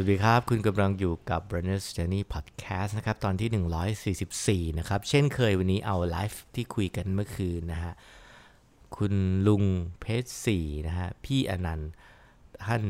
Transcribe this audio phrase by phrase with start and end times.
[0.00, 7.92] วัสดีครับ คุณกำลังอยู่กับ Runner's Journey Podcast นะครับ ตอนที่ 144 นะครับ เช่นเคยวันนี้เอาไลฟ์ที่คุยกันเมื่อคืนนะฮะ
[8.96, 9.14] คุณ
[9.46, 9.64] ลุง
[10.00, 11.90] เพชรศรีนะฮะ พี่อนันต์
[12.66, 12.82] ท่าน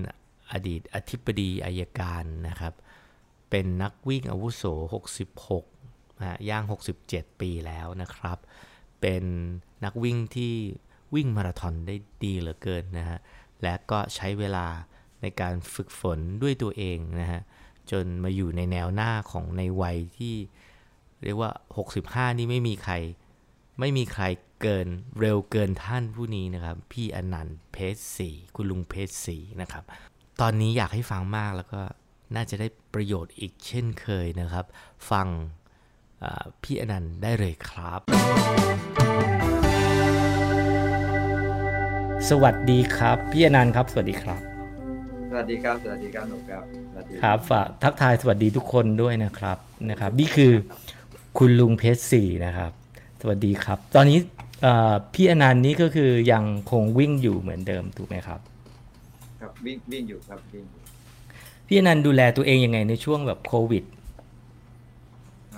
[0.53, 2.75] อดีตอธิบดีอายการนะครับ
[3.51, 4.65] เป็นนักวิ่งอาวุโส
[5.43, 6.65] 66นะฮะย่าง
[7.03, 8.39] 67 ปีแล้วนะครับ
[9.01, 9.25] เป็น
[9.85, 10.55] นักวิ่งที่
[11.15, 11.95] วิ่งมาราธอนได้
[12.25, 13.19] ดีเหลือเกินนะฮะ
[13.63, 14.67] และก็ใช้เวลา
[15.23, 17.43] ในการฝึกฝนด้วยตัวเองนะฮะ
[17.91, 20.35] จนมาอยู่ในแนวหน้าของในวัยที่
[21.25, 21.51] เรียกว่า
[21.95, 22.95] 65 นี่ไม่มีใคร
[23.81, 24.25] ไม่มีใคร
[24.63, 24.89] เกิน
[25.21, 29.85] เร็วเกินท่านผู้นี้นะครับ พี่อนันต์เพชรศรีคุณลุงเพชรศรีนะครับ
[30.41, 31.81] ตอนนี้อยากให้ฟังมากแล้วก็
[32.35, 34.65] น่าจะได้ประโยชน์อีกเช่นเคยนะครับ
[35.11, 35.27] ฟัง
[36.63, 38.01] พี่อนันต์ได้เลยครับ
[42.29, 44.58] สวัสดีครับ พี่อนันต์ครับ สวัสดีครับ
[45.31, 49.59] สวัสดีครับ สวัสดีครับหนุ่มครับสวัสดีครับฝากทักทายสวัสดีทุกคนด้วยนะครับ
[49.91, 50.53] นะครับ นี่คือ
[51.39, 52.73] คุณลุงเพชรศรีนะครับ
[53.21, 54.19] สวัสดีครับ ตอนนี้
[54.63, 58.41] เอ่อพี่อนันต์นี้ก็คือยังคงวิ่งอยู่เหมือนเดิมถูกไหมครับ
[59.41, 60.83] ครับวิ่งวิ่งอยู่ครับวิ่งอยู่
[61.67, 63.85] พี่อนันต์ดูแลตัวเองยังไงในช่วงแบบโควิด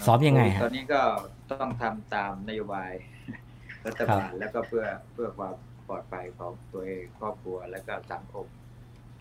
[0.06, 1.02] ซ้อมยังไงฮะตอนนี้ก็
[1.52, 2.92] ต้องทำตามนโยบาย
[3.86, 5.54] รัฐบาลแล้วก็เพื่อเพื่อความ
[5.88, 8.46] ปลอดภัยของตัวเองครอบครัวและก็สังคม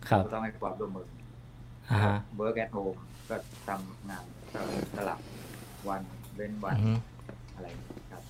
[0.08, 1.06] ครับก็ต้องให้ความร่วมมือ
[1.90, 2.94] อ่าฮะ work at home
[3.28, 4.60] ก็ทำงานก็
[4.96, 5.18] สลับ
[5.88, 6.02] วัน
[6.36, 6.92] เว้นวัอืนอฮึ
[7.54, 8.22] อะไรอย่างนี้ครับ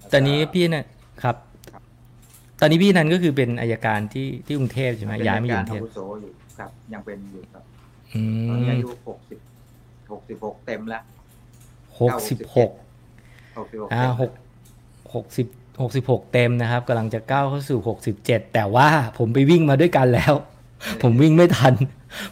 [0.00, 0.90] แล้วก็ตอนนี้พี่อนันต์
[1.22, 1.36] ครับ
[2.60, 7.64] ตอนนี้พี่อนันต์ก็คือเป็นอัยการที่ที่กรุงเทพใช่ไหมเป็นย้ายมาอยู่กการุรงเทพอาวุโสอยู่ครับ ยังเป็นอยู่ครับ
[8.14, 9.40] อืตอนนี้มอายุหกสิบ
[10.12, 11.02] หกสิบหกเต็มแล้ว
[12.00, 12.70] หกสิบหก
[13.58, 14.32] หกสิบหกอ่าหก
[15.14, 15.46] หกสิบ
[15.82, 20.34] หกสิบหกเต็มนะครับกำลังจะก้าวเข้าสู่หกสิบเจ็ดแต่ว่าผมไปวิ่งมาด้วยกันแล้ว
[21.02, 21.74] ผมวิ่งไม่ทัน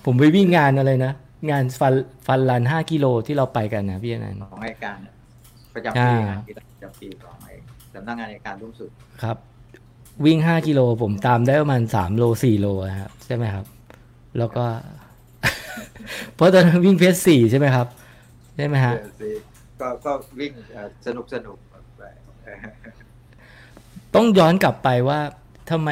[0.05, 1.13] ผมไปวิ่งงานอะไรนะ
[1.51, 1.95] งานฟัน
[2.27, 5.15] ฟันรันห้ากิโลที่เราไปกันนะพี่อนันต์ของอัยการเนี่ย
[5.75, 6.39] ประจำปีอ่างาน
[6.73, 7.55] ประจำปีของไอ้
[7.95, 8.91] สำนักงานอัยการสูงสุด
[9.23, 9.37] ครับ
[10.25, 13.67] วิ่งห้ากิโลผมตามได้ประมาณสามโลสี่โลนะครับใช่ไหมครับ
[14.39, 14.65] แล้วก็
[16.35, 17.87] เพราะตอนนั้นวิ่งเพจสี่ใช่ไหมครับ
[18.57, 19.31] ใช่ไหมฮะเออสิ
[19.81, 21.57] ก็ก็วิ่งเอ่อสนุกสนุก
[21.99, 22.03] ไป
[22.45, 22.57] เออ
[24.15, 25.21] ต้องย้อนกลับไปว่า
[25.71, 25.91] ทำไม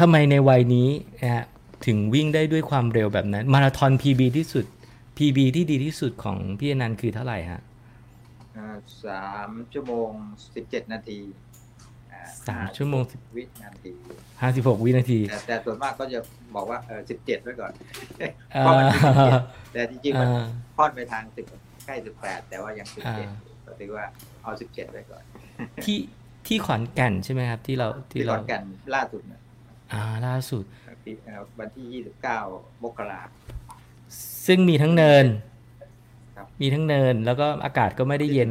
[0.00, 0.88] ทำไมในวัยนี้
[1.22, 1.44] นะฮะ
[1.86, 4.64] ถึงวิ่งได้ด้วยความเร็วแบบนั้น มาราธอน PB ที่สุด
[5.16, 7.60] PB ที่ดีที่สุดของพี่อนันต์คือเท่าไหร่ฮะ
[8.54, 10.10] เอ่อสามชั่วโมง
[10.54, 11.18] สิบเจ็ดนาที
[12.12, 13.92] อ่สามชั่วโมงสิบวินาที
[14.40, 16.18] ห้าสิบหกวินาทีแต่แต่ส่วนมากก็จะ
[16.54, 17.72] บอกว่าเออสิบเจ็ดไว้ก่อน
[18.54, 18.86] อ่าเพราะมัน
[19.30, 21.46] 17แต่จริงๆมันอ่าค่อนไปทางสิบ
[21.86, 23.28] ใกล้สิบแปดแต่ว่ายังสิบอ่าเจ็ด
[23.66, 24.04] ก็ถือว่า
[24.42, 25.22] เอาสิบเจ็ดไว้ก่อน
[25.84, 25.98] ที่
[26.46, 28.62] ที่ขอนแก่นใช่ไหมครับ ที่เราที่ที่เราก่อนกัน
[28.94, 29.40] ล่าสุดนะ
[29.92, 30.64] อ่าล่าสุด
[31.04, 32.02] ที่เอ่อวันที่
[32.48, 33.22] 29 มกรา
[34.46, 35.26] ซึ่งมีทั้งเนิน
[36.36, 38.50] ครับมีทั้งเนินแล้วก็อากาศก็ไม่ได้เย็น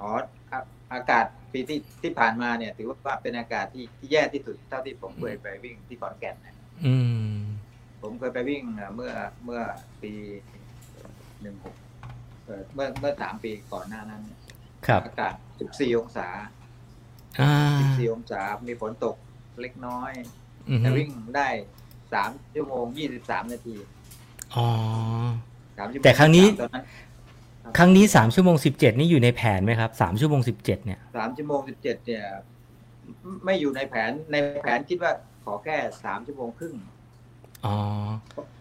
[0.00, 0.10] อ๋อ
[0.52, 0.58] อะ
[0.94, 6.56] อากาศปีที่ที่ผ่านมาเนี่ย ถือว่าเป็นอากาศที่ที่แย่ที่สุดเท่าที่ผมเคยไปวิ่งที่ขอนแก่นนะ
[6.86, 6.94] อื
[7.30, 7.36] ม
[8.02, 9.12] ผมเคยไปวิ่งเอ่อเมื่อ
[9.44, 9.62] เมื่อ
[10.02, 10.12] ปี
[11.42, 11.76] หนึ่งหก
[12.74, 14.40] เมื่อเมื่อสามปีก่อนหน้านั้นเนี่ย
[14.86, 15.34] ครับ อากาศ
[15.66, 16.28] 14องศา
[17.40, 17.52] อ่า
[17.98, 19.16] 14องศา มีฝนตก
[19.60, 20.45] เล็กน้อยอือฮึ
[20.78, 21.48] แต่วิ่งได้
[22.02, 22.84] 3ชั่วโมง
[23.18, 23.76] 23นาที
[24.54, 24.66] อ๋อ
[25.76, 26.84] 3ชั่วโมงแต่ครั้งนี้ตอนนั้น
[27.78, 32.24] ครั้งนี้สามชั่วโมงสิบเจ็ดนี่อยู่ในแผนไหมครับสามชั่วโมงสิบเจ็ดเนี่ยสามชั่วโมงสิบเจ็ดเนี่ย
[33.44, 35.12] ไม่ไม่อยู่ในแผนในแผนคิดว่า
[35.44, 36.74] ขอแค่สามชั่วโมงครึ่ง
[37.66, 37.76] อ๋อ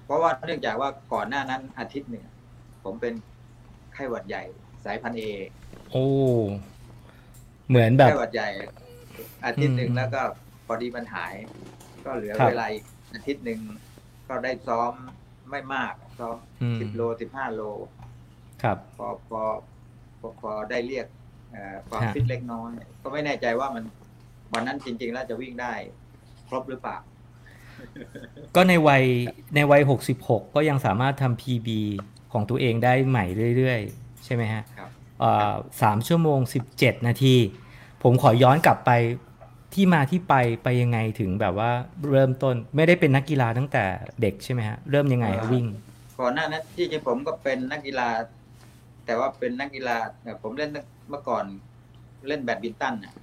[0.05, 2.23] เพราะว่าเนื่องจากว่าก่อนหน้านั้นอาทิตย์หนึ่ง
[2.83, 3.13] ผมเป็น
[3.93, 4.43] ไข้หวัดใหญ่
[4.85, 5.23] สายพันธุ์เอ
[5.91, 6.05] โอ้
[7.69, 8.49] เหมือนแบบไข้หวัดใหญ่
[9.45, 10.21] อาทิตย์หนึ่งอืมแล้วก็
[10.65, 11.33] พอดีมันหาย
[12.05, 12.83] ก็เหลือครับ เวลาอีก
[13.13, 13.59] อาทิตย์หนึ่ง
[14.27, 14.91] ก็ได้ซ้อม
[15.49, 17.61] ไม่มากซ้อมอืมสิบโลสิบห้าโล
[18.63, 19.41] ครับ พอพอ
[20.19, 21.07] พอพอได้เรียก
[21.51, 22.71] เอ่อความฮะ ฟิตเล็กน้อย
[23.01, 23.83] ก็ไม่แน่ใจว่ามัน
[24.53, 25.73] วันนั้นจริง ๆ แล้วจะวิ่งได้
[26.47, 26.97] ครบหรือเปล่า
[28.55, 29.03] ก็ในวัย
[29.55, 31.67] ในวัยหกสิบหกก็ยังสามารถทำ PB
[32.31, 33.25] ของตัวเองได้ใหม่
[33.57, 34.89] เรื่อยๆ ใช่ไหมฮะครับ
[35.23, 37.35] อ่าสามชั่วโมงสิบเจ็ดนาที
[38.03, 38.91] ผมขอย้อนกลับไป
[39.73, 40.33] ที่มาที่ไป
[40.63, 41.71] ไปยังไงถึงแบบว่า
[42.11, 43.83] เริ่มต้นไม่ได้เป็นนักกีฬาตั้งแต่
[44.21, 45.65] เด็กใช่ไหมฮะเริ่มยังไงฮะวิ่ง
[46.19, 48.09] ก่อนหน้านั้นที่จริงผมก็เป็นนักกีฬา
[49.05, 51.45] แต่ว่าเป็นนักกีฬาเอ่อผมเล่นตั้งเมื่อก่อน
[52.27, 53.13] เล่นแบดมินตันน่ะ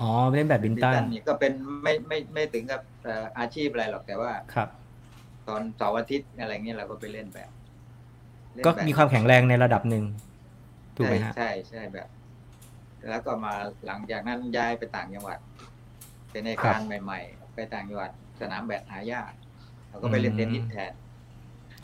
[0.00, 1.52] อ๋อเล่นแบดมินตันนี่ก็เป็น
[1.82, 4.68] ไม่ไม่ไม่ถึงกับเอ่ออาชีพอะไรหรอกแต่ว่าครับ
[5.48, 7.50] ตอนเสาร์อาทิตย์อะไรเงี้ยเราก็ไปเล่นแบบ
[8.54, 10.04] เล่นก็แบบมีความแข็งแรงในระดับหนึ่ง
[10.96, 12.08] ถูกไหมฮะใช่ใช่ใช่แบบ
[13.10, 13.54] แล้วก็มา
[13.86, 15.38] หลังจากนั้นย้ายไปต่างจังหวัด
[16.30, 18.10] เป็นในการใหม่ ๆ ไปต่างจังหวัด
[18.40, 19.32] สนามแบดหายาก
[19.88, 20.92] เราก็ไปเล่นเทนนิสแทน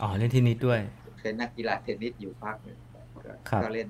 [0.01, 0.79] อ๋อเล่นเทนนิสด้วย
[1.21, 2.79] เป็นนักกีฬาเทนนิสอยู่พักหนึ่ง
[3.25, 3.87] ก็ครับก็เล่น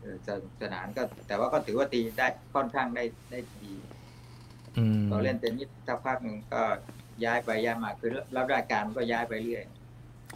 [0.00, 3.72] เอ่อสนุกสนานก็ แต่ว่าก็ถือว่าตีได้ค่อนข้างได้ได้ดี
[4.78, 6.62] อืมพอเล่นเทนนิสสักพักหนึ่งก็
[7.24, 9.64] ย้ายไปย้ายมาคือรับราชการมันก็ย้ายไปเรื่อย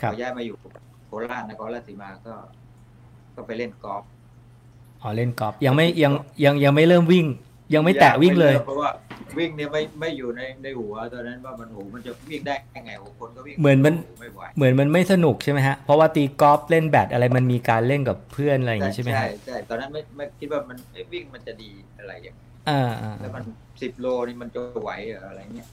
[0.01, 0.57] ครัพบอย้ายมาอยู่
[1.07, 2.35] โคราชนครราชสีมาก็
[3.35, 4.05] ก็ไปเล่นกอล์ฟ
[5.07, 6.13] อ๋อเล่นกอล์ฟยังไม่ยัง
[6.45, 7.27] ยังยังไม่เริ่มวิ่ง
[7.75, 8.91] ยังไม่แตะวิ่งเลยเพราะว่า
[9.39, 22.37] วิ่งเนี่ยไม่ไม่อยู่ในในหัวตอนนั้นว่ามันโหมันจะวิ่งได้ยังไงโหคนก็วิ่งเหมือนมันโไม่ไหวเหมือนมันไม่สนุกใช่ไหมฮะเพราะว่าตีกอล์ฟเล่นแบดอะไรมันมีการเล่นกับเพื่อนอะไรอย่างงี้ใช่ไหมใช่ฮะใช่ตอนนั้นไม่ไม่คิดว่ามันเอ๊ะวิ่งมันจะดีอะไรอย่างเงี้ย
[22.69, 23.45] อ่าอ่าแล้วมัน
[23.83, 25.69] สิบโลนี่มันจะไหวเหรออะไรเงี้ย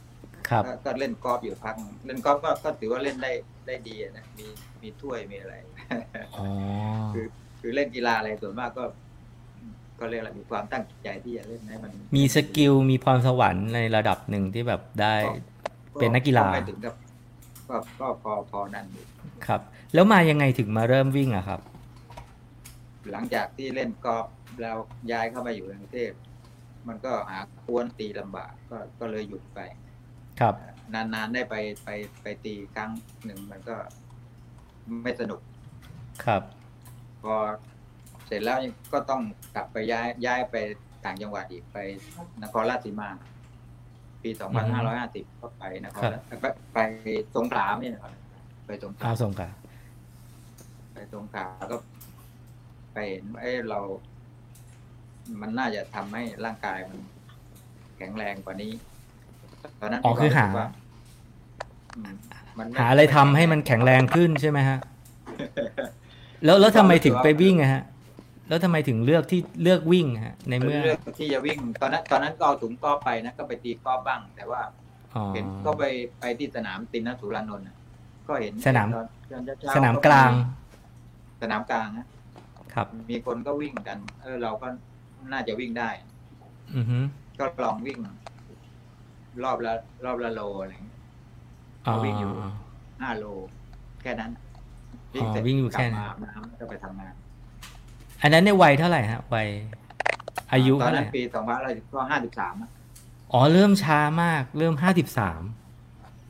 [0.49, 3.31] ครับก็ก็เล่นกอล์ฟอยู่พักหนึ่งเล่นกอล์ฟก็ก็ถือว่าเล่นได้
[3.67, 4.47] ได้ดีอะนะมี
[4.81, 5.53] มีถ้วยมีอะไร
[6.35, 6.45] อ๋อ
[7.13, 7.25] คือ
[7.61, 8.83] คือเล่นกีฬาอะไรส่วนมากก็
[9.99, 15.15] ก็เรียกอะไรมีความตั้งใจที่จะเล่นให้มัน มีสกิลมีพรสวรรค์ในระดับหนึ่งที่แบบได้
[15.93, 16.95] เป็นนักกีฬาไม่ถึงกับ
[17.69, 19.05] ก็ก็พอพอนั่นอยู่
[19.47, 19.61] ครับ
[19.93, 21.59] แล้วมายังไงถึงมาเริ่มวิ่งอะครับ
[23.11, 24.25] หลังจากที่เล่นกอล์ฟ
[24.61, 24.77] แล้ว
[25.11, 26.11] ย้ายเข้ามาอยู่ในกรุงเทพ
[26.87, 29.59] มันก็หาควนตีลำบากก็ก็เลยหยุดไป
[30.39, 30.53] ครับ
[30.93, 31.89] นานๆได้ไปไป
[32.21, 32.91] ไปตีครั้ง
[33.25, 33.75] หนึ่งมันก็
[35.03, 35.39] ไม่สนุก
[36.25, 36.41] ครับ
[37.23, 37.35] พอ
[37.72, 37.72] เส
[38.33, 38.57] ร็จแล้ว
[38.93, 39.21] ก็ต้อง
[39.55, 40.55] กลับไปย้ายย้ายไป
[41.05, 41.77] ต่างจังหวัดอีกไป
[42.43, 43.09] นครราชสีมา
[44.23, 44.29] ปี
[44.85, 46.77] 2550ก็ไปนครราชไปไป
[47.35, 48.11] สงขลาเนี่ยนะครับ
[48.65, 49.49] ไปสงขลาเอาส่งค่ะ
[50.93, 51.77] ไปสงขลาก็
[52.93, 53.79] ไปเห็นว่าเอ้เรา
[55.41, 56.99] มันน่าจะทำให้ร่างกายมัน
[57.97, 58.71] แข็งแรงกว่านี้
[59.79, 60.65] ตอนนั้นอ๋อคือหามีวมรู้สึกว่
[61.95, 62.13] อืม
[62.57, 64.77] มันม่หาอะไรทำให้มันแข็งแรงขึ้นใช่ไหมฮะ
[66.45, 67.83] แล้วแล้วทำไมถึงไปวิ่งอะฮะ
[68.49, 74.61] แล้วทำไมถึงเลือกที่เลือกวิ่งฮะ ในเมื่อเลือกที่จะวิ่ง ตอนนั้นตอนนั้นก็เอาถุงกอล์ฟไปนะก็ไปตีกอล์ฟบ้าง แต่ว่า
[75.15, 75.83] อ๋อเห็นก็ไป
[76.19, 77.77] ไปที่สนามตินนสุรานนท์น่ะ
[78.27, 80.31] ก็เห็นสนามตอนตอนเช้ๆสนามกลาง
[81.41, 82.07] สนามกลางนะ
[82.73, 84.67] ครับ มีคนก็วิ่งกัน เออ เราก็
[85.31, 85.89] น่าจะวิ่งได้
[86.75, 86.97] อือฮึ
[87.39, 87.99] ก็ลองวิ่ง
[89.43, 89.73] รอบละ
[90.05, 90.99] รอบละโลอะไรอย่างเงี้ย
[91.85, 92.31] อ๋อวิ่งอยู่
[93.01, 93.25] ห้าโล
[94.01, 94.31] แค่นั้น
[95.21, 97.13] อ๋อวิ่งอยู่แค่นั้นกลับมาอาบน้ำแล้วก็ไปทำงาน
[98.23, 99.47] อันนั้นในวัยเท่าไหร่ฮะวัย
[100.53, 102.55] อายุตอนเท่าไหนั้ร่นปีสองพันอะไรก็ห้าสิบสาม
[103.33, 105.41] อ๋อเริ่มช้ามาก เริ่มห้าสิบสาม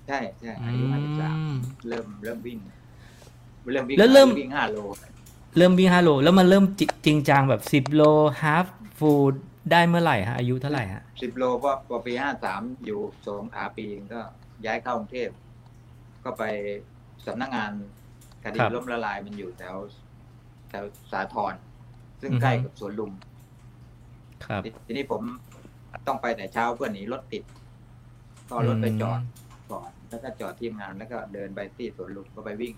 [0.08, 1.54] ใช่ใช่อือายุห้าสิบสามม
[1.88, 2.60] เริ่มเริ่มวิ่ง
[3.72, 4.78] เริ่มวิ่งแล้วเริ่ม วิ่งห้าโล
[5.58, 8.02] เริ่มวิ่งห้าโลแล้วมันเริ่มจิจริงจังแบบสิบโล
[8.42, 8.66] ฮาฟ
[8.98, 9.34] ฟูล
[9.72, 14.22] ได้เมื่อไหร่ฮะอายุเท่าไหร่ฮะสิบโลเพราะพอปีห้าสามอยู่สงขลาปีนึงก็
[14.66, 15.30] ย้ายเข้ากรุงเทพ
[16.24, 16.44] ก็ไป
[17.26, 17.72] สำนักงาน
[18.44, 19.76] คดีครับล้มละลายมันอยู่แถว
[20.70, 21.54] แถวสาทร
[22.24, 23.12] ซึ่งอือฮึใกล้กับสวนลุม
[24.46, 25.22] ครับทีทีนี้ผม
[26.08, 27.44] ต้องไปแต่เช้าเพื่อหนีรถติด
[28.48, 29.20] ก็เอารถไปจอด
[29.72, 32.74] ก่อน แล้วก็จอดที่ทำงาน แล้วก็เดินไปที่สวนลุมก็ไปวิ่ง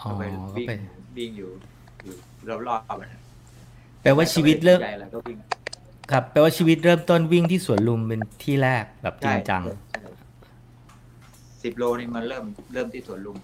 [0.00, 0.72] อ๋อก็ไปก็วิ่งไป
[1.18, 1.50] วิ่งอยู่
[2.04, 2.14] อยู่
[2.68, 3.08] รอบๆมัน
[4.02, 5.36] แปลว่าชีวิตเริ่มใจอะไรก็วิ่ง
[6.10, 9.62] ครับแปลว่าชีวิตเริ่มต้นวิ่งที่สวนลุมเป็นที่แรกแบบจริงจัง
[11.62, 12.44] สิบโลนี่มันเริ่ม
[12.74, 13.36] เริ่มที่สวนลุม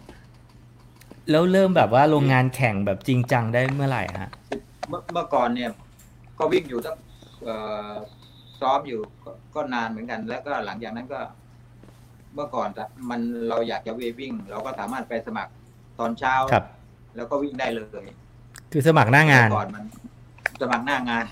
[1.31, 5.71] แล้วเริ่มแบบว่าโรงงานแข่งแบบจริงจังได้เมื่อไหร่ฮะเมื่อ เมื่อก่อนเนี่ย
[6.39, 6.97] ก็วิ่งอยู่ตั้ง
[7.45, 7.55] เอ่
[7.91, 7.93] อ
[8.61, 11.21] ซ้อมอยู่ก็ก็นานเหมือนกัน แล้วก็หลังจากนั้นก็
[12.35, 12.69] เมื่อก่อน
[13.11, 15.53] มันเราอยากจะวิ่ง เราก็สามารถไปสมัคร
[15.99, 16.65] ตอนเช้าครับ
[17.17, 18.05] แล้วก็วิ่งได้เลย
[18.73, 19.85] คือสมัครหน้างานเมื่อก่อนมัน
[20.63, 21.25] สมัครหน้างาน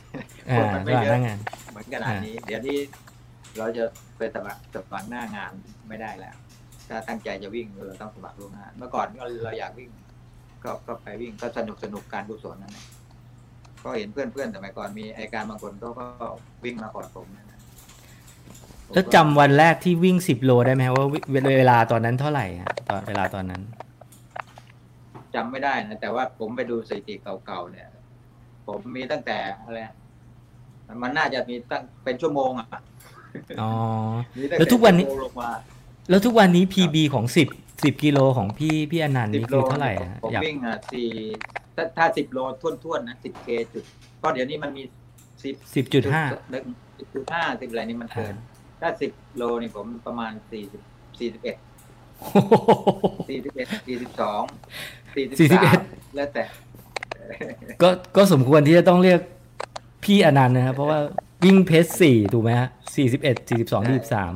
[0.50, 1.38] อ่าคนมันสไม่มัคเยรอะหน้างาน
[1.70, 2.78] เหมือนขนาดนี้ เดี๋ยวนี้
[3.58, 3.84] เราจะ
[4.16, 5.52] ไปสมัครสมัครหน้างาน
[5.88, 6.36] ไม่ได้แล้ว
[6.88, 9.90] ถ้าตั้งใจจะวิ่งเราต้องสมัครล่วงหน้าเมื่อก่อนก็เราอยากวิ่ง
[10.64, 12.84] ก็ก็ไปวิ่งก็สนุกสนุกการกุศลนั่นแหละ
[13.86, 16.06] ก็เห็นเพื่อนเพื่อนสมัยก่อนมีไอการบางคนก็ก็
[16.64, 17.44] วิ่งมาก่อนผมนะ
[18.94, 23.62] แล้วจำวันแรกที่วิ่งสิบโลได้ไหมฮะว่าเวเวลาตอนนั้นเท่าไหร่ฮะตอนเวลาตอนนั้น
[25.34, 27.88] จำไม่ได้นะแต่ว่าผมไปดูสถิติเก่าๆเนี่ย
[28.66, 29.80] ผมมีตั้งแต่อะไร
[31.02, 32.68] มันน่าจะมีตั้งเป็นชั่วโมงอะ
[33.60, 33.70] อ๋อ
[34.38, 35.50] มีตั้งแล้วทุกวันนี้ชั่โมงลงมา
[36.10, 37.48] แล้วทุกวันนี้ PB ของสิบ
[37.84, 41.08] สิบกิโลของพี่พี่อนันต์สิบนี่โลคือเท่าไหร่ฮะผมอยากวิ่งอะสี่
[41.76, 42.38] ถ้าถ้าสิบโล
[42.82, 43.84] ท้วนๆนะสิบเคจุด
[44.18, 44.82] เพราะเดี๋ยวนี้มันมี
[45.42, 46.64] สิบสิบจุดห้าหนึ่ง
[46.98, 48.34] สิบจุดห้าสิบอะไรนี่มันเกิน
[48.80, 50.80] ถ้าสิบโลนี่ผมประมาณสี่สิบ
[51.18, 51.56] สี่สิบเอ็ด
[53.28, 54.42] สี่สิบเอ็ดสี่สิบสอง
[55.14, 55.80] สี่สิบสาม
[56.16, 56.44] แล้วแต่
[57.82, 59.20] ก็ก็สมควรที่จะต้องเรียก
[60.04, 60.98] พี่อนันต์นะครับ เพราะว่า
[61.44, 64.32] วิ่งเพสสี่ถูกไหมฮะสี่สิบเอ็ดสี่สิบสองสี่สิบสาม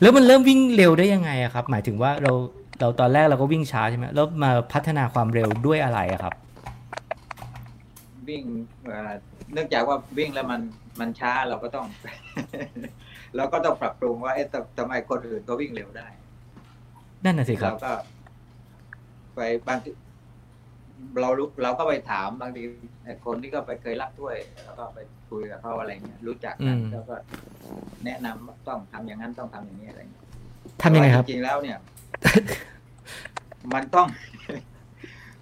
[0.00, 2.32] แล้วมันเริ่มวิ่งเร็วได้ยังไงอะครับ หมายถึงว่าเรา
[2.80, 6.34] เราตอนแรกเราก็วิ่งช้าใช่ไหมแล้วมาพัฒนาความเร็วด้วยอะไรอะครับ
[8.28, 8.44] วิ่ง
[8.86, 9.12] เอ่อ
[9.52, 10.60] เนื่องจากว่าวิ่งแล้วมัน
[11.00, 11.86] มันช้าเราก็ต้อง
[13.36, 16.08] เราก็ต้องปรับปรุงว่าเอ๊ะทำทำไมคนอื่นก็วิ่งเร็วได้
[17.24, 17.92] นั่นน่ะสิครัเราบก็
[19.34, 19.90] ไปบางที
[21.22, 22.62] เรารู้เราก็ไปถามบางที
[23.04, 24.98] ไอ้คนที่ก็ไปเคยรับถ้วย แล้วก็ไป
[25.30, 27.14] คุยกับเขาอะไรเงี้ยรู้จักกันอืมแล้วก็
[28.04, 30.24] แนะนำว่าต้องทำอย่างนั้นต้องทำอย่างนี้อะไรเงี้ย
[30.82, 31.78] ทำยังไงครับจริงๆแล้วเนี่ย
[33.74, 34.06] มันต้อง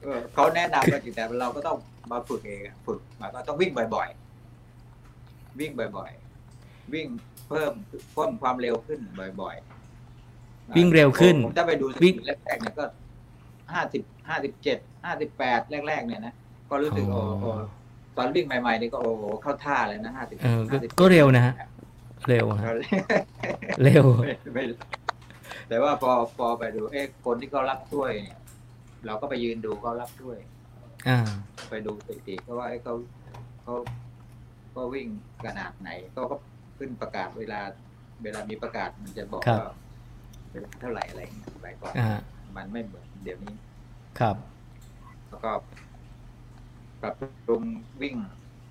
[0.02, 1.76] เออเขาแนะนำก็จริงแต่เราก็ต้อง
[2.12, 7.06] มาฝึกเองอะฝึกมาก็ต้องวิ่งบ่อยๆ วิ่งบ่อยๆ วิ่ง
[7.48, 7.72] เพิ่ม
[8.14, 9.00] เพิ่มความเร็วขึ้น
[9.40, 12.84] บ่อยๆ วิ่งเร็วขึ้นผมถ้าไปดูสวิ่กิงลแรกๆเนี่ยก็
[13.72, 16.34] ห้าสิบห้าสิบเจ็ดห้าสิบแปดแรกๆเนี่ยนะ
[16.70, 17.46] ก็รู้สึกอ๋โอ้อโห
[18.16, 21.54] ตอนวิ่งใหม่ๆนี่ก็โอ้โหเข้าท่าเลยนะห้าสิบเออก็ก็เร็วนะฮะ
[22.28, 22.72] เร็วฮะ
[23.84, 24.62] เร็วไม่ไม่
[25.68, 28.38] แต่ว่าพอพอไปดูเอ๊ะคนที่เขารับถ้วยเนี่ย
[29.06, 30.38] เราก็ไปยืนดูเขารับถ้วย
[31.08, 31.18] อ่า
[31.70, 32.94] ไปดูสถิติเขาว่าเอ๊ะเขา
[33.62, 33.74] เขา
[34.70, 35.08] เขาวิ่ง
[35.44, 36.36] ขนาดไหนเขาก็
[36.78, 37.60] ขึ้นประกาศเวลา
[38.22, 39.74] เวลามีประกาศมันจะบอกครับว่า
[40.50, 42.18] เวลาเท่าไหร่อะไรอย่างเงี้ยไปก่อนอ่า
[42.56, 43.54] มันไม่เหมือนเดี๋ยวนี้
[44.20, 44.36] ครับ
[45.28, 45.50] แล้วก็
[47.02, 47.14] ปรับ
[47.46, 47.62] ปรุง
[48.02, 48.16] วิ่ง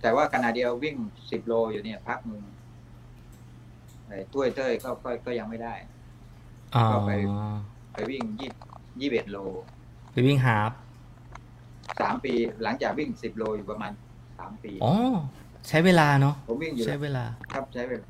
[0.02, 0.96] แต่ว่าขณะเดียววิ่ง
[1.32, 2.44] สิบโลอยู่เนี่ยพักหนึ่ง
[4.08, 5.76] ไอ้ถ้วยเต้ยก็ก็ก็ยังไม่ได้
[6.76, 7.12] อ๋อก็ไป
[7.94, 8.50] ไปวิ่งยี่
[9.02, 9.38] ยี่สิบเอ็ดโล
[10.12, 10.72] ไปวิ่งฮาล์ฟ
[12.02, 13.92] สามปีหลังจากวิ่งสิบโลอยู่ประมาณ
[14.40, 14.94] สามปีอ๋อ
[15.68, 18.08] ใช้เวลาเนาะผมวิ่งอยู่ใช้เวลา ครับใช้เวลา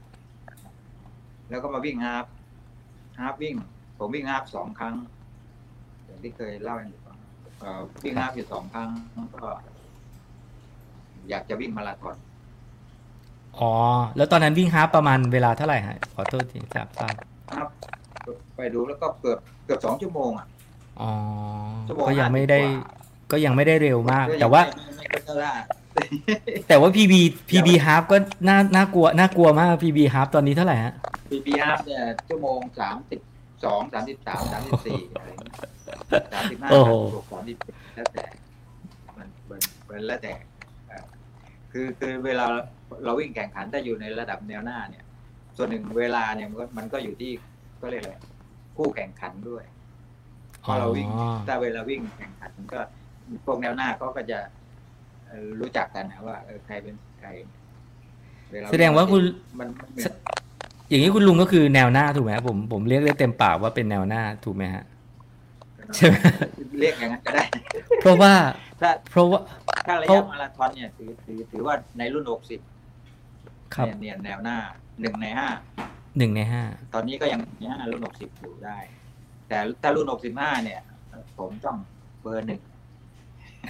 [1.50, 2.26] แล้วก็มาวิ่งฮาล์ฟ
[3.20, 3.56] ฮาล์ฟวิ่ง
[3.98, 4.96] ผมวิ่งฮาล์ฟสองครั้ง
[6.06, 7.18] อย่างที่เคยเล่าให้ฟัง
[7.60, 8.90] เอ่อวิ่งฮาล์ฟอยู่สองครั้ง
[9.36, 9.46] ก็
[11.30, 12.16] อยากจะวิ่งมาราธอน
[13.60, 13.74] อ๋อ
[14.18, 17.16] แล้วตอนนั้นวิ่งฮาล์ฟประมาณเวลาเท่าไหร่ฮะขอโทษทีทราบทราบ
[17.54, 17.68] ครับ
[18.56, 20.48] ไปดูแล้วก็เกือบเกือบสองชั่วโมงอะ
[21.02, 21.12] อ๋อ
[21.88, 25.54] ชั่วโมงก็ยังไม่ได้ห้าสิบกว่าก็ยังไม่ได้เร็วมากก็ยังแต่ว่าไม่ไม่ไม่ก็ได้
[26.68, 27.14] แต่ว่า PB
[27.50, 30.94] PB half ก็น่าน่ากลัวน่ากลัวมาก PB half ตอนนี้เท่าไหร่ฮะ
[31.30, 33.20] ปีปีฮาร์ฟเนี่ยชั่วโมงสามสิบ
[33.66, 35.54] สองสามสิบสามสามสิบสี่อะไรอย่างเงี้ย
[36.34, 36.92] สามสิบห้าโอ้โห
[37.32, 37.58] สามสิบ
[37.96, 38.26] แล้วแต่
[39.18, 39.60] มันมัน
[39.90, 40.34] มันแล้วแต่
[40.88, 41.06] เอ่อ
[41.72, 42.46] คือคือเวลา
[43.04, 45.04] เราวิ่งแข่งขันถ้าอยู่ในระดับแนวหน้าเนี่ย
[45.58, 47.32] ส่วนหนึ่งเวลาเนี่ยมันก็มันก็อยู่ที่
[47.82, 48.16] ก็เรียกอะไร
[48.78, 49.64] คู่แข่งขันด้วย
[50.64, 52.80] พอเราวิ่งอ๋อถ้าเวลาวิ่งแข่งขันก็
[53.46, 54.40] พวกแนวหน้าเขาก็จะ
[55.28, 57.30] เอ่อรู้จักกันนะว่าเออใครเป็นใคร
[58.50, 59.22] เลแสดงว่าคุณ
[59.60, 59.90] มันมัน
[60.90, 64.84] อย่างนี้คุณลุงก็คือแนวหน้าถูกไหมผมผมเรียกได้เต็มปากว่าเป็นแนวหน้าถูกไหมฮะ
[65.96, 66.16] ใช่ไหม
[66.80, 67.44] เรียกอย่างนั้นก็ได้
[68.02, 68.34] เพราะว่า
[68.82, 69.40] ถ้าเพราะว่า
[69.88, 72.26] ถ้าระเพราะยะมาราธอนเนี่ยถือถือถือว่าในรุ่น
[73.00, 74.58] 60ครับเนี่ยเนี่ยแนวหน้า
[75.00, 75.48] หนึ่งในห้า
[76.18, 78.78] หนึ่งในห้าตอนนี้ก็ยังในห้ารุ่น60อยู่ได้
[79.48, 80.80] แต่ถ้ารุ่น65เนี่ย
[81.38, 81.78] ผมต้อง
[82.22, 82.62] เบอร์หนึ่ง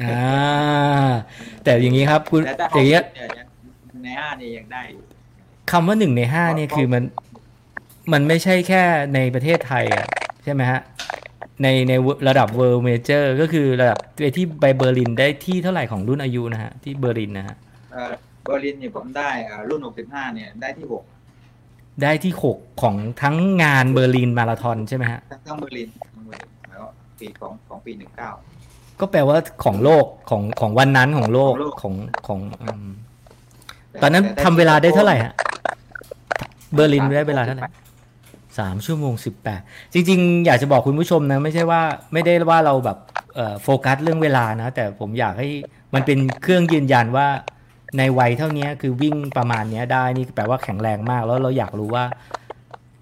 [0.01, 1.11] อ่า
[1.63, 3.47] แต่อย่างนี้ครับคุณแต่ถ้าอย่างเงี้ย60เนี่ยยัง
[4.03, 5.03] ในห้านี่ยังได้อยู่
[5.71, 7.03] คำว่าหนึ่งในห้าเนี่ยคือมัน
[8.13, 8.83] มันไม่ใช่แค่
[9.15, 10.07] ในประเทศไทยอะ
[10.43, 10.81] ใช่ไหมฮะ
[11.63, 11.93] ในใน
[12.27, 17.55] ระดับ world major ก็คือระดับไปที่ไปเบอร์ลินได้ที่เท่าไหร่ของรุ่นอายุนะฮะที่เบอร์ลินนะฮะ
[17.93, 18.11] เอ่อ
[18.43, 21.14] เบอร์ลินเนี่ยผมได้เอ่อรุ่น65เนี่ยได้ที่6
[22.01, 26.87] ได้ที่หกของทั้งงานเบอร์ลินมาราธอนใช่ไหมฮะทั้งทั้งเบอร์ลินทั้งเบอร์ลินแล้วก็
[27.19, 27.91] ปีของของปี
[28.45, 31.93] 19ก็แปลว่าของโลกของของวันนั้นของโลกของโลกของ
[32.27, 32.87] ของอืม
[33.89, 35.33] แต่ตอนนั้นแต่ทำเวลาได้เท่าไหร่ฮะ
[36.73, 37.63] เบอร์ลินสามได้เวลาเท่าไหร่
[38.59, 39.61] สามชั่วโมงสิบแปด
[39.93, 41.81] จริง ๆ อยากจะบอกคุณผู้ชมนะไม่ใช่ว่า
[42.13, 42.97] ไม่ได้ว่าเราแบบ
[43.35, 45.47] เอ่อโฟกัสเรื่องเวลานะ แต่ผมอยากให้
[45.93, 47.27] มันเป็นเครื่องยืนยันว่า
[47.97, 52.05] ในวัยเท่านี้คือวิ่งประมาณนี้ได้นี่แปลว่าแข็งแรงมากแล้วเราอยากรู้ว่า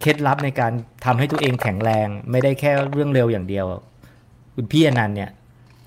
[0.01, 0.71] เคล็ดลับในการ
[1.05, 3.65] ทำให้ตัวเองแข็งแรง ไม่ได้แค่เรื่องเร็วอย่างเดียว
[4.55, 5.29] คุณพี่อนันต์เนี่ย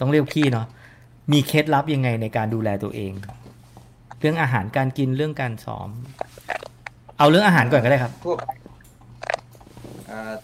[0.00, 0.66] ต้องเรียกพี่เนาะ
[1.32, 3.12] มีเคล็ดลับยังไงในการดูแลตัวเอง
[4.20, 5.88] เรื่องอาหารการกินเรื่องการซ้อม
[7.18, 8.44] เอาเรื่องอาหารก่อนก็ได้ครับทั่วไป
[10.06, 10.34] เอ่อ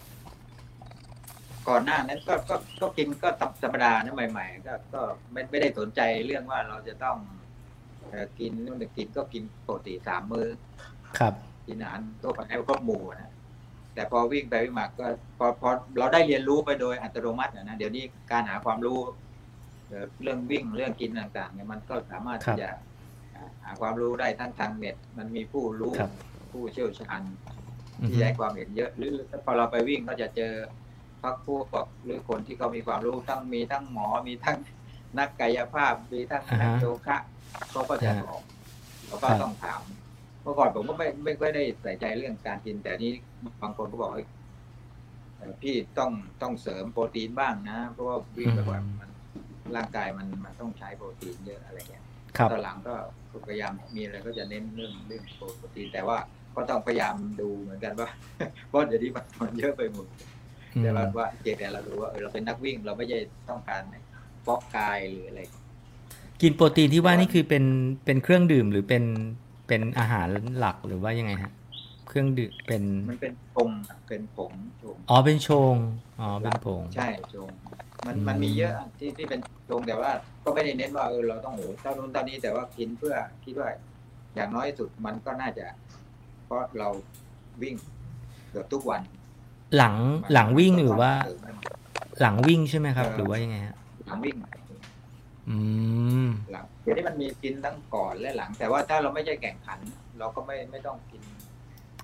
[1.67, 5.01] ก่อนหน้านั้นก็ก็ก็กินก็ตับธรรมดานะใหม่ ๆ ก็ก็
[5.31, 7.17] ไม่ไม่ได้สนใจเรื่องว่าเราจะต้อง
[8.39, 10.47] กินนู่นนี่กินก็กินปกติสามมื้อ
[11.19, 11.33] ครับ
[11.67, 13.33] กินอาหารตัวไปให้ครบหมู่นะ
[13.93, 15.05] แต่พอวิ่งไปวิ่งมาก็
[15.37, 18.99] พอพอเราได้เรียนรู้ไปโดยอัตโนมัติอะนะเดี๋ยวนี้การหาความรู้
[19.87, 22.69] เอ่อเรื่องวิ่งเรื่องกินต่างๆเนี่ยมันก็สามารถครัที่บจะ
[23.63, 26.11] หาความรู้ได้ทั้งทางเน็ต มันมีผู้รู้ครับ
[26.51, 27.21] ผู้เชี่ยวชาญ
[28.01, 29.13] อือที่ฮึให้ความเห็นเยอะ หรือ
[29.45, 30.53] พอเราไปวิ่งก็จะเจอ
[31.21, 31.65] พักพวก
[32.03, 34.57] หรือคนที่เขามีความรู้ทั้งมีทั้งหมอมีทั้ง
[35.19, 37.17] นักกายภาพมีทั้งนักโยคะ
[37.71, 38.41] เขาก็จะบอก
[39.07, 39.81] เราก็ต้องถาม
[40.41, 43.11] เมื่อก่อนผมก็ไม่ไม่ค่อยได้ใส่ใจเรื่องการกิน แต่นี้
[43.61, 44.27] บางคนก็บอกเฮ้ย
[45.37, 49.09] เอ่อพี่ต้องต้องเสริมโปรตีนบ้างนะ เพราะว่าวิ่งไปบ่อยมัน
[49.75, 52.03] ร่างกายมันมันต้องใช้โปรตีนเยอะอะไรเงี้ย
[52.37, 52.93] ครับตอนหลังก็
[53.47, 56.17] พยายามมีอะไรก็จะเน้นเรื่องเรื่องโปรตีนแต่ว่า
[56.55, 58.09] ก็ต้องพยายามดูเหมือนกันว่า
[58.67, 60.07] เพราะเดี๋ยวนี้มันมันเยอะไปหมด
[60.75, 63.19] อืมแต่ว่าว่าเจแต่เราดูว่าเออเราเป็นนักวิ่งเราไม่ใช่
[63.49, 63.83] ต้องการ
[64.45, 65.41] ฟอกกายหรืออะไร
[66.41, 67.63] กินโปรตีนที่ว่านี่คือเป็น
[68.05, 69.03] เป็นเครื่องดื่มหรือเป็น
[69.67, 71.53] เป็นอาหารหลักหรือว่ายังไงฮะ
[72.07, 73.69] เครื่องดื่มเป็นมันเป็นผง
[74.07, 75.75] เป็นผงผงอ๋อเป็นชง
[76.19, 77.49] อ๋อเป็นผงใช่ชง
[78.07, 80.11] มันอืมมันมีเยอะที่ที่เป็นชงแต่ว่า
[80.43, 83.69] ก็ไม่ได้เน้นว่าเออเราต้องโอ้โหเท่านู้นเท่านี้แต่ว่ากินเพื่อคิดว่า
[84.35, 85.65] อย่างน้อยที่สุดมันก็น่าจะ
[86.45, 86.87] เพราะเรา
[87.61, 87.75] วิ่ง
[88.49, 89.01] เกือบทุกวัน
[89.77, 91.65] หลังมันหลังวิ่งก็หรือว่าเสริมให้มัน
[92.21, 93.75] หลังวิ่งใช่ไหมครับเออหรือว่ายังไงฮะ
[94.07, 94.62] หลังวิ่งอืม
[96.51, 99.79] หลังเดี๋ยวนี้มันมีกินทั้งก่อนและหลัง แต่ว่าถ้าเราไม่ใช่แข่งขัน
[100.19, 101.21] เราก็ไม่ไม่ต้องกิน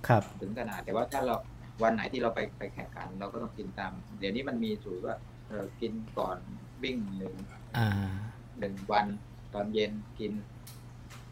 [0.07, 1.35] ครับ ถึงขนาด แต่ว่าถ้าเรา
[1.83, 5.15] วันไหนที่เราไปไปแข่งขัน เราก็ต้องกินตาม เดี๋ยวนี้มันมีสูตรว่า
[5.47, 6.37] เออกินก่อน
[6.83, 7.33] วิ่งหนึ่ง
[7.77, 7.89] อ่า
[8.59, 9.05] หนึ่งวัน
[9.53, 10.33] ตอนเย็นกิน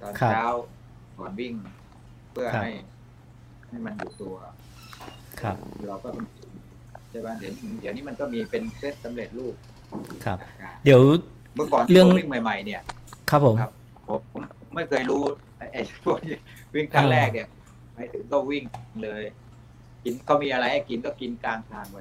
[0.02, 0.46] ตอนครับเช้า
[1.20, 1.54] ก่อนวิ่ง
[2.32, 2.72] เพื่อครับให้
[3.70, 4.36] ให้มันอยู่ตัว
[5.42, 5.56] ครับ
[5.88, 6.50] เราก็ต้องกิน
[7.10, 9.56] ใช่ป่ะเดี๋ยวเดี๋ยวนี้มันก็มีเป็นเซตสำเร็จรูป
[10.26, 10.38] ครับ
[10.86, 11.02] เดี๋ยว
[11.58, 12.82] เมื่อก่อนเรื่องผมวิ่งใหม่ ๆ เนี่ย
[13.30, 13.72] ครับผมครับ
[14.08, 14.42] ผมผม
[14.76, 15.22] ไม่เคยรู้
[15.58, 16.34] ไอ้ไอ้พวกที่
[16.76, 17.48] วิ่งครั้งแรกเนี่ย
[17.94, 18.64] ไปถึงก็วิ่ง
[19.04, 19.24] เลย
[20.04, 21.98] กินก็มีอะไรให้กินก็กินกลางทางไป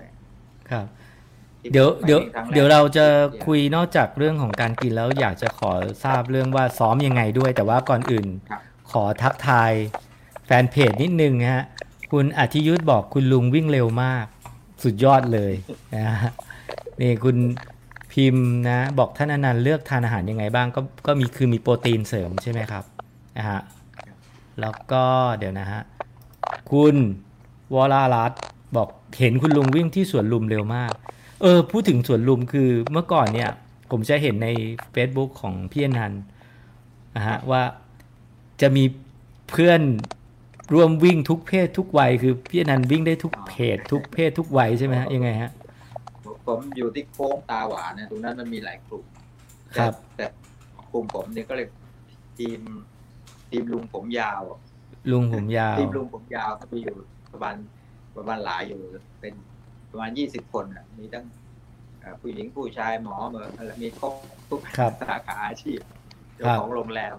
[0.71, 0.87] ครับ
[1.61, 3.07] ที่เดี๋ยวไปเดี๋ยววิ่งครั้งแกเดี๋ยวเราจะ
[3.47, 5.73] คุยนอกจากเรื่องของการกินแล้วอยากจะขอ
[6.05, 8.61] ทราบเรื่องว่าซ้อมยังไงด้วย แต่ว่าก่อนอื่นครับ
[8.93, 9.73] ขอทักทาย
[10.47, 11.65] แฟนเพจนิดนึงนะฮะ
[12.13, 14.27] คุณอธิยุทธบอกคุณลุงวิ่งเร็วมาก
[14.83, 15.53] สุดยอดเลย
[15.95, 16.33] นะฮะ
[17.01, 17.37] นี่คุณ
[18.17, 22.85] พิมพ์นะบอกท่านอนันต์เลือกทานอาหารยังไงบ้างก็ก็มีคือมีโปรตีนเสริมใช่ไหมครับ
[23.39, 23.61] นะฮะ
[24.61, 25.05] แล้วก็
[25.39, 25.81] เดี๋ยวนะฮะ
[26.71, 26.97] คุณ
[27.75, 28.33] วรารัต
[28.77, 30.93] บอกเห็นคุณลุงวิ่งที่สวนลุมเร็วมาก
[31.43, 33.51] เออ พูดถึงสวนลุมคือเมื่อก่อนเนี่ย
[33.91, 34.49] ผมจะเห็นใน
[34.95, 36.23] Facebook ของพี่อนันต์
[37.17, 37.63] นะฮะว่า
[38.61, 38.85] จะมี
[39.51, 39.81] เพื่อน
[40.75, 45.51] ร่วมวิ่งทุกเพศทุกวัย คือพี่อนันต์วิ่งได้ทุกเพศทุกเพศทุกวัยใช่ไหมฮะยังไงฮะ
[46.47, 49.05] ผมผมอยู่ที่โค้งตาหวานเนี่ยตรงนั้นมันมีหลายกลุ่ม
[49.77, 50.25] ครับแต่
[50.75, 51.67] แต่กลุ่มผมเนี่ยก็เลย
[52.39, 52.61] ทีม
[53.51, 54.43] ทีมลุงผมยาว
[55.11, 56.97] ลุงผมยาวทีมลุงผมยาวก็มีอยู่
[57.33, 57.57] ประมาณ
[58.17, 58.81] ประมาณหลายอยู่
[59.21, 59.35] เป็น
[59.91, 61.25] ประมาณยี่สิบคนอะมีทั้ง
[62.01, 64.13] เอ่อผู้หญิงผู้ชายหมอเหมือนอะไรมีครบ
[64.49, 65.81] ทุกครับสาขาอาชีพ
[66.35, 67.17] เจ้าครับของโรงแรม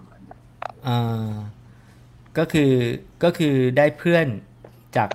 [0.88, 1.32] อ่า
[2.38, 2.72] ก็คือ
[3.24, 4.26] ก็คือได้เพื่อน
[4.96, 5.10] จาก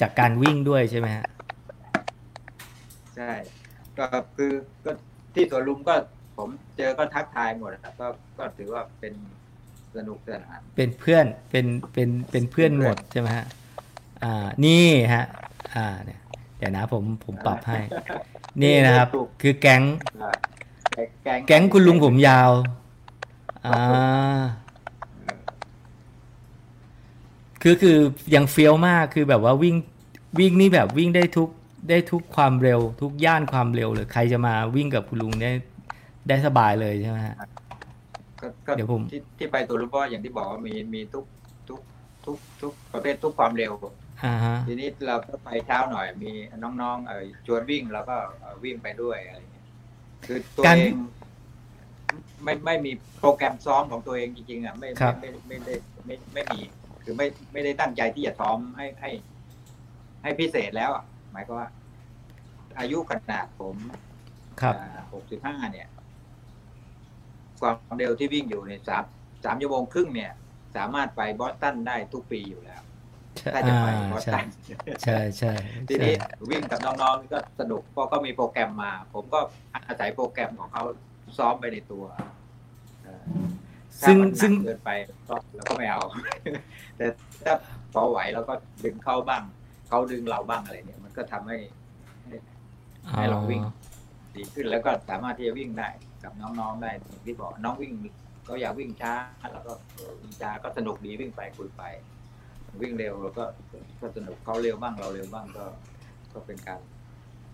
[0.00, 3.32] จากการวิ่งด้วยใช่ไหมฮะใช่
[3.98, 4.06] ก็
[4.36, 4.52] คือ
[4.84, 4.90] ก็
[5.34, 5.94] ที่สวนลุมก็
[6.38, 8.06] ผมเจอก็ทักทายหมดอะก็
[8.38, 9.12] ก็ถือว่าเป็น
[9.96, 13.46] สนุกสนาน เป็นเพื่อนเป็นเป็นเป็นเพื่อนหมดใช่ไหมฮะ
[14.22, 15.24] อ่านี่ฮะ
[15.74, 16.20] อ่าเนี่ย
[16.58, 17.78] เดี๋ยวนะผมผมปรับให้
[18.62, 19.08] นี่นะครับ
[19.42, 19.82] คือแก๊ง
[20.92, 22.50] แก๊งแก๊งคุณลุงผมยาว
[23.66, 24.42] อ่า
[27.62, 27.98] คือคือ
[28.34, 29.76] ยังเฟี้ยวมากคือแบบว่าวิ่ง
[30.38, 31.48] วิ่งนี่แบบวิ่งได้ทุก
[31.88, 35.50] ได้ทุกความเร็ว ทุกย่านความเร็วเลยใครจะมาวิ่งกับคุณลุงได้
[36.28, 37.36] ได้สบายเลยใช่ไหมฮะ
[38.40, 41.24] ก็ก็เดี๋ยวผม ที่ที่ไปตัวรู้เพราะอย่างที่บอกว่ามีมีทุก
[41.68, 41.80] ทุก
[42.24, 43.72] ทุกทุกประเภททุกความเร็ว
[44.24, 46.32] อ่าฮะทีนี้เราก็ไปเช้าหน่อยมี
[46.82, 49.66] น้องๆเออชวนวิ่งเราก็เอ่อวิ่งไปด้วยอะไรเงี้ย
[50.26, 50.94] คือตัวการเอง
[52.44, 55.74] ไม่ไม่มีโปรแกรมซ้อมของตัวเองจริงๆอะไม่ครัไม่บไม่ไม่ได้
[56.06, 56.60] ไม่ไม่มี
[57.02, 59.10] คือไม่ไม่ได้ตั้งใจที่จะซ้อมให้ให้
[60.22, 61.68] ให้พิเศษแล้วอะ หมายก็ว่า
[62.78, 63.76] อายุขนาดผม
[64.60, 64.74] ครับ
[65.12, 65.88] หกสิบห้าเนี่ย
[67.60, 69.04] ความเร็วที่วิ่งอยู่ในสาม
[69.44, 70.32] สามชั่วโมงครึ่งเนี่ย
[70.76, 72.82] สามารถไปบอสตันได้ทุกปีอยู่แล้ว
[73.38, 74.46] ใช่ถ้าจะอ่าไปบอสใช่ตัน
[75.02, 75.52] ใช่ใช่
[75.88, 76.14] ทีใช่นี้
[76.50, 79.40] วิ่งกับน้องๆก็สนุกเพราะก็มีโปรแกรมมา ผมก็
[79.88, 80.82] อาศัยโปรแกรมของเขา
[81.38, 82.04] ซ้อมไปในตัว
[83.04, 83.24] เออ
[84.02, 84.90] ถ้าซึ่งมันหนักซึ่งเกินไป
[85.28, 86.00] ก็เราก็ไม่เอา
[86.96, 87.06] แต่
[87.44, 87.54] ถ้า
[87.92, 89.42] พอไหวเราก็ดึงเข้าบ้าง
[89.90, 91.58] เขาดึงเราบ้างอะไรเนี่ย มันก็ทำให้
[93.16, 93.62] ให้เราวิ่ง
[94.36, 95.88] ดีขึ้นแล้วก็สามารถที่จะวิ่งได้
[96.24, 97.92] กับน้องๆได้อย่างที่บอกน้องวิ่ง
[98.44, 99.12] เขาอยากวิ่งช้า
[99.52, 101.82] แล้วก็เออวิ่งช้าก็สนุกดีวิ่งไปคุยไป
[102.82, 103.44] วิ่งเร็วแล้วก็
[104.00, 105.64] ก็สนุกเขาเร็วบ้างเราเร็วบ้างก็
[106.32, 106.80] ก็เป็นการ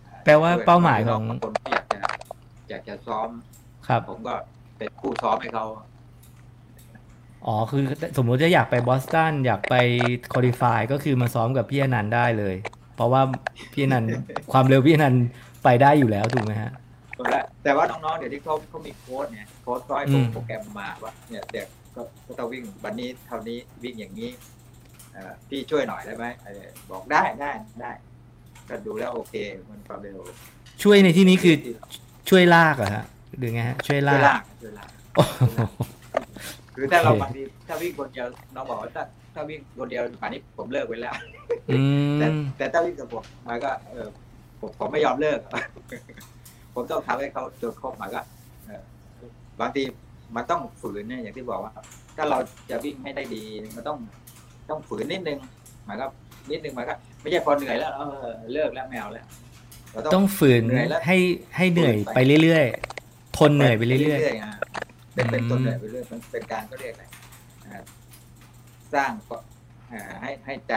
[0.06, 2.00] อ่แปลว่าเป้าหมายของบางคนก็อยากจะ
[2.68, 3.28] อยากจะซ้อม
[3.88, 4.34] ครับ ผมก็
[4.78, 5.66] เป็นผู้ซ้อมให้เขา
[7.46, 7.82] อ๋อ คือ
[8.16, 9.74] สมมุติจะอยากไปบอสตันอยากไป
[10.32, 12.56] คอลิฟายก็คือมาซ้อมกับพี่อนันต์ได้เลย
[12.96, 13.22] เพราะว่า
[13.72, 14.10] พี่อนันต์
[14.52, 15.24] ความเร็วพี่อนันต์
[15.64, 16.72] ไปได้อยู่แล้วถูกไหมฮะ
[17.62, 24.30] แต่ว่าน้องๆเดี๋ยวที่เขาเขามีโค้ดเนี่ยโค้ดก็ให้อืมโปรแกรมมาว่าเนี่ยเด็กก็ก็ต้องวิ่งวันนี้เท่านี้วิ่งอย่างนี้
[25.12, 27.90] เอ่อพี่ช่วยหน่อยได้ไหมเออบอกได้ได้ได้
[28.68, 29.34] ก็ดูแล้วโอเค
[29.68, 30.18] มันความเร็ว
[30.82, 31.54] ช่วยในที่นี้คือ
[32.30, 33.04] ช่วยลากเหรอฮะ
[33.38, 35.40] หรือไงฮะช่วยลาช่วยกลากช่วยลากโอ้โห
[36.76, 39.02] คือถ้าเราโอเคบางทีถ้าวิ่งคนเดียวน้องบอกว่าถ้า
[39.34, 41.14] ถ้าวิ่งคนเดียวป่านนี้ผมเลิกไปแล้ว
[41.70, 41.78] อื
[42.18, 44.06] แต่มแต่ถ้าวิ่งกับผมมันก็เออ
[44.60, 45.40] ผมผมไม่ยอมเลิก
[46.74, 48.20] ผมต้องทำให้เขาจนครบหมายก็
[49.60, 49.82] บางที
[50.36, 51.72] มันต้องฝืนเนี่ยอย่างที่บอกว่า
[52.16, 52.38] ถ้าเรา
[52.70, 53.42] จะวิ่งให้ได้ดี
[53.76, 53.98] มันต้อง
[54.70, 55.38] ต้องฝืนนิดนึง
[55.84, 56.06] หมายก็
[56.50, 59.26] นิดนึงหมายก็ไม่ใช่พอเหนื่อยแล้วเออเลิกแล้วไม่เอาแล้ว
[59.92, 61.16] เราต้องฝืนเหนื่อยแล้วให้
[61.56, 64.54] ให้เหนื่อยไปเรื่อยๆทนเหนื่อยไปเรื่อยๆอะ
[65.16, 67.04] เป็นเป็นอืมต้นเหนื่อยไปเรื่อยมันเป็นการก็เรียกอะไร
[67.66, 67.84] อ่า
[68.94, 69.36] สร้างก็
[69.92, 70.74] อ่าให้ให้ใจ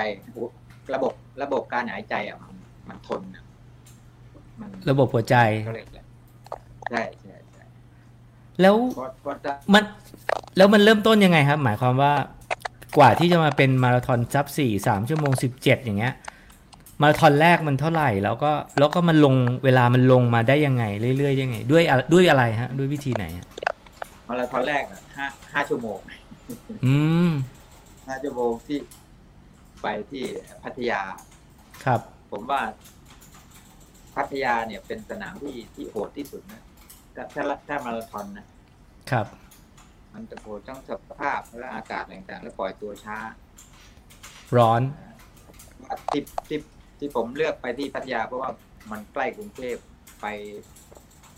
[0.93, 2.57] ระบบระบบการหายใจอะมัน
[2.89, 3.43] มันทนอะ
[4.61, 6.01] มันๆระบบหัวใจก็เรียกอะไร
[6.89, 7.63] ใช่ใช่ใช่
[8.61, 9.83] แล้วเพราะเพราะถ้ามัน
[10.57, 12.13] แล้วมันเริ่มต้นยังไงครับ หมายความว่า
[12.97, 16.13] กว่าที่จะมาเป็นมาราธอนซับสี่สามชั่วโมงสิบเจ็ดอย่างเงี้ย
[17.01, 20.83] มาราธอนแรกมันเท่าไหร่ แล้วก็แล้วก็มันลงเวลามันลงมาได้ยังไง
[21.17, 23.47] เรื่อยๆยังไง ด้วยอะด้วยอะไรฮะ ด้วยวิธีไหนฮะ
[24.29, 25.99] มาราธอนแรกอะห้าห้าชั่วโมง
[26.85, 26.95] อื
[27.29, 27.31] ม
[28.07, 28.79] ห้าชั่วโมงที่
[29.81, 30.23] ไปที่
[30.63, 31.01] พัทยา
[31.85, 32.61] ครับ ผมว่า
[34.15, 36.61] พัทยาเนี่ยเป็นสนามที่ที่โหดที่สุดนะ
[37.15, 38.45] ถ้าถ้าถ้ามาราธอนนะ
[39.11, 39.27] ครับ
[40.13, 43.17] มันจะโหดทั้งสภาพและอากาศอะไรต่างๆ แล้วปล่อยตัวช้า
[44.57, 44.81] ร้อน
[46.11, 46.59] ที่ที่
[46.99, 48.51] ที่ผมเลือกไปที่พัทยาเพราะว่า
[48.91, 49.75] มันใกล้กรุงเทพ
[50.21, 50.25] ไป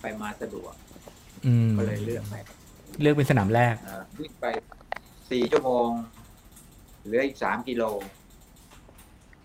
[0.01, 0.73] ไปมาสะดวก
[1.45, 2.35] อืมก็เลยเลือกไป
[2.99, 4.45] เลือกเป็นสนามแรกเอ่อวิ่งไป
[5.31, 5.89] สี่ชั่วโมง
[7.05, 7.83] เหลืออีกสามกิโล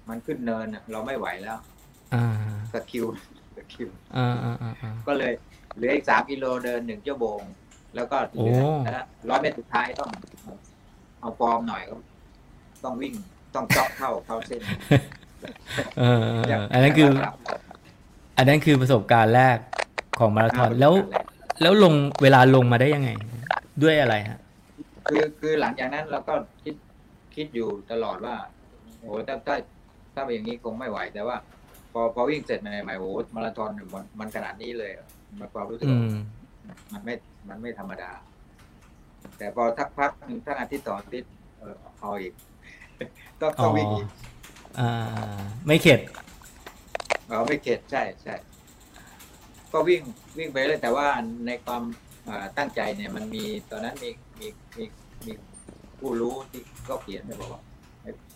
[0.09, 1.59] มันขึ้นเนินน่ะเราไม่ไหวแล้ว
[2.15, 2.27] อ่า
[2.73, 3.07] skill
[3.57, 5.33] skill อ่าอ่าอ่าอ่า ก็เลย
[5.77, 7.41] เหลืออีกสามกิโลเดินหนึ่งชั่วโมง
[7.95, 10.11] แล้วก็เหลือโอ้ นะร้อยเมตรสุดท้ายต้อง
[11.21, 11.95] เอาฟอร์มหน่อยก็
[12.85, 13.15] ต้องวิ่ง
[13.55, 14.61] ต้องเจาะเข้าเข้าเส้น
[15.99, 17.11] เออเออเอออันนั้นคือ
[18.37, 19.59] อันนั้นคือประสบการณ์แรก
[20.19, 20.93] ของมาราธอนแล้ว
[21.61, 23.11] แล้วลงเวลาลงมาได้ยังไง
[23.83, 24.39] ด้วยอะไรฮะ
[25.09, 26.75] คือคือหลังจากนั้นเราก็คิด
[27.35, 28.37] คิดอยู่ตลอดว่า
[29.01, 29.57] โอ้ถ้าถ้า
[30.15, 31.37] ถ้าเป็นอย่างนี้คงไม่ไหว แต่ว่า
[31.93, 35.09] พอพอวิ่งเสร็จใหม่ๆโอ้มาราธอนเนี่ยมันมันขนาดนี้เลยเหรอ
[35.39, 36.09] มันความรู้สึกอืว่าม
[36.93, 37.15] มันไม่
[37.49, 38.11] มันไม่ธรรมดา
[39.39, 42.33] แต่พอทักพักหนึ่งทั้งอาทิตย์ต่ออาทิตย์เออเอาอีก
[43.41, 44.07] ต้องต้องวิ่งอีก
[44.79, 44.91] อ่า
[45.67, 46.01] ไม่เข็ด
[47.29, 48.35] เราไม่เข็ดใช่ใช่
[49.73, 50.03] ก็วิ่ง
[50.39, 51.07] วิ่งไปเลยแต่ว่า
[51.47, 52.06] ในความอ่า
[52.59, 54.11] ตั้งใจเนี่ยมันมีตอนนั้นมี
[54.41, 54.85] มีมี
[55.27, 55.33] มี
[55.99, 57.63] ผู้รู้ที่ก็เขียนไปบอกว่า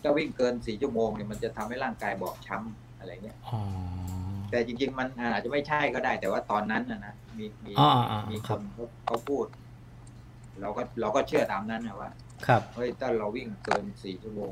[0.02, 3.60] ถ้าวิ่งเกินสี่ชั่วโมงเนี่ยมันจะทำให้ร่างกายบอบช้ำอะไรเงี้ยอ๋อ
[4.50, 9.46] แต่จริง ๆ มันอาจจะไม่ใช่ก็ได้ แต่ว่าตอนนั้นนะนะมีมีอ่าอ่าอ่ามีคครันบเขาเขาพูด
[10.60, 12.10] เราก็เราก็เชื่อตามนั้นนะว่า
[12.46, 14.50] ครับเฮ้ยถ้าเราวิ่งเกินสี่ชั่วโมง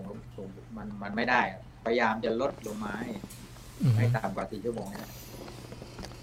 [0.76, 3.10] มันมันไม่ได้อะพยายามจะลดลงมาให้
[3.80, 5.10] อืมให้ต่ำกว่าสี่ชั่วโมงนะ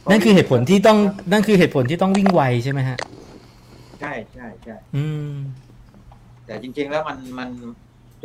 [0.10, 0.98] นั่นคือเหตุผลที่ต้อง
[1.32, 2.98] นั่นคือเหตุผลที่ต้องวิ่งไวใช่ไหมฮะ
[4.00, 5.34] ใช่ใช่ใช่อืม
[6.46, 7.50] แต่จริง ๆ แล้วมันมัน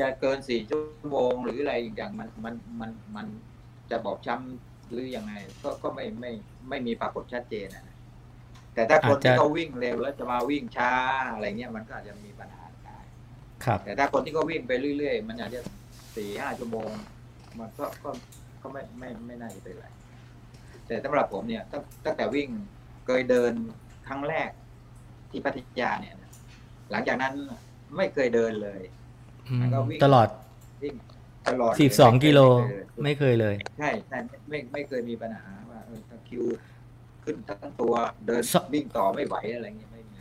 [0.00, 3.26] จะเกินสี่ชั่วโมงหรืออะไรอย่างมันมันมันมัน
[3.90, 6.30] จะบอบช้ำหรือยังไงก็ก็ไม่ไม่
[6.68, 7.96] ไม่มีปรากฏชัดเจนนะ
[8.74, 10.92] แต่ถ้าคนอาจจะที่เขาวิ่งเร็วแล้วจะมาวิ่งช้า
[11.32, 12.98] อะไรเงี้ยมันก็อาจจะมีปัญหาได้
[13.64, 15.60] ครับ แต่ถ้าคนที่เขาวิ่งไปเรื่อย ๆ มันอาจจะ
[16.16, 16.90] สี่ห้าชั่วโมง
[17.58, 18.10] มันก็ก็
[18.62, 19.86] ก็ไม่ไม่ไม่น่าจะเป็นไร
[20.90, 22.48] แต่สำหรับผมเนี่ยตั้งตั้งแต่วิ่ง
[23.06, 23.52] เคยเดิน
[24.06, 24.50] ครั้งแรก
[25.30, 26.14] ที่พัทยาเนี่ย
[26.90, 27.32] หลังจากนั้น
[27.96, 28.80] ไม่เคยเดินเลย
[29.48, 30.28] อืมแล้วก็วิ่งตลอด
[30.82, 30.94] วิ่ง
[31.48, 36.44] ตลอดสิบสองไม่เคยกิโลไม่เคยไม่เคยเลย ใช่ใช่ไม่ไม่ไม่เคยมีปัญหาว่าเออตะคริว
[37.24, 37.94] ขึ้นทั้งตัว
[38.26, 40.18] เดินสวิ่งต่อไม่ไหวอะไรเงี้ยไม่มี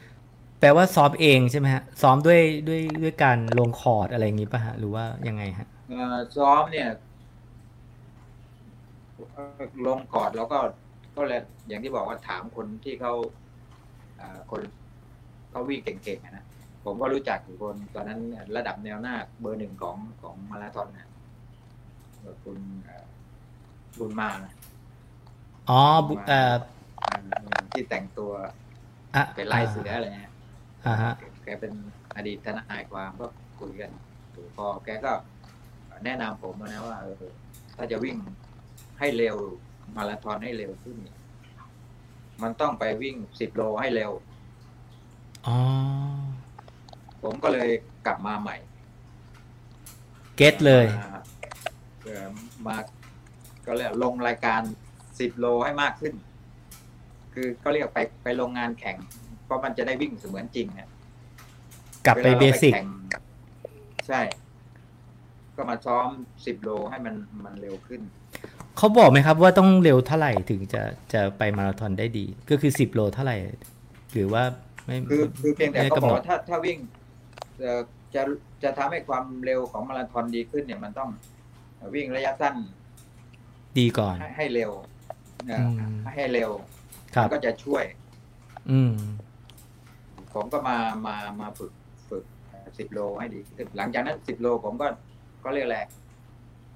[0.59, 6.97] แปลว่าซ้อมเองใช่ไหมฮะ ซ้อมด้วยด้วยด้วยการลงคอร์ดอะไรอย่างงี้ป่ะฮะ หรือว่ายังไงฮะเอ่อซ้อมเนี่ยเอ่อ
[9.85, 10.59] ลงกอดแล้วก็
[11.15, 13.13] ก็เลยอย่างที่บอกว่าถามคนที่เขา
[14.19, 14.61] อ่าคน
[15.51, 16.45] เขาวิ่งเก่งๆอะนะ
[16.85, 18.19] ผมก็รู้จักอยู่คนตอนนั้น
[18.57, 21.07] ระดับแนวหน้าเบอร์หนึ่งของของมาราธอนนะ
[22.19, 23.05] เอ่อคุณเอ่อ
[23.99, 24.53] บุญมานะ
[25.69, 26.55] อ๋อบุเอ่อ
[27.01, 28.31] อ่าที่แต่งตัว
[29.15, 30.33] อะเป็นลายเสืออะไรเงี้ย
[30.85, 31.73] อ่าฮะแกเป็น
[32.15, 33.27] อดีตทนายความก็
[33.59, 33.91] คุยกัน
[34.35, 35.11] ถูกพอแกก็
[36.05, 37.23] แนะนำผมนะว่าเออ
[37.75, 38.15] ถ้าจะวิ่ง
[38.99, 39.37] ให้เร็ว
[39.95, 41.17] มาราธอนให้เร็วขึ้นเนี่ย
[42.41, 44.11] มันต้องไปวิ่งสิบโลให้เร็ว
[45.47, 45.57] อ๋อ
[47.23, 47.69] ผมก็เลย
[48.05, 48.57] กลับมาใหม่
[50.37, 51.19] เก็ตเลยมา
[52.03, 52.27] เอ่อ
[52.67, 52.77] มา
[53.65, 54.61] ก็เรียกลงรายการ
[55.19, 56.13] สิบโลให้มากขึ้น
[57.33, 58.97] คือก็เรียกไปไปลงงานแข่ง
[59.45, 60.89] เพราะมันจะได้วิ่งเสมือนจริงนะ
[62.05, 62.87] กลับไปวลาเบราสิกแข่ง
[64.07, 64.21] ใช่
[65.55, 66.07] ก็มาซ้อม
[66.45, 68.01] สิบโลให้มันมันเร็วขึ้น
[68.79, 70.81] เขาบอกไหมครับว่าต้องเร็วเท่าไหร่ถึงจะ
[71.13, 73.37] จะไปมาราธอนได้ดี ก็คือสิบโลเท่าไหร่
[74.13, 74.43] หรือว่า
[74.85, 76.77] ไม่คือคือเพียงแต่ไม่เขากำบหอกนดว่าถ้าถ้าวิ่ง
[77.59, 77.81] เอ่อ
[78.15, 78.21] จะ
[78.63, 81.09] จะทำให้ความเร็วของมาราธอนดีขึ้นเนี่ยมันต้อง
[81.95, 82.55] วิ่งระยะสั้น
[83.79, 84.71] ดีก่อน ให้ให้เร็ว
[85.47, 86.51] เอ่ออมให้เร็ว
[87.15, 87.83] ครับมันก็จะช่วย
[88.71, 88.93] อืม
[90.33, 91.71] ผมก็มามามาฝึก
[92.09, 92.23] ฝึก
[92.77, 94.87] สิบโลให้ดีขึ้นหลังจากนั้นสิบโลผมก็
[95.43, 95.85] ก็เรียกแหละ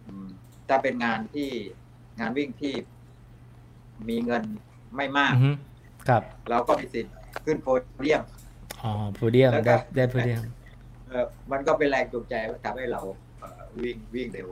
[0.05, 0.27] อืม
[0.69, 1.49] ถ้าเป็นงานที่
[2.19, 2.73] งานวิ่งที่
[4.09, 4.43] มีเงิน
[4.95, 5.51] ไม่มากอือฮึ
[6.07, 7.13] ครับ เราก็มีสิทธิ์
[7.45, 7.67] ขึ้นโพ
[8.01, 8.21] เดียม
[8.81, 10.41] อ๋อ โพเดียมแล้วก็ได้ได้โพเดียม
[11.07, 13.01] เออมันก็เป็นแรงจูงใจว่าทำให้เรา
[13.39, 14.47] เอ่อวิ่งวิ่งเร็ว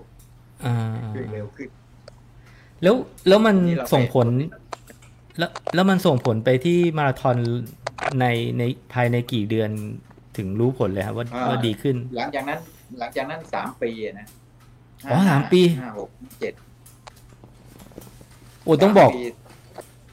[0.66, 0.76] อ่า
[1.16, 1.70] วิ่งเร็วขึ้น
[2.84, 2.96] แล้ว
[3.28, 4.56] แล้วมันที่เราส่งผลไป
[5.38, 7.38] แล้วแล้วมันส่งผลไปที่มาราธอน
[8.20, 8.26] ใน
[8.58, 9.70] ในภายในกี่เดือน
[10.38, 12.60] ถึงรู้ผลเลยครับว่าว่าดีขึ้น หลังจากนั้น
[13.00, 14.28] หลังจากนั้นสามปีอะนะ
[15.06, 16.54] อ๋อสามปีห้าหกเจ็ด
[18.64, 19.26] โอ้ต้องบอกสามปี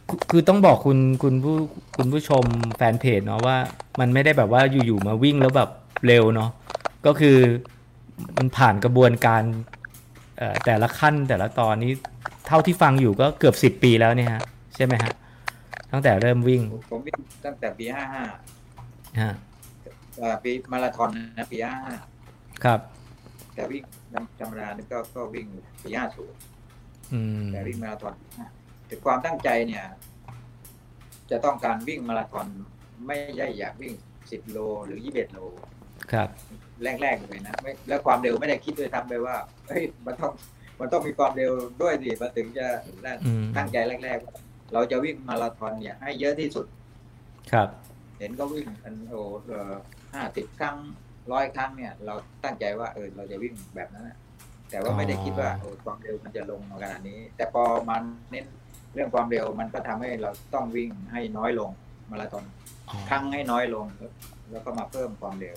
[0.09, 1.57] คือคือต้องบอกคุณคุณผู้
[1.97, 2.45] คุณผู้ชม
[2.77, 3.57] แฟนเพจเนาะว่า
[4.01, 5.71] มันไม่ได้แบบว่าอยู่ๆมาวิ่งแล้วแบบ
[6.07, 6.51] เร็วเนาะ
[7.07, 7.39] ก็คือ
[8.37, 9.43] มันผ่านกระบวนการ
[10.39, 11.93] เอ่อแต่ละขั้นแต่ละตอนนี้
[12.47, 14.43] เท่าที่ฟังอยู่ก็เกือบสิบปีแล้วเนี่ยฮะ
[14.75, 15.13] ใช่ไหมฮะ
[15.93, 18.23] ตั้งแต่เริ่มวิ่ง ผมวิ่งตั้งแต่ปีห้าห้า
[19.23, 19.33] ฮะ
[20.43, 21.95] ปีมาราธอนนะปีห้าห้า
[22.65, 22.81] ครับ
[23.55, 23.83] แต่วิ่ง
[24.41, 25.47] ธรรมดานี่ก็ก็วิ่ง
[25.83, 26.58] ปีห้าศูนย์อืม
[27.53, 28.15] แต่วิ่งมาราธอน
[28.87, 29.85] แต่ความตั้งใจเนี่ย
[31.31, 32.47] จะต้องการวิ่งมาราธอน
[33.07, 33.93] ไม่ใช่อยากวิ่ง
[34.31, 35.39] สิบโลหรือยี่สิบโล
[36.13, 36.29] ครับ
[37.03, 40.33] แรกๆเลยนะไม่แล้วความเร็วไม่ได้คิดด้วยทำไปว่าเฮ้ยมันต้อง
[40.81, 42.67] มันต้องมีความเร็วด้วยสิมันถึงจะ
[43.05, 46.67] นั่นอืมตั้งใจแรก ๆ เราจะวิ่งมาราธอนเนี่ย ให้เยอะที่สุด
[47.53, 47.69] ครับ
[48.19, 49.21] เห็นก็วิ่งกันโอ้
[50.15, 50.77] ห้าสิบครั้ง
[51.33, 54.17] ร้อยครั้งเนี่ย เราตั้งใจว่าเออเราจะวิ่งแบบนั้นนะ
[54.71, 58.47] แต่ว่าไม่ได้คิดว่าโอ้ความเร็วมันจะลงมาขนาดนี้ แต่พอมันเน้น
[58.95, 61.71] เรื่องความเร็วมันก็ทำให้เราต้องวิ่งให้น้อยลง
[62.11, 62.45] มาราธอน
[62.89, 63.87] อ๋อครั้งให้น้อยลง
[64.51, 65.57] แล้วก็มาเพิ่มความเร็ว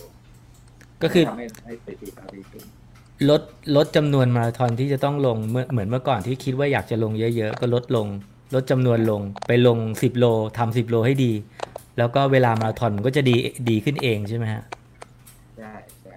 [1.04, 2.63] ก็คือทำให้ให้สถิติเราดีขึ้น
[3.30, 3.41] ลด
[3.76, 8.08] ลดจำนวนมาราธอนที่จะต้องลงเมื่อเหมือนเมื่อก่อนที่คิดว่าอยากจะลงเยอะๆ ก็ลดลง
[8.56, 10.26] ลดจำนวนลงไปลงสิบโล
[10.58, 11.32] ทำสิบโลให้ดี
[11.97, 13.36] แล้วก็เวลามาราธอนมันก็จะดี
[13.69, 14.63] ดีขึ้นเองใช่ไหมฮะ
[15.58, 16.13] ใช่ใช่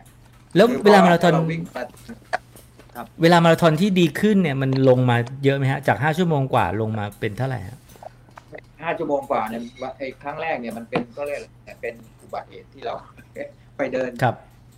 [0.56, 1.82] แล้วคือเวลามาราธอนพเวิ่งมา
[3.22, 7.78] เวลามาราธอนที่ดีขึ้นเนี่ยมันลงมาเยอะไหมฮะ จากห้าชั่วโมงกว่าลงมาเป็นเท่าไหร่ฮะ
[8.82, 12.94] ห้าชั่วโมงกว่าเนี่ยว่าไอ้ครั้งแรกเนี่ยมันเป็นก็เรียกอะไรเป็นอุบัติเหตุที่เรา
[13.76, 14.34] ไปเดินครับ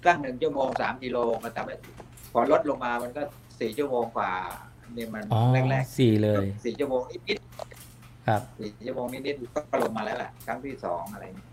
[0.07, 1.74] ตั้งหนึ่งชั่วโมงสามกิโลมาทำให้
[2.33, 3.22] พอลดลงมามันก็
[3.61, 4.31] สี่ชั่วโมงกว่า
[4.94, 7.38] เนี่ยมันอ๋อแรกสี่เลยๆสี่ชั่วโมงนิด
[8.29, 11.50] ครับๆสี่ชั่วโมงนิดๆก็ลงมาแล้วแหละครั้งที่สองอะไรอย่างเงี้ย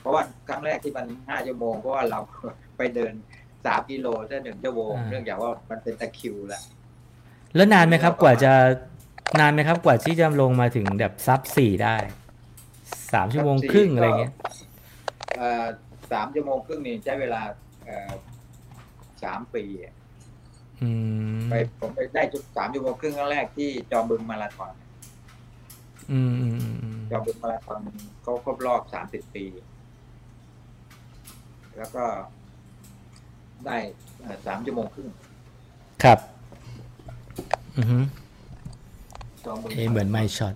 [0.00, 2.20] เพราะว่าครั้งแรกที่มันห้าชั่วโมงเพราะว่าเรา
[2.78, 3.12] ไปเดิน
[3.66, 6.62] สามกิโลแค่หนึ่งชั่วโมงอ่าเนื่องจากว่ามันเป็นตะคริวแหละ
[7.54, 8.52] แล้วนานไหมครับ กว่าจะ
[9.40, 11.96] นานไหมครับ กว่าที่จะลงมาถึงแบบซับสี่ได้
[13.12, 14.32] สามชั่วโมงครึ่งอะไรเงี้ย
[15.36, 15.64] เอ่อ
[16.12, 17.40] สามชั่วโมงครึ่งนี่ใช้เวลา
[17.84, 18.10] เอ่อ
[19.24, 19.94] สามปีอะ
[20.82, 20.90] อื
[21.38, 24.72] มไปผมไปได้จุดสามชั่วโมงครึ่งครั้งแรกที่จอมบึงมาราธอน
[26.12, 27.80] อืมอืมอืมอืมจอมบึงมาราธอน
[28.22, 29.44] เขาครบรอบสามสิบปี
[31.76, 32.04] แล้วก็
[33.66, 33.76] ได้
[34.22, 35.08] เอ่อสามชั่วโมงครึ่ง
[36.02, 36.18] ครับ
[37.78, 37.98] อือฮึ
[39.44, 40.54] จอมบึงเอะเหมือนไม่ช็อต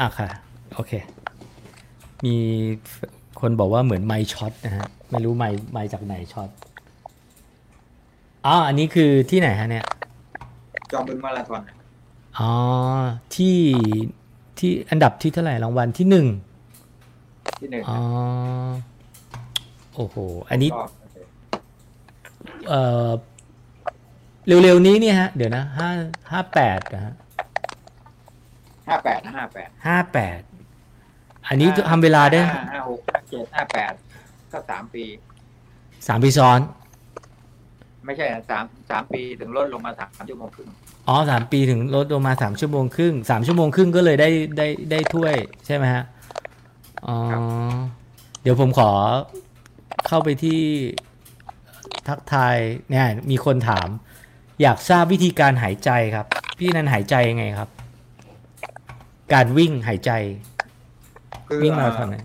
[0.00, 0.28] อะค่ะ
[0.74, 0.92] โอเค
[2.24, 2.34] มี
[3.40, 6.50] คนบอกว่าเหมือนไม่ช็อตนะฮะ ไม่รู้ไม่ไม่จากไหนช็อต
[8.46, 9.84] อ๋ออันนี้คือที่ไหนฮะเนี่ย
[10.92, 11.62] จอมบึงมาราธอน
[12.38, 12.52] อ๋อ
[13.34, 13.56] ที่
[14.58, 16.26] ที่อันดับที่เท่าไหร่รางวัลที่หนึ่ง
[17.60, 17.98] ที่หนึ่งอ๋อ
[19.94, 20.16] โอ้โห
[20.50, 20.90] อันนี้รอบ
[22.68, 23.08] เอ่อ
[24.46, 25.90] เร็วๆนี้เนี่ยฮะ เดี๋ยวนะห้า
[26.30, 27.14] ห้าแปดนะฮะ
[28.88, 30.40] ห้าแปดนะห้าแปดห้าแปด
[31.48, 32.40] อันนี้ทำเวลาได้
[32.72, 33.92] ห้าหกห้าเจ็ดห้าแปด
[34.52, 35.04] ก็สามปี
[36.08, 36.60] สามปีซ้อน
[38.04, 40.68] ไม่ใช่อะสามสามปีถึงลดลงมาสามชั่วโมงครึ่ง
[41.08, 45.34] อ๋อสามปีถึงลดลงมาสามชั่วโมงครึ่งสามชั่วโมงครึ่งก็เลยได้ได้ได้ถ้วย
[45.66, 46.04] ใช่ไหมฮะ
[47.06, 47.16] อ๋อ
[48.42, 48.90] เดี๋ยวผมขอ
[50.08, 50.60] เข้าไปที่
[52.08, 52.56] ทักทาย
[52.90, 53.88] เนี่ยมีคนถาม
[54.62, 56.26] อยากทราบวิธีการหายใจครับ
[56.58, 57.68] พี่นันหายใจยังไงครับ
[59.32, 60.10] การวิ่งหายใจ
[61.48, 62.16] คือวิ่งมาราธเอ่อนอไหน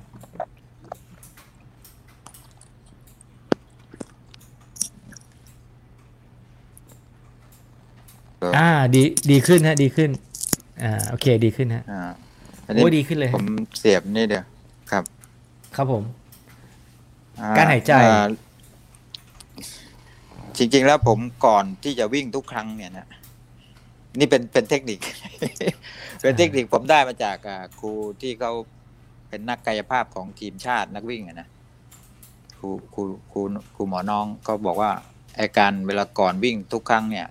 [8.58, 10.10] อ่า ดีดีขึ้นฮะ ดีขึ้น
[10.84, 12.02] อ่าโอเค ดีขึ้นฮะอ่า
[12.66, 13.46] อันนี้โอ้ดีขึ้นเลย ผม
[13.80, 14.46] เสียบนี่เดียว
[14.92, 15.04] ครับ
[15.76, 16.04] ครับผม
[17.40, 18.26] อ่การหายใจอ่า
[20.58, 23.08] จริง ๆ แล้วผมก่อนที่จะวิ่งทุกครั้งเนี่ยนะ
[24.20, 25.00] นี่เป็นเป็นเทคนิค
[26.22, 27.38] เป็นเทคนิคผมได้มาจาก
[27.80, 27.92] ครู
[28.22, 28.52] ที่เขา
[29.30, 31.48] เป็นนักกายภาพของทีมชาตินักวิ่งนะ
[32.60, 33.42] ครูครูครู
[33.76, 34.92] ครูหมอน้องก็บอกว่า
[35.38, 37.28] ไอการเวลาก่อนวิ่งทุกครั้งเนี่ย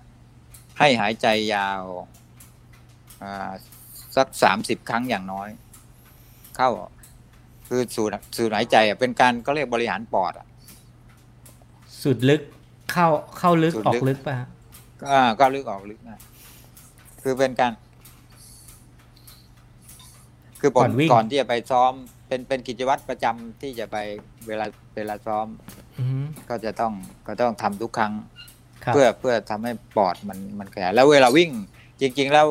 [0.79, 1.83] ให้หายใจยาว
[4.17, 5.49] สักสามสิบครั้งอย่างน้อย
[6.57, 6.71] เข้า
[7.69, 10.41] คือสูดสูดหายใจเป็นการก็เรียกบริหารปอดอ
[12.03, 12.43] สุดลึก
[12.97, 14.49] เข้าเข้าลึกสุดออลึกกลึกป่ะฮะ
[15.01, 16.19] ก็อ่าก็ลึกออกลึกนะ
[17.23, 17.73] คือเป็นการ
[20.61, 21.93] คือผมก่อนที่จะไปซ้อม
[22.29, 23.97] เป็นเป็นกิจวัตรประจำที่จะไป
[24.47, 25.47] เวลาเวลาซ้อม
[25.99, 26.93] อือฮึก็จะต้อง
[27.27, 28.13] ก็ต้องทำทุกครั้ง
[28.85, 31.51] ครับเพื่อเพื่อทำให้ปอดมันมันขยายแล้วเวลาวิ่ง
[32.01, 32.47] จริง ๆ แล้ว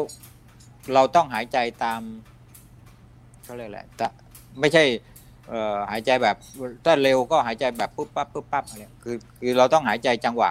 [0.94, 2.02] เราต้องหายใจตาม
[3.44, 4.08] เขาเรียกอะไรแต่
[4.60, 5.15] ไม่ใช่เอ่อ
[5.92, 6.36] หายใจแบบ
[6.86, 10.50] ถ้าเร็วก็หายใจแบบปุ๊บปั๊บปุ๊บปั๊บอะไรคือคือเราต้องหายใจจังหวะ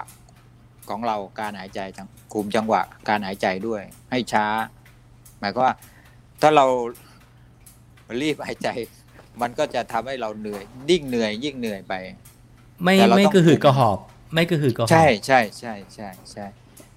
[0.89, 3.81] ของเราการหายใจจังคุมจังหวะ การหายใจด้วย
[4.11, 4.45] ให้ช้า
[5.39, 5.75] หมายความว่า
[6.41, 6.65] ถ้าเรา
[8.21, 8.69] รีบหายใจ
[9.41, 11.93] มันก็จะทำให้เราเหนื่อยยิ่งเหนื่อย ยิ่งเหนื่อยไป
[12.83, 13.97] ไม่แต่เราไม่ต้องกระหืดกระหอบ
[14.33, 16.45] ไม่กระหืดกระหอบใช่ใช่ใช่ใช่ใช่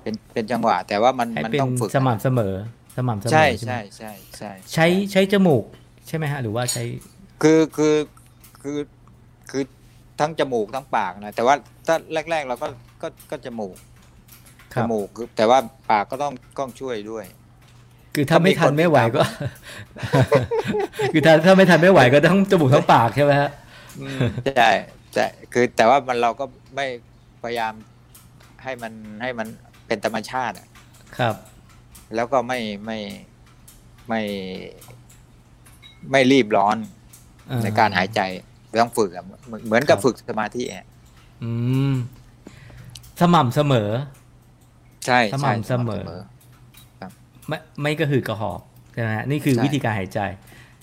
[0.02, 2.54] เป็นเป็นจังหวะ แต่ว่ามันให้มันเป็นต้องฝึกสม่ำเสมอ
[2.96, 5.64] สม่ำเสมอใช่ใช่ไหมใช่ใช่ใช่ใช้ใช้จมูก
[6.06, 6.84] ใช่ไหมฮะ หรือว่าใช้
[7.42, 7.94] คือคือ
[8.62, 8.78] คือ
[9.50, 9.62] คือ
[10.20, 11.54] ทั้งจมูกทั้งปากนะแต่ว่า
[11.86, 11.96] ถ้า
[12.30, 12.66] แรก ๆ เราก็
[13.02, 13.76] ก็ก็จมูก
[14.74, 15.58] คจรับมูกคือแต่ว่า
[15.90, 17.24] ปากก็ต้องต้องช่วยด้วย
[18.14, 19.22] คือถ้าถ้ามีไม่ทันคนไม่ไหวติดตามก็
[21.12, 23.50] คือถ้าถ้าไม่ทันไม่ไหวก็ต้องจมูกทั้งปากใช่ไหมฮะ
[24.56, 24.70] ใช่
[25.14, 26.44] ใช่คือแต่ว่ามันเราก็
[26.76, 26.86] ไม่
[27.42, 27.72] พยายาม
[28.64, 29.48] ให้มันให้มัน
[29.86, 30.68] เป็นธรรมชาติอะ
[31.18, 31.34] ครับ
[32.14, 32.98] แล้วก็ไม่ไม่
[34.08, 34.20] ไม่
[36.10, 36.97] ไม่รีบร้อนอ่า
[37.64, 38.20] ในการหายใจ
[38.80, 40.86] ต้องฝึกอะเหมือนเหมือนกับครับฝึกสมาธิอะ
[41.42, 41.50] อื
[41.92, 41.94] ม
[43.20, 43.90] สม่ำเสมอ
[45.06, 46.04] ใช่สใช่ม่ำเสมอ
[47.48, 48.60] ไม่ไม่กระหืดกระหอบ
[48.92, 50.20] ใช่ไหมฮะนี่คือใช่วิธีการหายใจ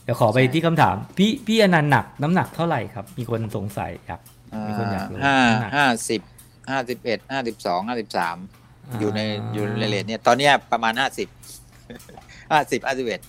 [0.03, 4.21] เดี๋ยวขอไปใช่ที่คำถาม พี่พี่อนันต์หนักน้ำหนักเท่าไหร่ครับ มีคนสงสัยอยาก
[4.67, 6.21] มีคนอยากรู้ห้าน้ำหนักห้าสิบ
[6.71, 9.19] ห้าสิบเอ็ดห้าสิบสองห้าสิบสามาอยู่ใน
[9.53, 11.27] อยู่ในเลทเนี่ย ตอนเนี้ยประมาณห้าสิบ
[12.51, 13.21] ห้าสิบห้าสิบเอ็ด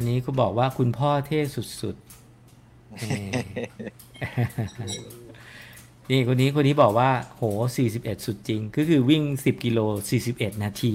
[0.00, 1.40] อันนี้คุณบอกว่าคุณพ่อเท่
[1.82, 3.24] สุดๆนี่
[6.10, 7.42] นี่คนนี้คนนี้บอกว่า โห
[7.86, 9.80] 41 สุดจริง ก็คือวิ่ง 10 กิโล
[10.20, 10.94] 41 นาที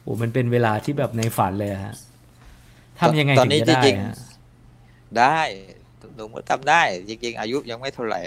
[0.00, 1.94] โอ้มันเป็นเวลาที่แบบในฝันเลยอะฮะ
[3.00, 4.14] ทำยังไงตอนถึงนี้จะได้จริงฮะ
[5.18, 5.40] ได้
[6.16, 8.20] หนูก็ทำได้ จริง ๆ อายุยังไม่เท่าไหร่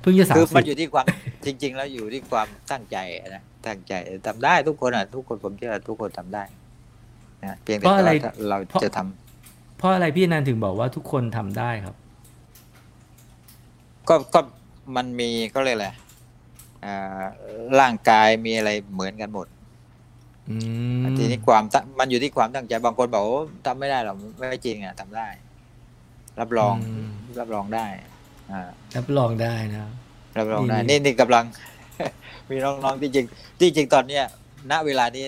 [0.00, 1.06] เพิ่งจะสามคือสิมันบอยู่ที่ความ
[1.44, 2.96] จริง ๆ แล้วอยู่ที่ความตั้งใจ
[3.34, 3.92] นะตั้งใจ
[4.26, 6.44] ทำได้ทุกคนอะ ทุกคนผมเชื่อทุกคนทำได้
[7.44, 11.96] นะเพียงแต่เพราะอะไรว่าเราเพราะจะทำเพราะอะไรพี่อนันต์ถึงบอกว่าทุกคนทำได้ครับ
[14.08, 14.40] ก็ก็
[14.96, 17.22] มันมีก็เลยแหละไรอ่า
[17.80, 19.46] ร่างกายมีอะไรเหมือนกันหมด
[20.50, 20.56] อื
[21.00, 25.28] มทีนี้ความตั้งมันอยู่ที่ความตั้งใจบางคนบอกว่าทำไม่ได้หรอกไม่จริงอะทำได้
[26.40, 26.74] รับรอง
[27.04, 27.06] ม
[27.40, 27.86] รับรองได้
[28.52, 28.60] อ่า
[28.96, 29.90] รับรองได้นะ
[30.38, 31.44] รับรองได้นี่นี่นี่กำลัง
[32.50, 33.26] มีน้องๆที่จริง
[33.60, 34.24] ที่จริงตอนเนี้ย
[34.70, 35.24] ณเวลานี้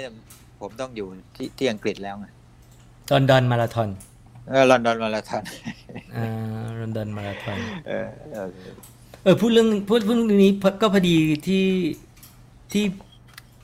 [0.62, 2.26] ผมต้องอยู่ที่ที่อังกฤษแล้วไง
[3.12, 3.90] ลอนดอนมาราธอน
[4.48, 5.42] เออลอนดอนมาราธอน
[6.16, 8.48] อ่าลอนดอนมาราธอนเออเออ
[9.22, 11.16] เออพูดเรื่องพูดพูดเรื่องนี้พก็พอดี
[11.48, 11.66] ที่
[12.72, 12.84] ที่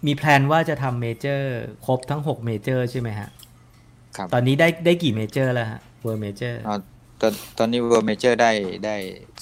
[0.07, 3.29] มี plan ว่าจะทำ major ครบทั้ง6 major ใช่ไหมฮะ
[4.17, 6.77] ครับตอนนี้ได้ได้กี่ major แล้วฮะ world majorเอา
[7.21, 8.53] ตอนตอนนี้ world major ได้
[8.85, 8.97] ได้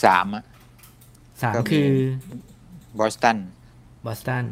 [0.04, 0.44] สามอะ
[1.42, 1.90] สามก็มีคือ
[2.98, 3.38] บอสตัน
[4.04, 4.46] บอสตัน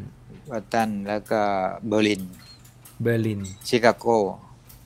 [0.50, 1.40] บอสตันแล้วก็
[1.88, 2.22] เบอร์ลิน
[3.02, 4.07] เบอร์ลิน ชิคาโก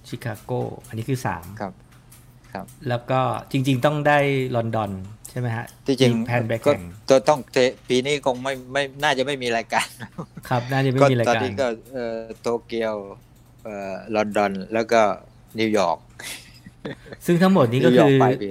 [0.08, 0.52] ชิคาโก
[0.88, 1.72] อันนี้คือสามครับ
[2.52, 3.20] ครับ แล้วก็
[3.52, 4.18] จริง ๆ ต้องได้
[4.56, 4.90] ลอนดอน
[5.30, 9.86] ใช่ไหมฮะ ที่จริงมี plan ไปก็แข่งก็ต้องเตะปีนี้คงไม่ไม่น่าจะไม่มีรายการ
[10.48, 12.96] ครับ น่าจะไม่ก็มีรายตอนการนี้ก็เอ่อโตเกียว
[13.64, 15.00] เอ่อลอนดอน แล้วก็
[15.58, 15.98] นิวยอร์ก
[17.26, 18.48] ซึ่งทั้งหมดนี้ก็นิวยอคืร์อปลายปี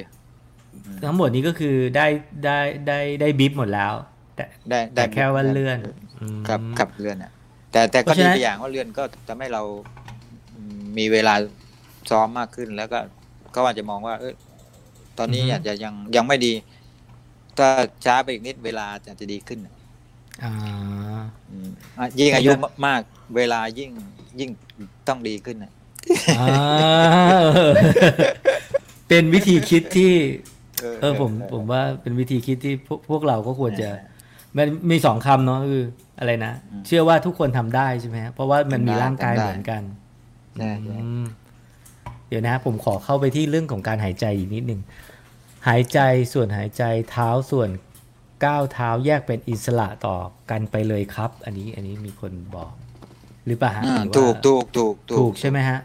[1.05, 2.07] ทั้งหมดนี้ก็คือได้
[2.45, 3.93] ได้ได้ได้ bib หมดแล้ว
[4.35, 5.79] แต่ได้ได้แต่แค่ว่าเลื่อน
[6.19, 7.31] อืมครับครับเลื่อนอะ
[7.71, 9.61] แต่แต่เพก็ราะฉะดีนั้นไปอย่างว่าเลื่อนก็ทำให้เรา
[10.55, 11.33] อืมมีเวลา
[12.09, 12.99] ซ้อมมากขึ้นแล้วก็
[13.53, 14.33] ก็ว่าจะมองว่า เอย
[15.17, 16.53] ตอนนี้อาจจะยังยังไม่ดี
[17.57, 17.67] ถ้า
[18.05, 19.59] ช้าไปอีกนิดเวลาอาจจะดีขึ้น
[20.43, 20.53] อ่า
[21.49, 23.01] อืมอะยิ่งอายุแต่มาก
[23.35, 23.91] เวลายิ่ง
[24.39, 24.49] ยิ่ง
[25.07, 25.71] ต้องดีขึ้นน่ะ
[26.39, 26.47] อ่า
[29.07, 30.13] เป็นวิธีคิดที่
[31.01, 33.89] เออผมผมว่าเป็นวิธีคิดที่พวกพวกเราก็ควรจะ
[34.57, 35.85] มันมีสองคำเนาะคือ
[36.19, 36.53] อะไรนะ
[36.87, 39.81] เชื่อว่าทุกคนทำได้ใช่ไหมฮะเพราะว่ามันมีร่างกายเหมือนกัน
[40.57, 41.25] ใช่ใช่อืม
[42.27, 44.81] เดี๋ยวนะ ผมขอเข้าไปที่เรื่องของการหายใจอีกนิดหนึ่ง
[45.67, 45.99] หายใจ
[46.33, 47.69] ส่วนหายใจเท้าส่วน
[48.45, 50.17] ก้าวเท้าแยกเป็นอิสระต่อ
[50.51, 52.73] กันไปเลยครับ อันนี้อันนี้มีคนบอก
[53.47, 55.79] หรือเปล่าฮะอ่าหรือว่าถูกถูกถูกถูกใช่ไหมฮะ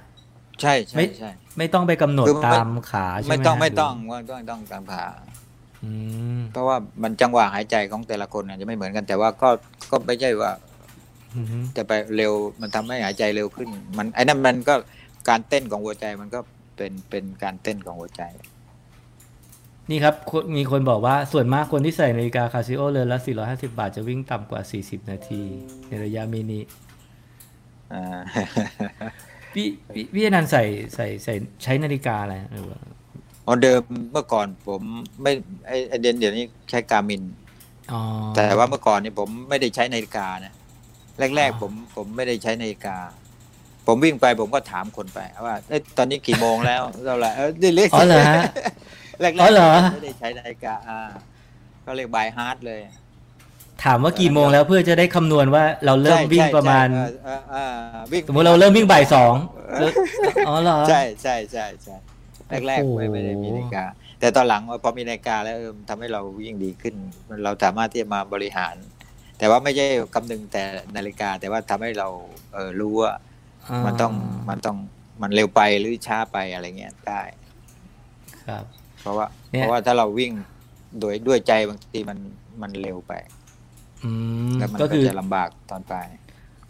[0.60, 5.32] ใช่ไม่ใช่ใช่ไม่ต้องไปกำหนดคือไม่ตามขาใช่ไหมไม่ต้องฮะไม่ต้องหรืว่าต้องต้องการผ่าอืม
[6.53, 9.49] เพราะว่ามันจังหวะหายใจของแต่ละคนอาจจะไม่เหมือนกันแต่ว่าก็
[9.91, 10.51] ก็ไม่ใช่ว่า
[11.37, 14.74] อือฮึจะไปเร็วมันทำให้หายใจเร็วขึ้น มันไอ้นั่นมันก็
[15.28, 16.41] การเต้นของหัวใจมันก็
[16.76, 18.22] เป็นเป็นการเต้นของหัวใจ
[19.91, 25.43] นี่ครับคนมีคนบอกว่าส่วนมากคนที่ใส่นาฬิกาคาซิโอเรือนละ 450 บาทจะวิ่งต่ำกว่า 40 นาที
[25.89, 26.61] ในระยะมินิ
[27.93, 28.20] อ่า
[29.53, 30.64] พี่พี่พี่อนันต์ใส่
[30.95, 32.78] ใส่ใส่ใช้นาฬิกาอะไรหรือว่า
[33.47, 33.80] อ๋อเดิม
[34.12, 34.82] เมื่อก่อนผม
[35.22, 35.32] ไม่
[35.66, 37.22] ไอไอเดนเดี๋ยวนี้ใช้การมิน
[37.93, 38.01] อ๋อ
[38.34, 40.53] แต่ว่าเมื่อก่อนนี่ผมไม่ได้ใช้นาฬิกานะ
[41.36, 42.97] แรกอ๋อๆผมผมไม่ได้ใช้นาฬิกา
[43.86, 48.43] ผมวิ่งไปผมก็ถามคนไปว่าเอ้ยตอนนี้กี่โมงแล้วเราละเออเรียกอ๋อเหรอฮะ
[49.20, 51.01] แรกอ๋อเหรอๆไม่ได้ใช้นาฬิกาอ่า
[51.84, 52.80] ก็เรียกบายฮาร์ดเลย
[53.84, 59.34] ถามว่ากี่โมงแล้วเพื่อจะได้คำนวณว่าเราเริ่มใช่วิ่งใช่ประมาณใช่เออเออเออวิ่งสมมติเราเริ่มวิ่งบ่ายสอง
[59.78, 59.93] แล้ว
[60.47, 61.97] อ๋อเหรอใช่ใช่ใช่ใช่
[62.68, 63.84] แรกโอ้ๆโหไม่ไม่ได้มีนาฬิกา
[64.20, 66.94] แต่ตอนหลังพอมีนาฬิกาแล้วเออทำให้เราวิ่งดีขึ้น
[67.44, 68.74] เราสามารถที่จะมาบริหาร
[69.38, 70.62] แต่ว่าไม่ใช่คำนึงแต่
[70.96, 72.09] นาฬิกา แต่ว่าทำให้เรา
[72.55, 73.12] เออรู้ว่า
[73.86, 74.12] มันต้อง
[74.48, 74.76] มันต้อง
[75.22, 77.22] มันเร็วไปหรือช้าไปอะไรเงี้ยได้
[78.48, 78.64] ครับ
[79.00, 80.32] เพราะว่าเนี่ยเพราะว่าถ้าเราวิ่ง
[81.00, 82.18] โดยด้วยใจบางทีมัน
[82.62, 83.12] มันเร็วไป
[84.05, 84.11] อื
[84.53, 86.07] มแล้วมันก็ก็คือจะลำบากตอนปลาย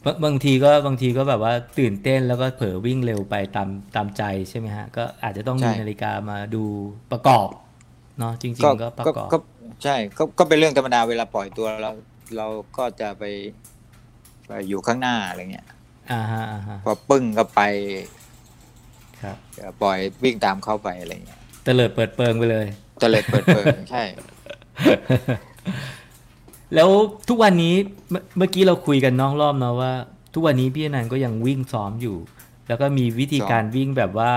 [0.04, 6.64] บางบางทีก็บางทีก็แบบว่าตื่นเต้นแล้วก็เผลอวิ่งเร็วไปตามตามใจใช่ไหมฮะ ก็อาจจะต้องมีนาฬิกามาดู
[7.12, 7.48] ประกอบ
[8.18, 9.38] เนาะจริง ๆ ก็ประกอบก็
[9.84, 11.90] ใช่ก็ก็เป็นเรื่องธรรมดาเวลาปล่อยตัวเรา
[12.36, 12.46] เรา
[12.76, 13.24] ก็จะไป
[14.46, 15.66] ไปอยู่ข้างหน้าอะไรเงี้ย
[16.12, 17.60] อ่าฮะอ่าฮะพอปึ้งก็ไป
[19.22, 19.36] ครับ
[19.82, 22.66] ปล่อยวิ่งตามเข้าไปอะไรเงี้ยเตลิดเปิดเปิงไปเลย
[23.02, 24.02] ตะเลิดเปิดเปิงใช่
[26.74, 26.90] แล้ว
[27.28, 27.74] ทุกวันนี้
[28.10, 29.92] เมื่อเมื่อกี้เราคุยกันน้องรอบเนาะว่า
[30.34, 32.16] ทุกวันนี้พี่อนันต์ก็ยังวิ่งซ้อมอยู่
[32.68, 34.32] แล้วก็มีวิธีการวิ่งแบบว่า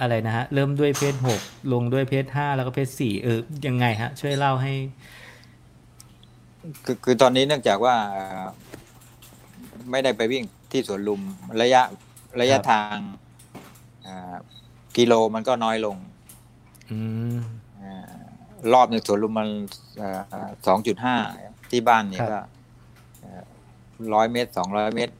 [0.00, 1.40] อะไรนะฮะ เริ่มด้วยเพจหก
[1.72, 4.72] ลงด้วยเพจห้าแล้วก็เพจสี่เออยังไงฮะ ช่วยเล่าให้
[6.84, 8.42] คือคือตอนนี้เนื่องจากว่าเอ่อ
[9.90, 11.20] ไม่ได้ไปวิ่งที่สวนลุม
[11.62, 11.82] ระยะ
[12.40, 12.96] ระยะครับทาง
[14.06, 14.36] อ่า
[14.96, 15.96] กิโลมันก็น้อยลง
[16.90, 16.98] อื
[17.34, 17.36] ม
[17.82, 17.92] อา
[18.72, 19.48] รอบหนึ่งสวนลุมมัน
[20.66, 21.16] สองจุดห้า
[21.72, 22.40] ที่บ้านเนี่ยครับก็
[24.14, 25.14] ร้อยเมตรสองร้อยเมตร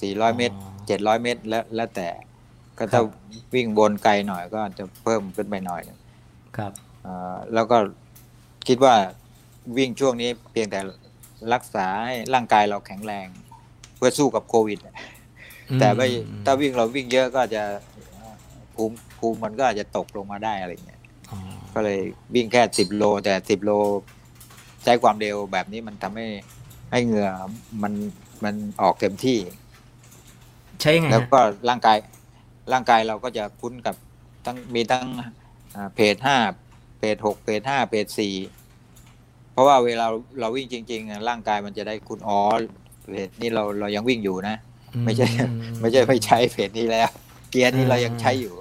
[0.00, 2.08] สี่ร้อยเมตรอ๋อเจ็ดร้อยเมตรแล้วแล้วแต่
[2.78, 3.04] ก็ครัถ้าบ
[3.54, 5.98] วิ่งบนไกลหน่อยก็จะเพิ่มขึ้นไปหน่อยหนึ่ง
[6.56, 6.72] ครับ
[7.02, 7.78] เอ่อแล้วก็
[8.68, 8.94] คิดว่า
[9.76, 10.80] วิ่งช่วงนี้เพียงแต่
[11.52, 13.26] รักษาให้ร่างกายเราแข็งแรง
[13.96, 14.78] เพื่อสู้กับโควิด
[15.78, 17.62] แต่ไม่อืถ้าวิ่งเราวิ่งเยอะก็จะ
[18.74, 21.38] ภูมิภูมิมันก็อาจจะตกลงมาได้อะไรเงี้ยอ๋อ
[21.74, 22.00] ก็เลย
[22.34, 23.70] วิ่งแค่สิบโล แต่สิบโล
[24.84, 26.26] ใช้ความเร็วแบบนี้มันทำให้
[26.90, 27.30] ให้เหงื่อ
[27.82, 27.92] มัน
[28.44, 29.38] มันออกเต็มที่
[30.80, 31.96] ใช่ไงแล้วฮะก็ร่างกาย
[32.72, 33.96] ร่างกายเราก็จะคุ้นกับ
[34.44, 35.04] ทั้งมีทั้ง
[35.76, 36.36] อ่าเพจห้า
[36.98, 38.34] เพจหกเพจห้าเพจสี่
[39.52, 40.06] เพราะว่าเวลา
[40.40, 42.38] เราวิ่งจริงๆอะร่างกายมันจะได้คุ้นอ๋อ
[43.10, 44.56] pace นี้เราเรายังวิ่งอยู่นะ
[45.04, 45.46] ไม่ใช่อื
[45.80, 47.08] ไม่ใช่ไม่ใช้ pace นี้แล้ว
[47.50, 48.54] เกียร์นี้เรายังใช้อยู่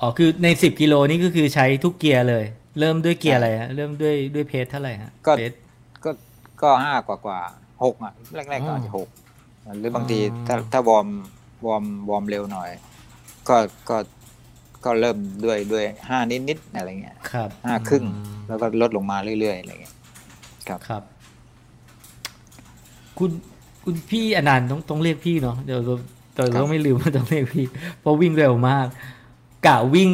[0.00, 2.44] อ๋อคือในสิบกิโลนี่ก็คือใช้ทุกเกียร์เลย
[2.78, 5.52] เริ่มด้วยเกียร์อะไรฮะเริ่มด้วยด้วย pace เท่าไหร่ฮะก็ pace
[6.04, 6.10] ก็
[6.62, 7.38] ก็ห้ากว่ากว่า
[7.84, 9.08] หกอะแรกๆก็อาจจะหก
[9.78, 11.08] หรือบางทีอ๋อถ้าถ้า warm
[11.66, 12.70] warm warm เร็วหน่อย
[13.48, 13.56] ก็
[13.88, 13.96] ก็
[14.84, 16.18] ก็เริ่มด้วยด้วยห้า
[16.48, 19.94] นิดๆอะไรเงี้ยครับห้าครึ่งอืมแล้วก็ลดลงมาเรื่อยๆอะไรเงี้ย
[20.68, 21.02] ครับครับ
[23.18, 23.30] คุณ
[23.84, 25.94] คุณพี่อนันต์ต้องต้องเรียกพี่เนาะเดี๋ยวเรา
[26.34, 27.66] แต่เราต้องไม่ลืมว่าต้องเรียกพี่
[28.00, 28.86] เพราะวิ่งเร็วมาก
[29.66, 30.10] กะวิ่ง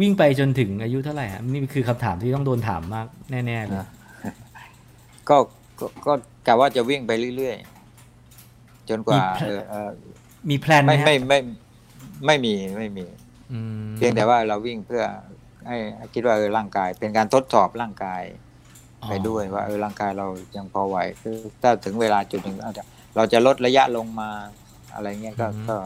[0.00, 3.86] วิ่งไปจนถึงอายุเท่าไหร่ฮะนี่คือคำถามที่ต้องโดนถามมากแน่ๆเลย
[5.28, 5.36] ก็
[5.80, 6.12] ก็ก็
[6.46, 9.90] กะว่าจะวิ่งไปเรื่อยๆจนกว่ามีแพลนเออเออ
[10.50, 11.38] มีแพลนไหมไม่ฮะไม่ไม่
[12.26, 13.06] ไม่มีไม่มี
[13.52, 15.02] อืมเพียงแต่ว่าเราวิ่งเพื่อ
[15.66, 18.22] ให้ให้คิดว่าเออร่างกาย เป็นการทดสอบร่างกาย
[19.08, 20.26] ไปด้วยว่าเออร่างกายเรา
[20.56, 22.84] ยังพอไหวคือถ้าถึงเวลาจุดหนึ่งอาจจะ
[23.16, 24.30] เราจะลดระยะลงมา
[24.94, 25.76] อะไรเงี้ยก็ก็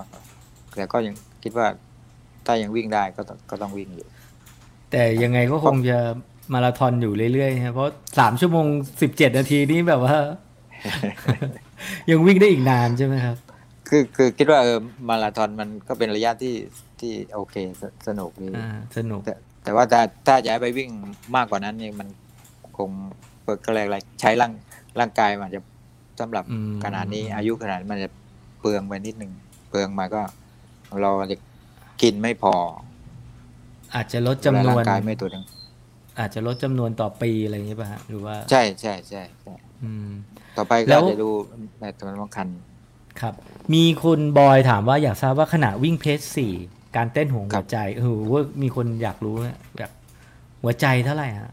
[0.74, 1.66] แต่ก็ยังคิดว่า
[2.46, 4.06] ถ้ายังวิ่งได้ก็ต้องก็ต้องวิ่งอยู่
[4.90, 5.98] แต่ยังไงก็คงจะ
[6.52, 8.66] มาราธอนอยู่เรื่อยๆฮะเพราะสามชั่วโมง
[9.02, 10.16] สิบเจ็ดนาทีนี้แบบว่า
[12.10, 13.36] ยังวิ่งได้อีกนานใช่ไหมครับ
[13.88, 14.78] คือคือคิดว่าเออ
[15.08, 16.54] มาราธอนมันก็เป็นระยะที่
[17.00, 19.34] ที่โอเคสสนุกดีอ่าสนุก แต่
[19.64, 20.90] แต่ว่าถ้าถ้าจะให้ไปวิ่ง
[21.36, 22.08] มากกว่านั้นเนี่ยมัน
[22.78, 22.90] คง
[23.44, 24.52] เปิดก็แรกอะไรใช้ร่าง
[25.00, 25.60] ร่างกายมันจะ
[26.20, 28.10] สำหรับอืมขนาดนี้อายุขนาดนี้มันจะ
[28.60, 29.32] เปลืองไปนิดนึง
[29.68, 30.22] เปลืองมาก็
[31.02, 31.36] เราจะ
[32.02, 32.54] กินไม่พอ
[33.94, 35.44] อาจจะลดจำนวนร่างกายไม่ตัวหนึง
[36.18, 40.10] อาจจะลดจำนวนต่อปีอะไรอย่างเงี้ยป่ะฮะหรือว่า ใช่ใช่ใช่ใช่อืม
[40.56, 41.28] ต่อไปแล้ก็วจะดู
[41.80, 42.48] ในตัวสำคัญ
[43.20, 43.34] ครับ
[43.74, 46.52] มีคุณบอยถามว่าอยากทราบว่าขณะวิ่งเพจสี่
[46.96, 49.90] การเต้นของหัวใจเออว่ามีคนอยากรู้นะแบบ
[50.62, 51.52] หัวใจเท่าไหร่ฮะ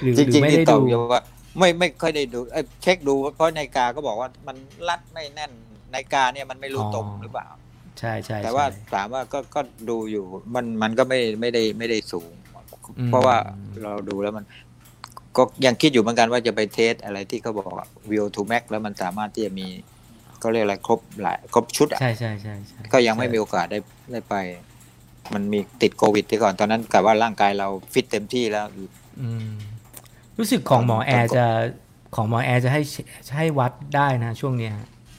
[0.00, 1.22] หรือจหรือริงๆไม่นี่ได้ตอดูบอยู่ว่า
[1.58, 4.56] ไม่ไม่ค่อยได้ดูเอ้ยเช็คดูเพราะนาฬิกาก็บอกว่ามัน
[4.88, 5.52] รัดไม่แน่น
[5.92, 7.48] นาฬิกาเนี่ยมันไม่รู้ตรงหรือเปล่า
[7.98, 9.60] ใช่ใช่แต่ว่าใช่ถามว่าก็ก็
[9.90, 10.24] ดูอยู่
[10.54, 12.32] มันมันก็ไม่ไม่ได้ไม่ได้สูง
[12.98, 13.36] อืมเพราะว่า
[13.82, 14.44] เราดูแล้วมัน
[15.36, 17.74] ก็ยังคิดอยู่เหมือนกันว่าจะไป test อะไรที่เขาบอก
[18.10, 19.68] วิวทูแม็กแล้วมันสามารถที่จะมี
[20.42, 23.78] ก็เรียกอะไรครบหลายครบชุดอะใช่ใช่ใช่ใช่ก็ยังไม่มีโอกาสได้
[24.12, 24.34] ได้ไป
[25.34, 28.66] มันมีติดโควิดที่ก่อนตอนนั้นกับว่าร่างกายเราฟิตเต็มที่แล้ว
[29.20, 29.50] อืม
[30.38, 31.46] รู้สึกของหมอแอร์ตอนจะ
[32.14, 32.82] ของหมอแอร์จะให้
[33.36, 34.74] ให้วัดได้นะช่วงเนี้ย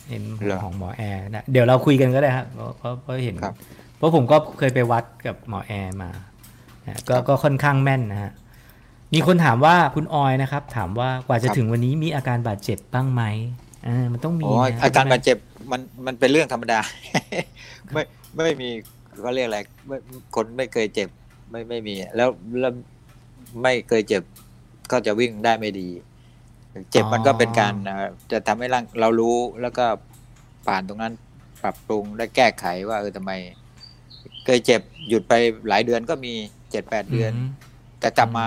[0.10, 3.56] เห็นเหรอของหมอแอร์นะเดี๋ยวเราคุยกันก็ได้ครับเพราะเพราะเพราะเห็นครับ
[3.98, 6.10] เพราะผมก็เคยไปวัดกับหมอแอร์มา
[6.86, 8.32] นะก็ก็ค่อนข้างแม่นนะฮะ
[9.14, 13.24] มีคนถามว่าคุณออยนะครับ ถามว่ากว่าจะถึงวันนี้มีอาการบาดเจ็บบ้างไหม
[13.88, 15.38] อ่ามันต้องมีโอ้ยนะอาการบาดเจ็บ
[15.72, 16.80] มันมันเป็นเรื่องธรรมดา
[17.94, 18.04] ไม่
[18.36, 18.70] ไม่มี
[19.22, 19.98] เขาเรียกอะไรไม่
[20.36, 21.10] คนไม่เคยเจ็บ
[21.50, 22.30] ไม่ไม่มี แล้ว
[22.60, 22.74] แล้ว
[23.62, 24.24] ไม่เคยเจ็บ
[24.92, 25.88] ก็จะวิ่งได้ไม่ดี
[26.92, 29.86] เจ็บมันก็เป็นการเอ่อจะทำให้ร่างเรารู้แล้วก็
[30.68, 31.14] ผ่านตรงนั้น
[31.64, 33.32] ปรับปรุงได้แก้ไขว่าเออทำไม
[34.46, 35.34] เคยเจ็บหยุดไป
[35.70, 36.34] หลายเดือนก็มี
[36.72, 37.50] เจ็ดแปดเดือนม
[38.00, 38.46] แต่กลับมา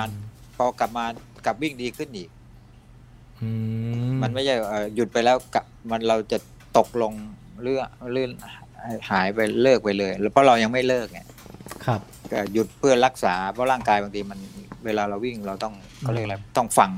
[0.56, 1.04] พอกลับมา
[1.46, 2.28] กลับวิ่งดีขึ้นอีก
[3.40, 3.48] อื
[4.22, 6.38] มันไม่ใช่เอ่อหยุดไปแล้วกะมันเราจะ
[6.78, 7.12] ตกลง
[7.62, 8.30] เลื่อนเลื่อน
[9.10, 11.20] หายไปเลิกไปเลยแล้วเพราะเรายังไม่เลิกไง
[11.84, 12.00] ครับ
[12.30, 14.38] ก็หยุดเพื่อรักษาเพราะร่างกายบางทีมัน
[14.84, 16.90] เวลาเราวิ่งเราต้องเขาเรียกอะไรต้องฟัง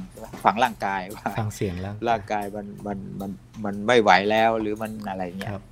[0.45, 3.31] ฟังร่างกายว่าฟังเสียงแล้วร่างกายมันมันมัน
[3.65, 5.63] มันไม่ไหวแล้วหรือมันอะไรเงี้ยครับ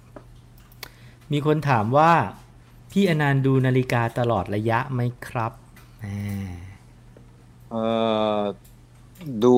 [1.33, 2.11] มีคนถามว่า
[2.93, 5.53] พี่อนันต์ดูนาฬิกาตลอดระยะไหมครับ
[6.05, 6.49] อ่า
[7.71, 7.77] เอ
[8.39, 8.41] อ
[9.45, 9.57] ดู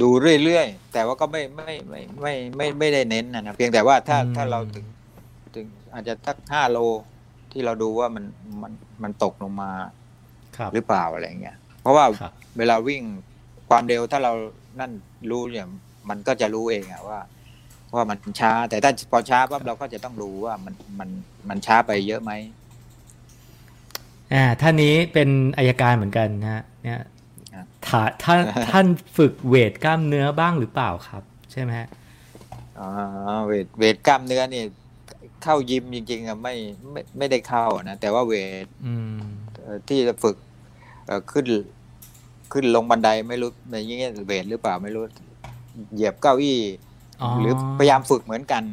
[0.00, 0.08] ดู
[0.44, 4.86] เรื่อยๆ แต่ว่าก็ไม่ไม่ไม่ไม่ไม่ไม่ได้เน้นนะนะเพียงแต่ว่าถ้าถ้าเราถึง
[5.54, 6.78] ถึงอาจจะสักห้าโล
[7.52, 8.24] ที่เราดูว่ามัน
[8.62, 8.72] มัน
[9.02, 9.92] มันตกลงมาครับ
[10.74, 13.02] หรือเปล่าอะไรเงี้ยเพราะว่าครับเวลาวิ่ง
[13.68, 14.32] ความเร็วถ้าเรา
[14.80, 14.92] นั่น
[15.30, 15.66] รู้เนี่ย
[16.08, 17.20] มันก็จะรู้เองอะว่า
[17.94, 21.08] ว่ามันช้า แต่ถ้าพอช้าปั๊บเราก็จะต้องรู้ว่ามันมัน
[21.48, 22.32] มันช้าไปเยอะไหม
[24.32, 25.28] อ่าท่านนี้เป็น
[25.58, 27.00] อายการเหมือนกันนะฮะเนี่ย
[27.54, 28.40] ครับถ้าท่าน
[28.70, 28.86] ท่าน
[29.16, 31.22] ฝึกเวทกล้ามเนื้อบ้างหรือเปล่าครับ
[31.52, 31.88] ใช่ไหมฮะ
[32.78, 32.88] อ๋อ
[33.46, 34.62] เวทเวทกล้ามเนื้อนี่
[35.42, 36.54] เข้ายิมจริงๆอะไม่
[36.90, 38.34] ไม่ไม่ได้เข้านะแต่ว่าเว
[38.64, 39.41] ท อืมเอ่อ
[39.88, 40.36] ที่จะฝึก
[41.06, 41.46] เอ่อขึ้น
[42.52, 45.02] ขึ้นลงบันไดไม่รู้ในอย่างเงี้ยเวทหรือเปล่าไม่รู้
[45.94, 46.60] เหยียบเก้าอี้
[47.22, 48.64] อ๋อหรือพยายามฝึกเหมือนกัน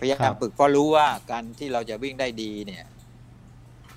[0.00, 2.84] พยายาครัมบฝึกเพราะรู้ว่าการที่เราจะวิ่งได้ดีเนี่ย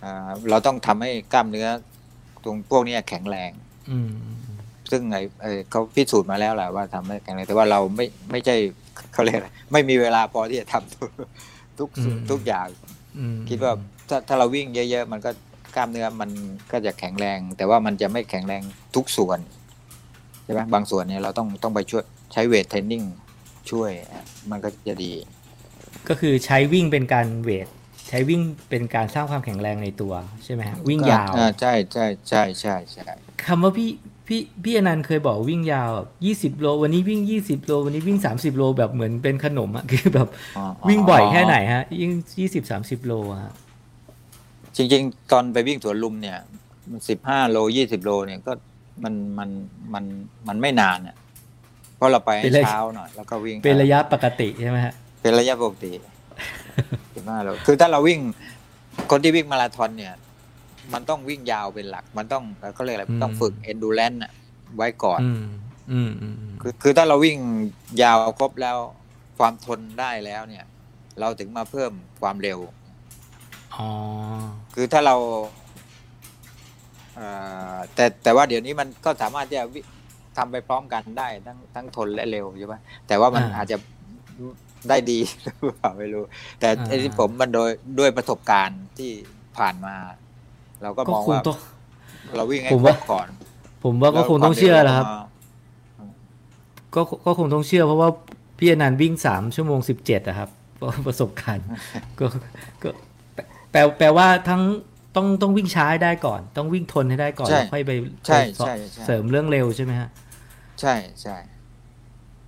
[0.03, 1.67] อ่าเราต้องทำให้กล้ามเนื้อ
[2.43, 3.51] ตรงพวกเนี้ยแข็งแรง
[3.91, 4.11] อืม
[4.91, 8.55] ซึ่งไอ้ไอ้เขาพิสูจน์มาแล้วแหละว่าทำให้แข็งแรงแต่ว่าเราไม่ไม่ใช่
[9.13, 11.09] เขาเรียกอะไรไม่มีเวลาพอที่จะทำทุก
[11.79, 12.67] ทุกสิ่งทุกอย่าง
[13.17, 13.71] อืมคิดว่า
[14.09, 15.31] ถ้าถ้าเราวิ่งเยอะ ๆ มันก็
[15.77, 16.29] กล้ามเนื้อมัน
[16.71, 18.61] ก็จะแข็งแรง แต่ว่ามันจะไม่แข็งแรง
[18.95, 19.39] ทุกส่วน
[20.43, 22.03] ใช่ไหมบางส่วนเนี่ยเราต้องต้องไปช่วย
[22.33, 23.03] ใช้เวทเทรนนิ่ง
[23.71, 25.13] ช่วยอะมันก็จะดี
[26.09, 27.67] ก็คือใช้วิ่งเป็นการเวท
[28.07, 30.13] ใช้วิ่งเป็นการสร้างความแข็งแรงในตัว
[30.43, 33.07] ใช่ไหมฮะวิ่งยาวอ่ใช่ใช่ใช่ใช่ใช่
[33.45, 33.89] คำว่าพี่
[34.27, 35.89] พี่พี่อนันต์เคยบอกวิ่งยาว
[36.25, 43.53] ยี่สิบโล วันนี้วิ่งยี่สิบโล วันนี้วิ่งสามสิบโลแบบเหมือนเป็นขนมอะคือแบบอ๋อวิ่งบ่อยแค่ไหนฮะยิ่งยี่สิบสามสิบโลอะฮะ
[44.77, 46.37] จริง ๆ ตอนไปวิ่งสวนลุมเนี่ย
[47.09, 48.51] สิบห้าโลยี่สิบโลเนี่ยก็
[49.03, 49.49] มันมัน
[49.93, 50.03] มัน
[50.47, 51.15] มันไม่นานอะ
[51.97, 55.91] เพราะเราไปให้เช้าหน่อยแล้วก็วิ่งเป็นระยะปกติใช่ไหมฮะเป็นระยะปกติ
[57.15, 58.19] สิบห้าโลคือถ้าเราวิ่ง
[59.11, 60.13] คนที่วิ่งมาราธอนเนี่ย
[60.93, 64.31] มันต้องวิ่งยาวเป็นหลัก มันต้องเขาเรียกอะไรอืมต้องฝึก endurance อะ
[64.75, 65.43] ไว้ก่อนอืม
[65.91, 67.37] อืมอืมอืมคือคือถ้าเราวิ่ง
[68.01, 68.77] ยาวครบแล้ว
[69.37, 70.65] ความทนได้แล้วเนี่ย
[71.19, 72.59] เราถึงมาเพิ่มความเร็ว
[73.75, 73.87] อ๋อ
[74.73, 75.15] คือถ้าเรา
[77.15, 77.27] เอ่
[77.73, 79.79] อแต่แต่ว่าเดี๋ยวนี้มันก็สามารถที่จะวิ
[80.37, 82.75] ทำไปพร้อมกันได้ทั้งทั้งทนและเร็วใช่ไหม
[83.07, 83.77] แต่ว่ามันอาจจะ
[84.89, 86.23] ได้ดีหรือเปล่าไม่รู้
[86.59, 89.11] แต่ไอ้ที่ผมมันโดยด้วยประสบการณ์ที่
[89.57, 89.95] ผ่านมา
[90.83, 91.57] เราก็ก็มองคงว่าต้อง
[92.35, 93.27] เราวิ่งให้ผมครว่าบก่อน
[93.83, 95.25] ผมว่าก็คงต้องเชื่อแหละครับวาม
[96.91, 98.09] เวก็ก็คงต้องเชื่อเพราะว่า
[98.57, 101.65] พี่อนันต์วิ่งสามชั่วโมงสิบเจ็ดอะครับเพราะประสบการณ์
[102.19, 102.25] ก็
[102.83, 102.89] ก็
[103.71, 104.61] แปลแปลว่าทั้ง
[105.15, 107.91] ต้องต้องวิ่งช้าให้ได้ก่อน ต้องวิ่งทนให้ได้ก่อนใช่แล้วค่อยไป
[108.27, 110.09] ใช่ไปใช่ใช่เสริมเรื่องเร็วใช่ไหมฮะ
[110.81, 111.37] ใช่ใช่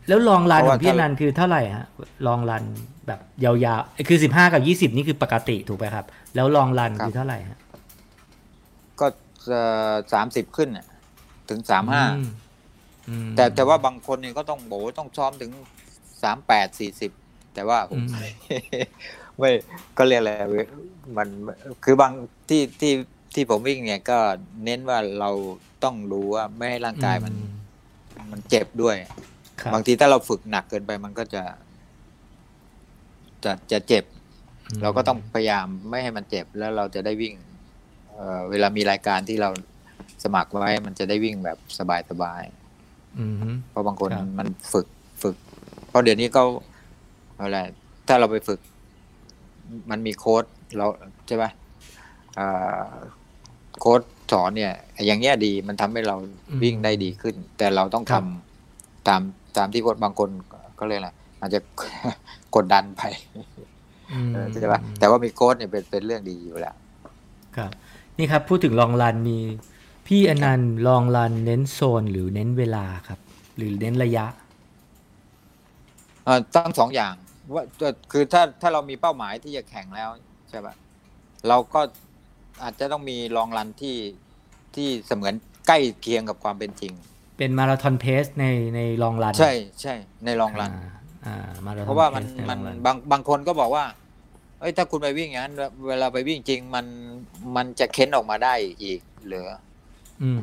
[0.07, 1.85] แล้วลองรันเพราะขว่าองพี่ถ้าอนันต์คือเท่าไหร่ฮะ
[2.27, 2.63] ลองรัน
[3.07, 6.05] แบบยาวๆคือสิบห้ากับยี่สิบนี่คือปกติถูกไหมครับ
[6.35, 7.59] แล้วลองรันคือเท่าไหร่ฮะ
[8.99, 9.07] ก็
[10.13, 10.87] สามสิบขึ้นน่ะ
[11.49, 12.31] ถึงสามห้าอืม
[13.09, 15.51] อืมแต่แต่ว่าบางคนเนี่ยก็ต้องโบต้องซ้อมถึง
[16.23, 17.11] สามแปดสี่สิบ
[17.53, 18.09] แต่ว่าผมอืม
[19.37, 19.51] ไม่
[19.97, 20.67] ก็เรียกอะไรเว้ย
[21.17, 21.27] มัน
[21.83, 22.11] คือบาง
[22.49, 22.93] ที่ที่
[23.33, 24.19] ที่ผมวิ่งเนี่ยก็
[24.65, 25.29] เน้นว่าเรา
[25.83, 27.33] ต้องรู้ว่าไม่ให้ร่างกายมัน
[28.15, 28.95] อืมมันเจ็บด้วย
[29.61, 31.43] ครับบางทีถ้าเราฝึกหนักเกินไปมันก็จะ
[33.43, 34.03] จะจะเจ็บ
[34.77, 37.35] มเราก็ต้องพยายามไม่ให้มันเจ็บแล้วเราจะได้วิ่ง
[38.13, 39.49] เอ่อเวลามีรายการที่เรา
[40.23, 41.57] สมัครไว้ มันจะได้วิ่งแบบ
[42.09, 44.87] สบายๆอืมฮึเพราะบางคนครับมันฝึก
[45.23, 45.35] ฝึก
[45.89, 46.27] เพราะเดี๋ยวนี้
[47.39, 47.59] เขาอะไร
[48.07, 48.59] ถ้าเราไปฝึก
[49.89, 50.43] มันมีโค้ด
[50.77, 50.85] เรา
[51.27, 51.51] ใช่ปะ
[52.39, 52.91] อ่า
[53.79, 54.73] โค้ดสอนเนี่ย
[55.05, 56.15] อย่างเงี้ยดีมันทำให้เรา
[56.63, 59.21] วิ่งได้ดีขึ้น แต่เราต้องทำตาม
[59.57, 60.29] ตามที่โค้ดบางคน
[60.79, 61.09] ก็เลยกอะไร
[61.41, 61.59] อาจจะ
[62.55, 63.01] กดดันไป
[64.13, 66.75] อืมเออใช่ปะแต่ว่ามีโค้ดเนี่ยเป็นเป็นเรื่องดีอยู่แล้ว
[67.57, 67.71] ครับ
[68.17, 69.37] นี่ครับพูดถึงลองรันมี
[70.07, 73.19] พี่อนันต์ลองรันเน้นโซนหรือเน้นเวลาครับ
[73.57, 74.25] หรือเน้นระยะ
[76.25, 77.13] เอ่อตั้งสองอย่าง
[77.55, 77.63] ว่า
[78.11, 80.09] คือถ้าถ้าเรามีเป้าหมายที่จะแข่งแล้ว
[80.49, 80.73] ใช่ปะ
[81.47, 81.81] เราก็
[82.63, 83.97] อาจจะต้องมีลองรันที่
[84.75, 85.33] ที่เสมือน
[85.67, 86.93] ใกล้เคียงกับความเป็นจริง
[87.37, 88.45] เป็นมาราธอนเพสใน
[88.75, 89.93] ในลองรัน ใช่ใช่
[90.25, 90.89] ในลองรันอ่า
[91.25, 93.85] อ่ามาราธอนเพราะว่ามันเพสใมัน long run บางบางคนก็บอกว่า
[94.59, 95.55] เอ้ยถ้าคุณไปวิ่งอย่างนั้น
[95.87, 96.85] เวลาไปวิ่งจริงมัน
[97.55, 99.47] มันจะเค้นออกมาได้อีกเหรือ
[100.23, 100.41] อืม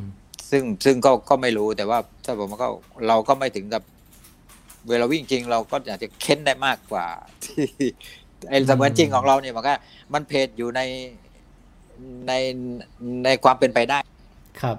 [0.50, 2.66] ซึ่งซึ่งก็ก็ไม่รู้แต่ว่าถ้าผมก็
[3.08, 3.82] เราก็ไม่ถึงกับ
[4.88, 7.06] เวลาวิ่งจริงเราก็อาจจะเค้นได้มากกว่า
[7.44, 7.66] ที่
[8.48, 9.74] ไอ้เสมือนจริงของเราเนี่ยมันก็
[10.14, 10.80] มันเพจอยู่ใน
[12.28, 12.32] ใน
[13.24, 13.98] ในความเป็นไปได้
[14.60, 14.78] ครับ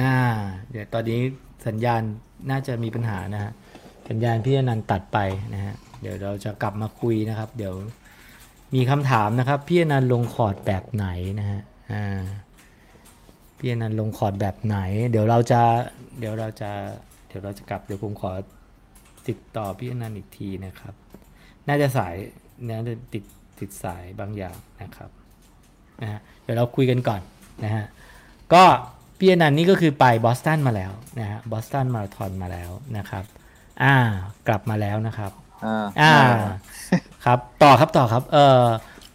[0.00, 0.14] อ่า
[0.70, 1.20] เดี๋ยวตอนนี้
[1.66, 2.02] สัญญาณ
[2.50, 3.52] น่าจะมีปัญหานะฮะ
[4.08, 5.18] สัญญาณพี่อนันต์ตัดไป
[5.54, 7.74] นะฮะเดี๋ยวเราจะกลับมาคุยนะครับ เดี๋ยว
[8.74, 11.06] มีคำถามนะครับ พี่อนันต์ลงคอร์ดแบบไหน
[11.38, 11.60] นะฮะ
[11.92, 12.22] อ่า
[13.58, 14.78] พี่อนันต์ลงคอร์ดแบบไหน
[15.10, 15.60] เดี๋ยวเราจะ
[16.18, 16.70] เดี๋ยวเราจะ
[17.11, 18.30] เดี๋ยวเราจะกลับเดี๋ยวผมขอ
[19.28, 20.94] ติดต่อพี่อนันต์อีกทีนะครับ
[21.68, 22.14] น่าจะสาย
[22.68, 23.24] น่าจะติด
[23.60, 25.10] ติดสายบางอย่างนะครับ
[26.02, 27.20] นะฮะเดี๋ยวเราคุยกันก่อน
[27.64, 27.84] นะฮะ
[28.52, 28.64] ก็
[29.18, 33.24] พี่อนันต์นี่ก็คือไปบอสตันมาแล้วนะฮะบอสตันมาราธอนมาแล้วนะครับ
[33.82, 33.94] อ่า
[34.48, 35.32] กลับมาแล้วนะครับ
[35.66, 36.14] อ่าอ่า
[37.24, 38.64] ครับต่อครับต่อครับเออ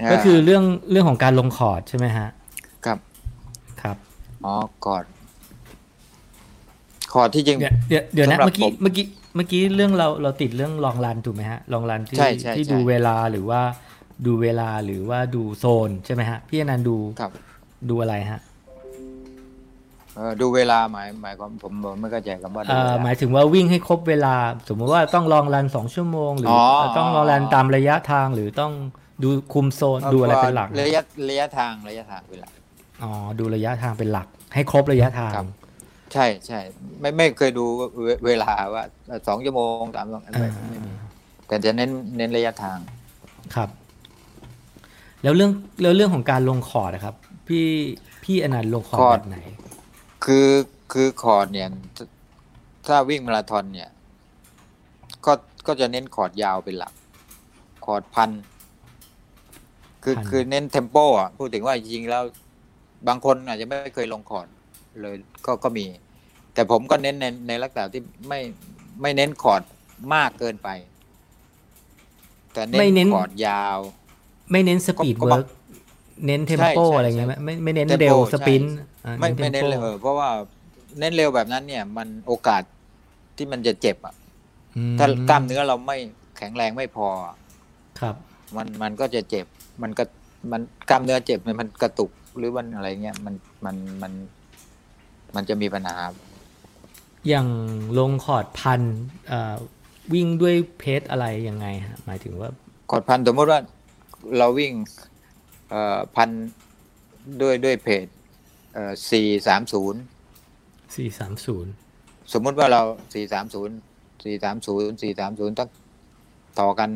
[0.01, 2.27] อ่าก็คือเรื่องเรื่องของการลงคอร์ดใช่ไหมฮะ
[2.85, 2.99] ครับ
[3.81, 3.97] ครับ
[4.45, 4.55] อ๋อ
[4.85, 5.03] ก่อน
[7.13, 9.05] คอร์ดที่จริง เดี๋ยวเดี๋ยวเดี๋ยวนะสำหรับเมื่อกี้ผมเมื่อกี้
[9.35, 13.61] เมื่อกี้เรื่องเราเราติดเรื่องลองรันถูกไหมฮะลองรันที่ใช่ใช่ที่ใช่ดูเวลาหรือว่า
[14.25, 17.31] ดูเวลาหรือว่าดูโซนใช่ไหมฮะพี่อนันต์ดูครับ
[17.89, 18.41] ดูอะไรฮะ
[20.15, 24.35] เออดูเวลาหมายหมายความผมผมไม่เข้าใจคำว่าดูเอ่เวอลาหมายถึงว่าวิ่งให้ครบเวลา
[24.69, 28.71] สมมติว่าต้องลองรันสองชั่วโมง หรือออต้องลองรันตามระยะทางหรือต้อง
[29.23, 32.47] ดูคุมโซนดูอะไรเป็นหลักระยะระยะทางระยะทางเวลา
[33.03, 35.47] อ๋อดูระยะทางเป็นหลัก ให้ครบระยะทางครับ
[36.13, 36.59] ใช่ใช่
[36.99, 37.65] ไม่ไม่เคยดู
[38.03, 38.83] เวเวลาว่า
[39.27, 40.91] สองชั่วโมงสามชั่วโมงอ่าไม่ไม่มี
[41.47, 42.77] แต่จะเน้นเน้นระยะทาง
[43.55, 43.69] ครับ
[45.23, 45.51] แล้วเรื่อง
[45.81, 47.15] แล้วเรื่องของการลงคอร์ดนะครับ
[47.47, 47.67] พี่
[48.23, 49.39] พี่อนันต์ลง court court แบบไหน
[50.25, 50.49] คือ
[50.93, 52.05] คือคอร์ดเนี่ยถ้า
[52.87, 53.89] ถ้าวิ่งมาราธอนเนี่ย
[55.25, 55.33] ก็
[55.67, 56.93] ก็จะเน้นคอร์ดยาวเป็นหลัก
[57.85, 58.31] คอร์ดพัน
[60.03, 62.23] คือพันคือเน้น tempo อะพูดถึงว่าจริงๆแล้ว
[63.07, 64.47] บางคนอาจจะไม่เคยลงคอร์ด
[65.01, 65.85] เลยก็ก็มี
[66.53, 68.39] แต่ผมก็เน้นในในลักษณะที่ไม่
[69.01, 69.61] ไม่เน้นคอร์ด
[70.13, 70.69] มากเกินไป
[72.53, 73.79] แต่เน้นไม่เน้นนคอร์ดยาว
[74.51, 75.47] ไม่เน้น speed work
[76.25, 78.75] เน้น tempo ใช่ใช่อะไรเงี้ยไหมไม่ไม่เน้น Tempo เร็วใช่ sprint
[79.05, 80.29] อ่าไม่ไม่เน้น tempo เลยเออเพราะว่า
[80.99, 82.61] เน้นเร็วแบบนั้นเนี่ย มันโอกาส
[83.37, 84.15] ที่มันจะเจ็บอะ
[84.77, 85.97] อืมถ้ากล้ามเนื้อเราไม่
[86.37, 87.07] แข็งแรงไม่พอ
[87.99, 88.15] ครับ
[88.55, 89.45] มันมันก็จะเจ็บ
[89.81, 90.03] มันก็
[90.51, 93.33] มันกล้ามเนื้อเจ็บมันมันกระตุกหรือมันอะไรเงี้ยมัน
[93.65, 94.11] มันมัน
[95.37, 95.97] มันจะมีปัญหา
[97.27, 97.47] อย่าง
[97.99, 98.81] ลงคอร์ดพัน
[99.27, 99.55] เอ่อ
[100.13, 102.49] วิ่งด้วยเพจอะไรยังไงฮะหมายถึงว่า
[102.91, 103.59] กดพันสมมติว่า
[104.37, 104.73] เราวิ่ง
[105.69, 106.29] เอ่อพัน
[107.41, 108.05] ด้วยด้วยเพจ
[108.73, 110.01] เอ่อสี่สามศูนย์
[110.95, 111.71] สี่สามศูนย์
[112.33, 112.81] สมมุติว่าเรา
[113.13, 113.75] สี่สามศูนย์
[114.23, 115.69] สี่สามศูนย์สี่สามศูนย์ต้อง
[116.59, 116.89] ต่อกัน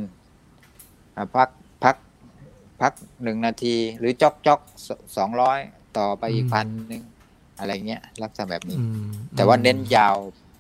[1.18, 1.50] อะพัก
[1.84, 1.96] พัก
[2.82, 4.60] พักหนึ่งนาที หรือจ็อกจ็อก
[5.18, 5.60] สองร้อย
[5.98, 7.04] ต่อไปอีกพันหนึ่ง
[7.62, 10.18] อะไรเงี้ยลักษณะแบบนี้อืมแต่ว่าเน้นยาว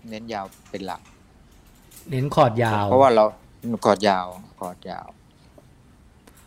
[0.09, 1.01] เน้นยาวเป็นหลัก
[2.09, 3.23] เน้นคอร์ดยาว เพราะว่าเรา
[3.85, 4.27] กอดยาว
[4.61, 5.07] กอดยาว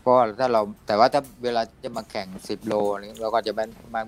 [0.00, 4.02] เพราะว่าถ้าเราแต่ว่าถ้าเวลาจะมาแข่งสิบโลนี่เราก็จะเป็นมา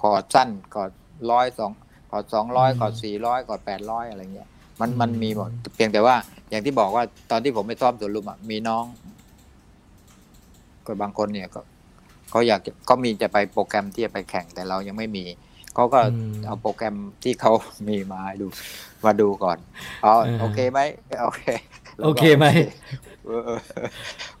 [0.00, 0.90] ขอดสั้นขอด
[1.30, 1.72] ร้อยสอง
[2.10, 4.48] ขอดสองร้อยขอดสี่ร้อยขอดแปดร้อยอะไรเงี้ย
[4.80, 6.14] มันมันมีหมดเพียงแต่ว่า
[6.50, 8.84] อย่างที่บอกว่าตอนที่ผมไปซ้อมสวนลุมอะมีน้อง
[10.86, 11.60] ก็บางคนเนี่ยก็
[12.30, 15.24] เขาอยากจะก็มีจะไปโปรแกรมที่จะไปแข่งแต่เรายังไม่มี
[15.80, 17.52] เขาก็อืมเอาโปรแกรมที่เขา
[17.88, 18.46] มีมาให้ดู
[19.04, 19.58] มาดูก่อน
[20.04, 20.80] อ๋อเออโอเคไหม
[21.24, 21.42] โอเค
[22.04, 22.46] โอเคไหม
[23.26, 23.58] เออเออ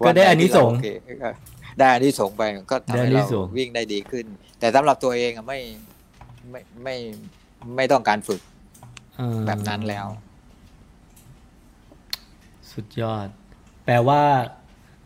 [0.06, 1.30] ก็ได้วัหอานิสงส์ที่เาโอเคก็
[1.78, 4.26] ได้อานิสงส์ไปก็ทำได้ให้อานิเราสงส์วิ่งได้ดีขึ้น
[4.58, 5.58] แต่สำหรับตัวเองอะไม่
[6.50, 6.96] ไม่ไม่
[7.76, 8.40] ไม่ต้องการฝึก
[9.16, 10.06] เออแบบนั้นแล้ว
[12.72, 13.26] สุดยอด
[13.84, 14.22] แปลว่า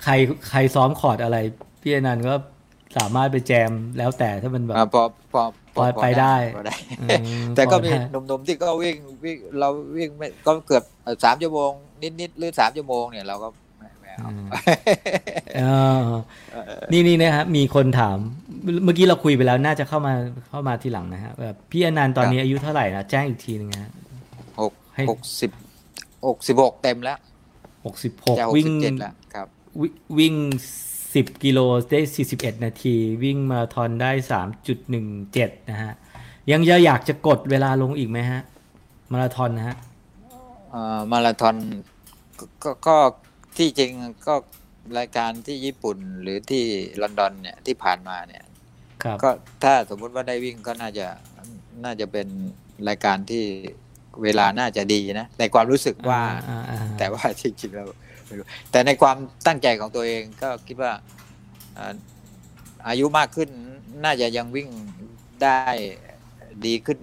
[0.02, 0.12] ใคร
[0.50, 1.36] ใครซ้อมคอร์ดอะไร
[1.80, 2.34] พี่อนันต์ก็
[2.96, 5.42] สามารถไปแจมแล้วแต่ถ้ามันแบบอ่าพอพอ
[5.76, 10.82] พอไปได้พอได้อืมแต่ก็พอมีได้หนุ่มๆที่ก็วิ่งวิ่งเราวิ่งไม่ก็เกือบ
[11.24, 11.70] สามชั่วโมง
[12.20, 13.48] นิดๆหรือสามชั่วโมงเนี่ยเราก็
[13.78, 14.46] ไม่ไม่เอาอืม
[15.56, 15.62] เอ
[15.98, 16.02] อ
[16.92, 18.16] นี่นี่นะฮะมีคนถาม
[18.84, 20.14] เมื่อกี้เราคุยไปแล้วน่าจะเข้ามา
[20.48, 23.92] เข้ามาทีหลังนะฮะแบบพี่อนันต์ตอนนี้อายุเท่าไหร่นะแจ้งอีกทีนึงนะฮะ
[24.60, 25.50] หกให้หกสิบ
[26.26, 27.18] หกสิบหกเต็มแล้ว
[27.86, 29.46] หกสิบหกจะหกวิ่งสิบเจ็ดแล้วครับ
[29.80, 30.34] วิวิ่ง
[31.14, 31.58] สิบกิโล
[31.90, 35.92] ได้สี่สิบเอ็ดนาที วิ่งมาราธอนได้สามจุดหนึ่งเจ็ดนะฮะ
[36.50, 38.42] ยังจะอยากจะกดเวลาลงอีกไหมฮะ
[39.12, 39.76] มาราธอนนะฮะ
[40.70, 41.56] เอ่อมาราธอน
[42.38, 42.96] ก็ก็ก็
[43.56, 43.90] ที่จริง
[44.26, 44.34] ก็
[44.98, 46.64] รายการที่ญี่ปุ่นหรือที่
[47.02, 48.44] ลอนดอนเนี่ยที่ผ่านมาเนี่ย
[49.02, 49.30] ครับก็
[49.62, 51.06] ถ้าสมมุติว่าได้วิ่งก็น่าจะ
[51.84, 52.28] น่าจะเป็น
[52.88, 53.44] รายการที่
[54.22, 57.88] เวลาน่าจะดีนะในความรู้สึกว่าอ่อ่าแต่ว่าจริงๆแล้ว
[58.26, 59.16] ไม่รู้แต่ในความ
[59.46, 60.92] ตั้งใจของตัวเองก็คิดว่า
[61.78, 61.94] อ่า
[62.88, 63.48] อายุมากขึ้น
[64.04, 64.68] น่าจะยังวิ่ง
[65.42, 65.60] ได้
[66.66, 66.98] ดีขึ้น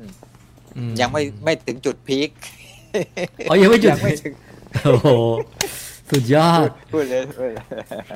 [0.78, 2.30] อืยังไม่ไม่ถึงจุดพีค
[3.50, 4.34] อ๋อยังไม่จุดยังไม่ถึง
[4.86, 5.08] โอ้โห
[6.12, 7.64] สุดยอดพูดเลยพูดเลย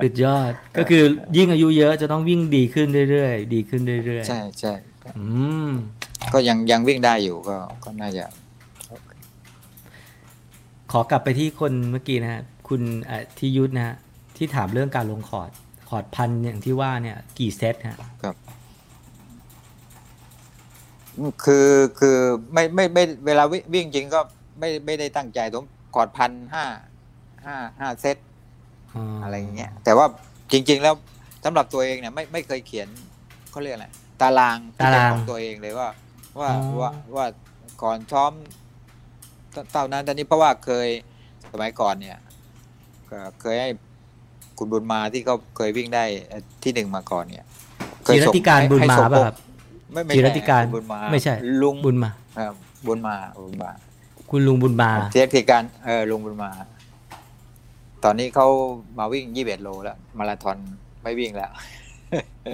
[0.03, 1.03] สุดยอดก็คือ
[1.37, 4.73] ยิ่งอายุเยอะจะต้องวิ่งดีขึ้นเรื่อยๆดีขึ้นเรื่อยๆใช่ใช่
[5.17, 5.23] อื
[5.69, 5.71] ม
[6.33, 8.25] ก็ยังยังวิ่งได้อยู่ก็ก็น่าจะ
[10.91, 13.95] ขอกลับไปที่คนเมื่อกี้นะฮะ คุณเอ่อที่ยุทธนะฮะ
[14.37, 15.49] ที่ถามเรื่องการลง court
[15.89, 17.99] court พันอย่างที่ว่าเนี่ย กี่เซตฮะ
[21.43, 22.17] คือคือ
[22.53, 24.19] ไม่ไม่ไม่เวลาวิ่งวิ่งจริงก็
[24.59, 26.65] ไม่ไม่ได้ตั้งใจผมกอดพันห้า
[27.45, 28.17] ห้าห้าเซต
[29.23, 30.05] อะไรอย่างเงี้ยแต่ว่า
[30.51, 30.95] จริง ๆ แล้ว
[31.43, 32.87] สำหรับตัวเองเนี่ยไม่ไม่เคยเขียน
[33.51, 33.87] เขาเรียกอะไร
[34.21, 35.89] ตารางที่เป็นของตัวเองเลยว่า
[36.39, 37.25] ว่าอ๋อว่าว่า
[37.83, 38.31] ก่อนซ้อม
[39.71, 40.87] เท่านั้นตอนนี้เพราะว่าเคย
[41.51, 42.24] สมัยก่อนเนี่ยก็
[43.41, 43.69] เคยให้
[44.57, 46.03] คุณบุญมาที่เขาเคยวิ่งได้
[46.63, 47.45] ที่หนึ่งมาก่อนเนี่ย
[48.03, 49.35] เคยจิรส่งติการให้บุญให้มาส่งป่ะครับ
[49.93, 52.53] ไม่ไม่จิรใช่ติการบุญมาไม่ใช่ ลุงบุญมาครับ
[52.87, 53.71] บุญมาบุญมา
[54.29, 56.49] คุณลุงบุญมาเทียบที่การเออลุงบุญมา
[58.03, 58.47] ตอนนี้เขา
[58.99, 60.57] มาวิ่งยี่สิบเอ็ดโลแล้วมาราธอน
[61.03, 61.51] ไม่วิ่งแล้ว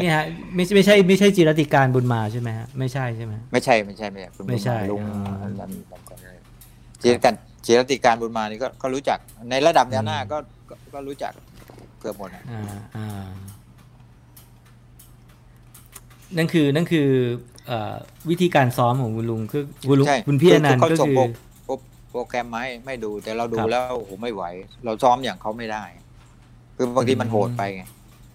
[0.02, 0.26] นี่ฮะ
[0.56, 6.38] ไม่ไม่ใช่ไม่ใช่จิรติการบุญมาใช่ไหมฮะไม่ใช่ใช่ไหมไม่ใช่ไม่ใช่ไม่ใช่คุณบุญไม่ใช่ลุงอ๋อลำลำก่อนเลย
[7.02, 7.34] จิรกัน
[7.66, 10.38] จิรติการบุญมานี่ก็ก็รู้จักในระดับแนวหน้าอืมก็
[10.70, 11.32] ก็ก็รู้จัก
[12.00, 12.64] เกือบหมดอะอ่า
[12.96, 13.30] อ่า
[16.38, 17.08] นั่นคือนั่นคือ
[17.68, 17.94] เอ่อ
[18.30, 21.24] วิธีการซ้อมของคุณลุงคือคุณลุงใช่คุณพี่อนันต์เขาก็ส่งคือโปร
[21.66, 21.74] โปร
[22.12, 24.44] โปรแกรมมาให้ไม่ดู แต่เราดูครับแล้วโอ้โหไม่ไหว
[24.86, 25.84] เราซ้อมอย่างเขาไม่ได้
[26.76, 27.84] คือบางทีมันโหดไปไง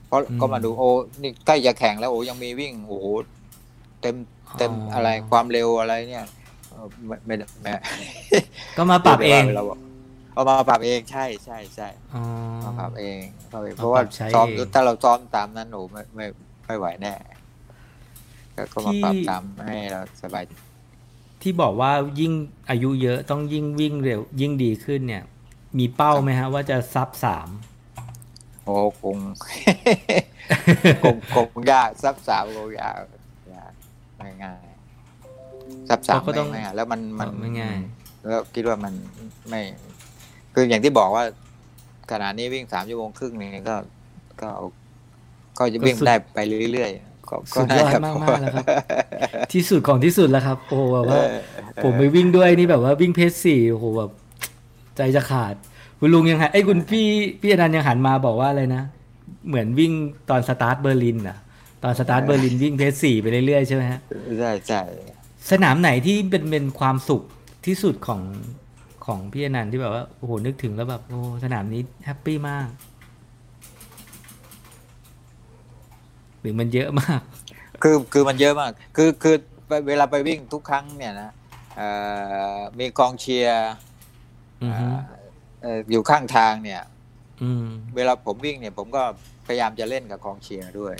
[0.08, 0.88] เพราะอืมก็มาดูโอ้
[1.22, 3.06] นี่ใกล้จะแข่งแล้วโอ้ยังมีวิ่งโอ้โห
[4.00, 4.14] เต็ม
[4.58, 6.35] เต็มอ๋อออะไรความเร็วอะไรเนี่ยเออ
[7.06, 7.72] ไม่ไม่ไม่
[8.76, 9.64] ก็มาปรับเองเรา
[10.34, 12.22] เอามาปรับเองใช่ใช่ใช่อ๋อ
[12.64, 13.18] มาปรับเอง
[13.52, 16.26] ปรับเองมาเพราะว่าปรับใช้ซ้อมเองถ้าเราซ้อมตามนั้นโอ้ไม่ไม่
[16.66, 17.14] ไม่ไหวแน่
[18.56, 20.44] ก็ก็มาที่ปรับตามให้เราสบาย
[21.42, 22.32] ที่บอกว่ายิ่ง
[22.70, 25.24] อายุเยอะต้องยิ่งวิ่งเร็ว ยิ่งดีขึ้นเนี่ย
[25.78, 27.48] มีเป้าไหมฮะ ว่าจะซับสาม
[28.64, 29.16] โอ้คง
[31.02, 31.16] คง
[31.52, 32.96] คงยากซับสามคงยาก
[33.54, 33.72] ยาก
[34.16, 34.65] ไม่ง่าย
[35.90, 37.76] ซับสามก็ไม่ต้องง่ายแล้วมันมันไม่ง่าย
[38.22, 38.92] แล้วคิดว่ามัน
[39.48, 39.60] ไม่
[40.54, 41.24] คืออย่างที่บอกว่า
[42.10, 43.76] ขณะนี้วิ่งสามชั่วโมงครึ่งนี่ก็
[44.40, 44.66] ก็เอา
[45.58, 46.38] ก็จะวิ่งได้ไป
[46.72, 48.66] เรื่อยๆก็ก็สุดยอดน่จะมากๆแล้วครับ
[49.52, 51.38] ที่สุดของที่สุดแล้วครับ โอ้แบบว่าเออ
[51.84, 54.10] ผมไปวิ่งด้วยนี่แบบว่าวิ่ง pace สี่โอ้โหแบบ
[54.96, 55.54] ใจจะขาด
[55.98, 57.06] คุณลุงยังหันไอ้ยคุณพี่
[57.40, 58.82] พี่อนันต์ยังหันมาบอกว่าอะไรนะ
[59.48, 59.92] เหมือนวิ่ง
[60.30, 61.38] ตอนสตาร์ทเบอร์ลินอะ
[61.84, 64.00] ตอนสตาร์ทเบอร์ลินวิ่ง pace สี่ไปเรื่อยๆใช่ไหมฮะ
[64.40, 64.80] ใช่ใช่
[65.50, 67.22] สนามไหนที่เป็นเป็นความสุข
[67.66, 68.22] ที่สุดของ
[69.06, 72.68] ของพี่อนันต์ที่แบบว่าโอ้โหนึกถึงแล้วแบบโอ้สนามนี้แฮปปี้มาก
[76.40, 77.20] หรือมันเยอะมาก
[77.82, 79.36] คือคือมันเยอะมาก คือคือ
[79.88, 81.30] เวลาไปวิ่งทุกครั้งเนี่ยนะ
[81.76, 81.88] เอ่
[82.56, 83.70] อมีกองเชียร์
[84.62, 84.86] อือฮึ
[85.62, 86.82] เอ่ออยู่ข้างทางเนี่ย
[87.42, 87.66] อืม
[87.96, 89.02] เวลาผมวิ่งเนี่ย ผมก็
[89.46, 90.94] พยายามจะเล่นกับกองเชียร์ด้วย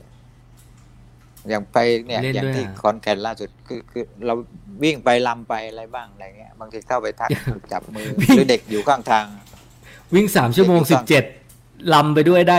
[1.51, 4.35] อย่างไปเนี่ยเล่นอย่างด้วยที่อะคอนแกนล่าสุดคือคือเรา
[4.83, 7.31] วิ่งไปลำไปอะไรบ้างอะไรเงี้ยบางทีเข้าไปทัก
[7.73, 9.25] จับมือหรือเด็กอยู่ข้างทาง
[10.15, 11.27] วิ่งสามชั่วโมงถูสิกบต้เจ็อดง
[11.95, 12.59] ลำไปด้วยได้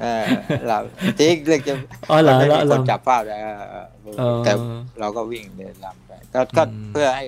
[0.00, 0.24] เออ
[0.66, 0.78] เรา
[1.20, 1.74] จริงเรื่องจะ
[2.10, 3.86] อ๋อเหรอไม่เหรอมีเหรคอนจับเป้าได้เออเออ
[4.18, 4.52] เออแต่
[5.00, 7.24] เราก็วิ่งเดินลำไปก็ก็อืมเพื่อให้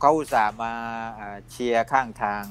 [0.00, 0.72] เขาอุตส่าห์มา
[1.18, 2.42] อ่าเชียร์ข้างทาง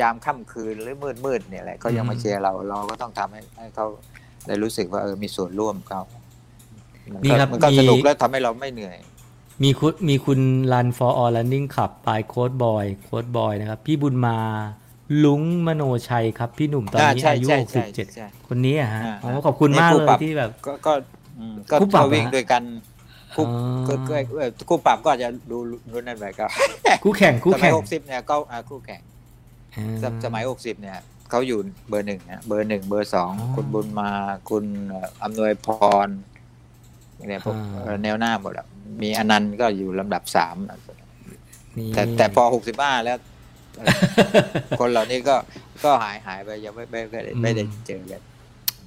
[0.00, 3.86] ยามค่ำคืนหรือมืดมืดๆเนี่ยแหละเขายังมาเชียร์เราเราก็ต้องทำให้ให้เขา
[4.46, 6.00] ได้รู้สึกว่าเออมีส่วนร่วมเขา
[7.12, 8.96] มันนี่ก็ครับมันก็มีสนุกแล้วทำให้เราไม่เหนื่อย
[9.62, 10.40] มีคุณมีคุณ
[10.72, 14.38] Run for All Running Club by Coach Boy Coach Boy นะครับ พี่บุญมา
[15.24, 20.92] ลุงมโนชัยครับ พี่หนุ่มตอนนี้ใช่อายุใช่หกสิใช่บเจ็ดใช่คนนี้อะฮะอ่าอ๋อขอบคุณมากนี่เลผู้ปรัยบที่แบบ ก็ก็
[21.38, 22.62] อืมก็คู่ปรับก็วิ่งเหรอฮะด้วยกัน
[23.34, 23.52] คู่อ๋อ
[23.88, 25.58] ก็ก็เอ่อคู่ปรับก็อาจจะดู
[25.92, 26.46] รุ่นนั้นไปก็
[27.04, 29.00] คู่แข่งคู่สมัแข่ยงหกสิบเนี่ยก็อ่าคู่แข่ง
[29.76, 30.98] อ่าสมสมัยหกสิบเนี่ย
[31.30, 34.10] เขาอยู่เบอร์หนึ่งนะเบอร์หนึ่งเบอร์สองอ๋อคุณบุญมา
[34.50, 35.68] คุณเอ่ออำนวยพ
[36.06, 36.08] ร
[37.26, 38.66] เนี่ยพวกอ่าเอ่อแนวหน้าหมดอะ
[39.02, 40.56] มีอนันต์ก็อยู่ลำดับสาม
[41.78, 43.18] นี่แต่แต่พอหกสิบห้าแล้ว
[43.78, 43.94] เอ่อ
[44.80, 45.36] คนเหล่านี้ก็
[45.84, 48.20] ก็หายหายไปยังไม่ไม่ไม่ได้ไม่ได้เจอกัน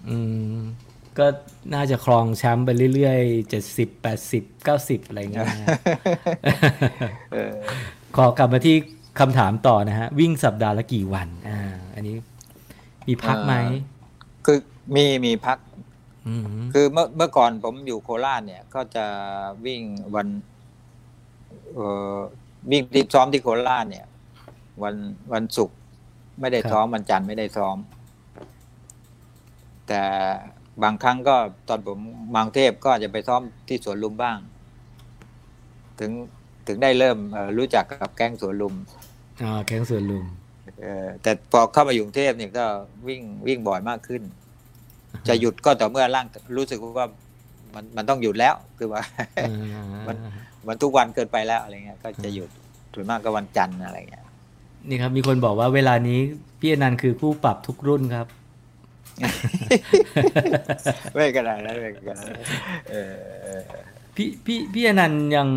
[0.09, 0.17] อื
[0.53, 0.57] ม
[1.17, 1.27] ก็
[1.73, 5.67] น่าจะครองแชมป์ไปเรื่อยๆเจ็ดสิบแปดสิบเก้าสิบอะไรเงี้ยนะฮะ
[7.33, 7.53] เออ
[8.15, 8.75] ขอกลับมาที่
[9.19, 11.59] คำถามต่อนะฮะ วิ่งสัปดาห์ละกี่วัน อ่า
[11.95, 12.15] อันนี้
[13.07, 13.53] มีพักไหม
[14.45, 14.57] คือ
[14.95, 15.74] มีมีพักอืม
[16.73, 19.05] คือเมื่อเมื่อก่อนผมอยู่โคราชเนี่ย ก็จะ
[19.65, 19.82] วิ่ง
[20.15, 20.28] วัน
[21.76, 22.17] เอ่อ
[22.71, 24.05] วิ่งที่ซ้อมที่โคราชเนี่ย
[24.84, 24.95] วัน
[25.34, 25.78] วันศุกร์
[26.39, 27.78] ไม่ได้ซ้อมวันจันทร์ไม่ได้ซ้อม
[29.88, 30.01] แต่
[30.84, 31.36] บางครั้งก็
[31.67, 31.99] ตอนผม
[32.36, 34.38] มากรุงเทพก็อาจจะไปซ้อมที่สวนลุมบ้าง
[35.99, 36.11] ถึง
[36.67, 38.76] ถึงได้เริ่มเอ่อรู้จักกับแก๊งสวนลุม
[39.43, 40.26] อ่าแข้งส่วนลุม
[40.82, 42.65] เออแต่พอเข้ามาอยู่กรุงเทพเนี่ยก็
[43.07, 44.21] วิ่งวิ่งบ่อยมากขึ้น
[45.28, 46.26] จะหยุดก็ต่อเมื่อร่าง
[46.57, 47.07] รู้สึกว่า
[47.76, 49.01] มันมันต้องหยุดแล้วคือว่า
[49.38, 49.51] อ่า
[50.07, 50.18] มัน
[50.68, 52.49] มันทุกวันเกินไปแล้วอะไรเงี้ยก็จะหยุด
[52.93, 54.24] ส่วนมากก็วันจันทร์อะไรเงี้ย
[54.89, 56.20] นี่ครับมีคนบอกว่าเวลานี้
[56.59, 58.28] พี่อนันต์คือผู้ปรับทุกรุ่นครับ
[61.13, 62.36] ไม่กระดาษนั้นไม่กระดาษนั้น
[62.89, 63.13] เออ
[63.43, 63.61] เออ
[64.16, 65.49] พี่พี่พี่อนันต์ยัง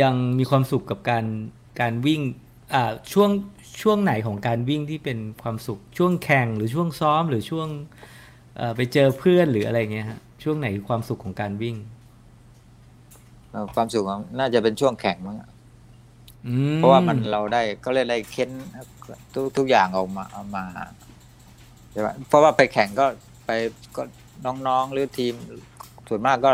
[0.00, 1.24] ยังมีความสุขกับการ
[1.80, 2.20] การวิ่ง
[2.74, 3.30] อ่าช่วง
[3.82, 8.13] ช่วงไหนของการวิ่งที่เป็นความสุขช่วงแข่งหรือช่วงซ้อมหรือช่วงเอ่อ
[8.76, 11.76] ไปเจอเพื่อนหรืออะไรเงี้ยฮะช่วงไหนคือความสุขของการวิ่ง
[13.50, 15.36] เออความสุขของน่าจะเป็นช่วงแข่งมั้ง
[16.46, 18.50] อืมเพราะว่ามันเราได้ก็เลยได้เค้น
[19.34, 20.64] ทุกทุกอย่างออกมาเอามา
[21.92, 23.06] ใช่ไหมเพราะว่าไปแข่งก็
[23.46, 23.50] ไป
[23.96, 24.02] ก็
[24.46, 25.34] น้องๆหรือทีม
[26.08, 26.50] ส่วนมากก็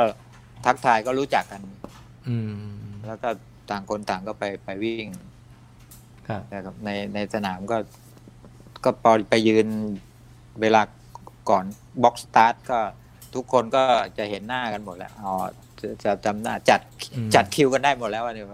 [0.66, 1.62] ทักทายก็รู้จักกัน
[2.28, 2.52] อืม
[3.06, 3.28] แล้วก็
[3.70, 5.06] ต่างคนต่างก็ไปไปวิ่ง
[6.28, 7.76] ครับนะครับในในสนามก็
[8.84, 9.66] ก็พอไปยืน
[10.60, 10.82] เวลา
[11.50, 11.64] ก่อน
[12.02, 12.78] block start ก็
[13.34, 13.82] ทุกคนก็
[14.18, 15.34] จะเห็นหน้ากันหมดแล้วอ๋อ
[15.80, 16.80] จะจะจำหน้าจัด
[17.14, 18.44] อืมจัดคิวกันได้หมดแล้วอันนี้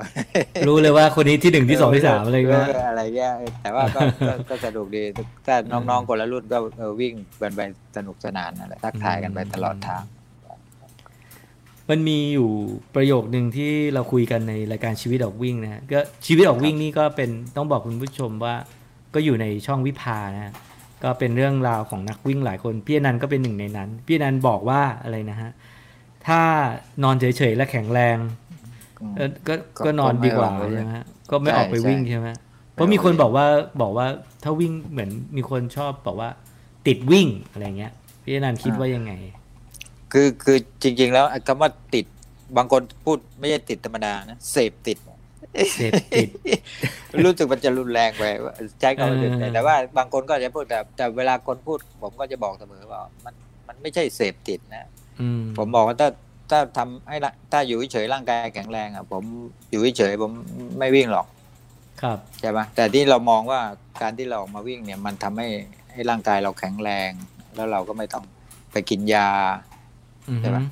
[0.68, 3.32] รู้เลยว่าคนนี้ที่หนึ่งที่สองที่สามอะไรเงี้ยเอะไรเงี้ย
[3.62, 5.04] แต่ว่าก็ก็ก็สนุกดี
[5.46, 7.60] ถ้าน้องๆคนละรุ่นก็เออวิ่งกันไป
[7.96, 10.02] สนุกสนานอะไรทักทายกันไปตลอดทาง
[11.90, 12.50] มันมีอยู่
[12.94, 18.54] ประโยคหนึ่งที่เราคุยกันในรายการชีวิตออกวิ่งนะฮะก็ชีวิตออกวิ่งนี่ก็เป็นต้องบอกคุณผู้ชมว่า
[19.14, 20.52] ก็อยู่ในช่องวิภานะฮะ
[21.02, 25.50] ก็เป็นเรื่องราวของนักวิ่งหลายคน พี่อนันต์ก็เป็นหนึ่งในนั้น พี่อนันต์บอกว่าอะไรนะฮะ
[26.26, 26.40] ถ้า
[27.02, 28.16] นอนเฉยๆและแข็งแรง
[29.00, 32.28] อืมเออก็ก็ก็นอนดีกว่าก็ไม่ออกไปใช่ไหมฮะก็ไม่ออกไปใช่วิ่งใช่ใช่ไหม
[32.72, 33.46] เพราะมีคนบอกว่า
[33.82, 34.06] บอกว่า
[34.42, 36.28] ถ้าวิ่งเหมือนมีคนชอบบอกว่า
[36.86, 37.92] ติดวิ่งอะไรเงี้ย
[38.22, 39.12] พี่อนันต์คิดว่ายังไง
[40.12, 42.04] คือคือจริง ๆ แล้วไอ้คำว่าติด
[42.56, 44.96] บางคนพูดไม่ใช่ติดธรรมดานะเสพติด
[45.74, 46.28] เสพติด
[47.24, 53.34] รู้สึกมันจะรุนแรงไปว่าใช้คำว่าติดเออแต่ว่าบางคนก็จะพูดแต่แต่เวลาคนพูด ผมก็จะบอกเสมอว่ามัน
[53.68, 54.88] มันไม่ใช่เสพติดนะ
[55.20, 56.08] อืมผมบอกว่าถ้า
[56.50, 59.24] ถ้าทำให้ร่างถ้าอยู่เฉยๆร่างกายแข็งแรงอะ ผม
[59.70, 60.32] อยู่เฉยๆผม
[60.78, 61.26] ไม่วิ่งหรอก
[62.02, 63.60] ครับใช่ปะแต่ที่เรามองว่า
[64.02, 65.48] การที่เราออกมาวิ่งเนี่ย มันทำให้
[65.92, 67.10] ให้ร่างกายเราแข็งแรง
[67.54, 68.24] แล้วเราก็ไม่ต้อง
[68.72, 69.30] ไปกินยา
[70.28, 70.64] อือใช่ฮึปะ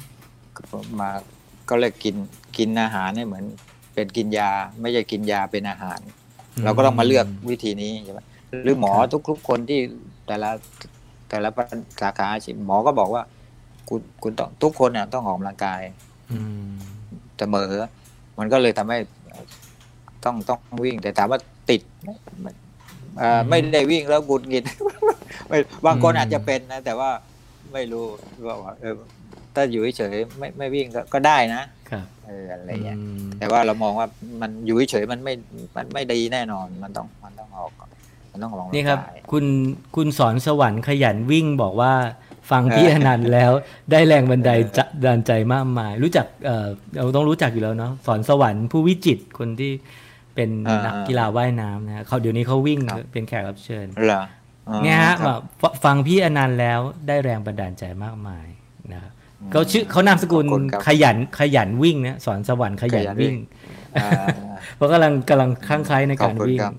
[1.01, 1.11] มา
[1.71, 2.17] ก็เลยกิน
[2.57, 3.45] กินอาหารเนี่ยเหมือน
[3.95, 6.01] เป็นกินยาไม่ใช่กินยาเป็นอาหาร
[6.65, 8.21] เราก็ต้องมาเลือกวิธีนี้ใช่ไหม
[8.63, 8.93] หรือหมอ
[9.29, 9.81] ทุกๆคนที่
[10.27, 10.51] แต่ละ
[11.29, 11.49] แต่ละ
[12.01, 13.23] สาขาอาชีพหมอก็บอกว่า
[13.89, 15.81] คุณคุณต้องทุกคนเนี่ยต้องออกกำลังกาย
[16.33, 16.39] อื
[16.69, 16.73] ม
[17.39, 17.73] เสมอ
[18.39, 18.99] มันก็เลยทำให้
[20.25, 21.41] ต้องต้องวิ่ง แต่ถามว่า
[21.71, 21.83] ติด
[22.43, 22.49] ไหม
[23.19, 24.65] เอ่อไม่ได้วิ่งแล้วบุญงิด
[25.49, 27.11] ไม่บางคนอาจจะเป็นนะ แต่ว่า
[27.73, 28.05] ไม่รู้
[28.47, 28.95] ว่าเออ
[29.55, 34.07] ถ้าอยู่เฉยๆไม่ไม่วิ่งก็ก็ได้นะครับเอออะไรเงี้ยอืมแต่ว่าเรามองว่า
[34.41, 35.35] มันอยู่เฉยๆมันไม่
[35.77, 37.89] มันไม่ดีแน่นอนมันต้องมันต้องออกก่อน
[38.33, 39.45] มันต้องออกกำลังนี่ครับกายคุณ
[39.97, 41.93] คุณสอนสวรรค์ขยันวิ่งบอกว่า
[42.51, 43.53] ฟังพี่เอออนันต์แล้ว
[43.91, 49.73] ได้แรงบันไดเออจะดันใจมากมาย รู้จักเออเราต้องรู้จักอยู่แล้วเนาะสอนสวรรค์ผู้วิจิตรคนที่
[50.35, 50.51] เป็น
[50.87, 52.81] นักกีฬาว่ายน้ำนะเขาเดี๋ยวนี้เขาวิ่ง
[53.13, 54.23] เป็นแขกรับเชิญเหรอ
[54.69, 58.47] อ๋อเนี่ยฮะคแบรับบฟฟังพี่อนันต์แล้วได้แรงบันดาลใจมากมาย
[58.93, 59.13] นะครับ
[59.53, 63.37] เขาชื่อเขานามสกุลขอบคุณครับขยันขยันวิ่งนะสอนสวรรค์ขยันขยันวิ่วิ่งง
[64.03, 64.11] อ่า
[64.77, 66.75] เพราะกำลังกำลังคลั่งไคล้ในการขอบคุณวิ่งครับ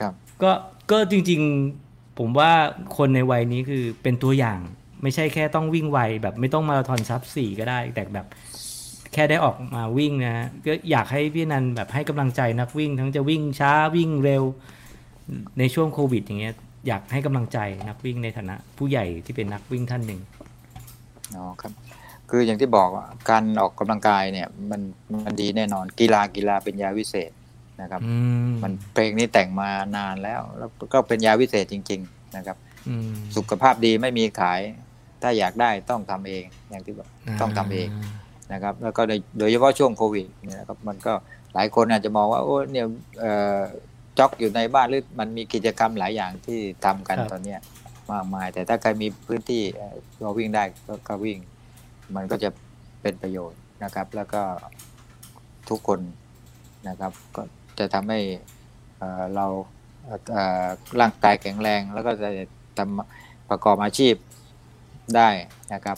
[0.00, 0.50] ครับก็
[0.90, 1.40] ก็จริง
[1.80, 2.52] ๆผมว่า
[2.96, 4.58] คนในวัยนี้คือเป็นตัวอย่าง
[5.02, 8.26] ไม่ใช่แค่ต้องวิ่งไวแบบไม่ต้องมาราธอนซับสี่ก็ได้ แต่แบบ
[9.12, 14.44] แค่ได้ออกมาวิ่งนะก็อยากให้พี่นันแบบให้กำลังใจนักวิ่ง ทั้งจะวิ่งช้าวิ่งเร็ว
[15.58, 16.54] ในช่วงโควิด อย่างเงี้ย
[16.86, 20.20] อยากให้กำลังใจนักวิ่งในฐานะ ผู้ใหญ่ที่เป็นนักวิ่งท่านหนึ่ง
[21.36, 21.72] อ๋อครับ
[22.30, 24.80] คืออย่างที่บอกอะการออกกำลังกายเนี่ย มัน
[25.24, 27.30] มันดีแน่นอนกีฬากีฬาเป็นยาวิเศษ
[27.82, 28.14] นะครับอื
[28.48, 32.56] มมันเพลงนี้แต่งมานานแล้ว แล้วก็เป็นยาวิเศษจริง ๆ นะครับ
[32.88, 34.60] อืมสุขภาพดีไม่มีขาย
[35.22, 37.08] ถ้าอยากได้ต้องทำเองอย่างที่บอก
[37.40, 37.88] ต้องทำเอง
[38.52, 41.12] นะครับ แล้วก็โดยโดยเฉพาะช่วงโควิดเนี่ยนะครับมันก็
[41.54, 42.86] หลายคนอาจจะมองว่าโอ้เนี่ย
[43.20, 43.58] เอ่อ
[44.18, 47.60] จ็อกอยู่ในบ้านหรือมันมีกิจกรรมหลายอย่างที่ทำกันครับตอนเนี้ย
[48.10, 51.38] มากมาย แต่ถ้าใครมีพื้นที่เอ่อก็วิ่งได้ก็ก็วิ่ง
[52.16, 52.50] มันก็จะ
[53.02, 54.42] เป็นประโยชน์นะครับ แล้วก็
[55.68, 56.00] ทุกคน
[56.88, 57.42] นะครับก็
[57.78, 58.20] จะทำให้
[58.98, 59.46] เอ่อเรา
[60.32, 60.66] เอ่อ
[61.00, 62.28] ร่างกายแข็งแรง แล้วก็จะ
[62.78, 64.14] ทำประกอบอาชีพ
[65.16, 65.28] ได้
[65.74, 65.96] นะครับ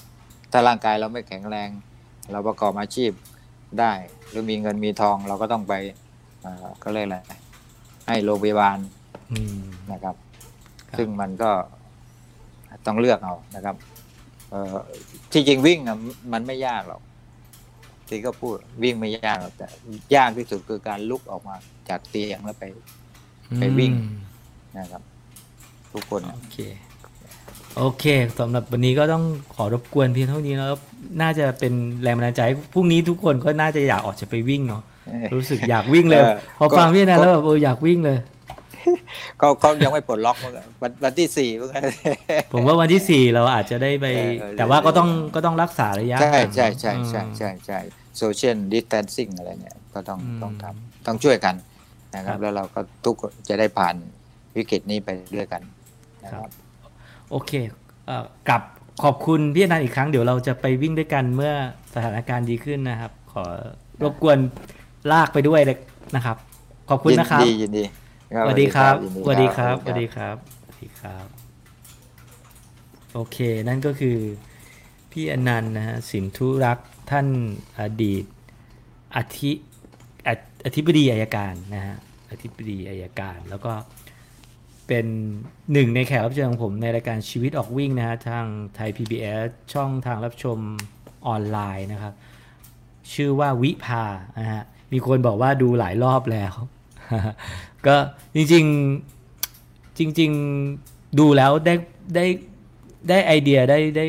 [0.53, 1.69] ถ้าร่างกายเราไม่แข็งแรง
[2.33, 3.11] เราประกอบอาชีพ
[3.81, 3.93] ได้
[4.29, 5.75] หรือมีเงินมีทองเราก็ต้องไป
[6.43, 7.19] เอ่อก็เรียกอะไร
[8.09, 8.79] ให้โรงพยาบาล
[9.33, 10.17] อืมนะครับ
[10.89, 11.51] ครับ ซึ่งมันก็
[12.87, 13.77] ต้องเลือกเอานะครับ
[14.51, 14.75] เอ่อ
[15.33, 15.99] ที่จริงวิ่งอะ
[16.33, 17.03] มันไม่ยากหรอก
[18.09, 19.69] ที่ก็พูดวิ่งไม่ยากหรอกแต่
[20.15, 21.57] ยากที่สุดคือการลุกออกมา
[21.89, 22.65] จากเตียงแล้วไป
[23.59, 24.15] ไปวิ่งอืม
[24.79, 25.03] นะครับ
[25.93, 26.59] ทุกคนอะโอเค
[27.79, 28.05] โอเค
[28.39, 29.25] สำหรับวันนี้ก็ต้อง
[29.55, 30.73] ขอรบกวนเพียงเท่านี้แล้ว
[31.23, 31.73] น่าจะเป็น
[32.03, 34.83] แรงบันดาลใจให้พรุ่งนี้ทุกคนก็น่าจะอยากออกจะไปวิ่งเนาะ
[35.35, 38.19] รู้สึกอยากวิ่งเลยเออพอฟังก็พี่นะก็แล้วแบบเอออยากวิ่งเลย
[39.41, 41.81] ก็ก็ยังไม่ปลดล็อกเมื่อกี้วันวันที่สี่เมื่อกี้
[42.53, 47.79] ผมว่าวันที่สี่เราอาจจะได้ไปเออเออแต่ว่าก็ต้องก็ต้องรักษาระยะใช่ห่างใช่ใช่ใช่อืมใช่ใช่
[48.19, 51.55] social distancing อะไรเนี่ยก็ต้องอืมต้องทำต้องช่วยกัน
[52.15, 53.95] นะครัครับบแล้วเราก็ทุกคนจะได้ผ่าน
[54.57, 55.63] วิกฤตนี้ไปด้วยกัน
[56.25, 56.51] นะครับ
[57.31, 57.53] โอเค
[58.07, 58.63] เอ่อกราบ
[59.03, 61.53] ขอบคุณพี่อนันต์อีกครั้งเดี๋ยวเราจะไปวิ่งด้วยกันเมื่อ
[61.95, 63.45] สถานการณ์ดีขึ้นนะครับ ขอ
[64.03, 64.39] รบกวน
[65.13, 65.79] ลากไปด้วยเลย
[66.17, 66.37] นะครับ
[66.91, 67.85] ขอบคุณนะครับยินดียินดี
[68.35, 71.27] สวัสดีครับยินสวัสดีครับสสวัวัสสดีดีครับสวัสดีครับ
[73.15, 74.19] โอเค นั่นก็คือ
[75.11, 77.27] พี่อนันต์นะฮะสินทุรักษ์ท่าน
[77.81, 78.25] อดีต
[79.17, 79.53] อธิ
[80.27, 80.31] อ
[80.67, 81.97] อธิบดีอายการนะฮะ
[82.31, 83.73] อธิบดีอายการ แล้วก็
[84.89, 85.07] เป็น
[85.73, 90.59] หนึ่งในแขกรับเชิญของผมในรายการชีวิตออกวิ่งนะฮะทางไทย PBS ช่องทางรับชม
[91.27, 92.15] ออนไลน์นะครับ
[93.15, 94.05] ชื่อว่าวิภา
[94.39, 94.63] นะฮะ
[94.93, 96.55] มีคนบอกว่าดูหลายรอบแล้ว
[97.87, 97.97] ก็
[98.35, 100.31] จริงๆจริง
[100.75, 101.75] ๆดูแล้วได้
[102.15, 102.25] ได้
[103.09, 104.07] ได้ไอเดียได้ได้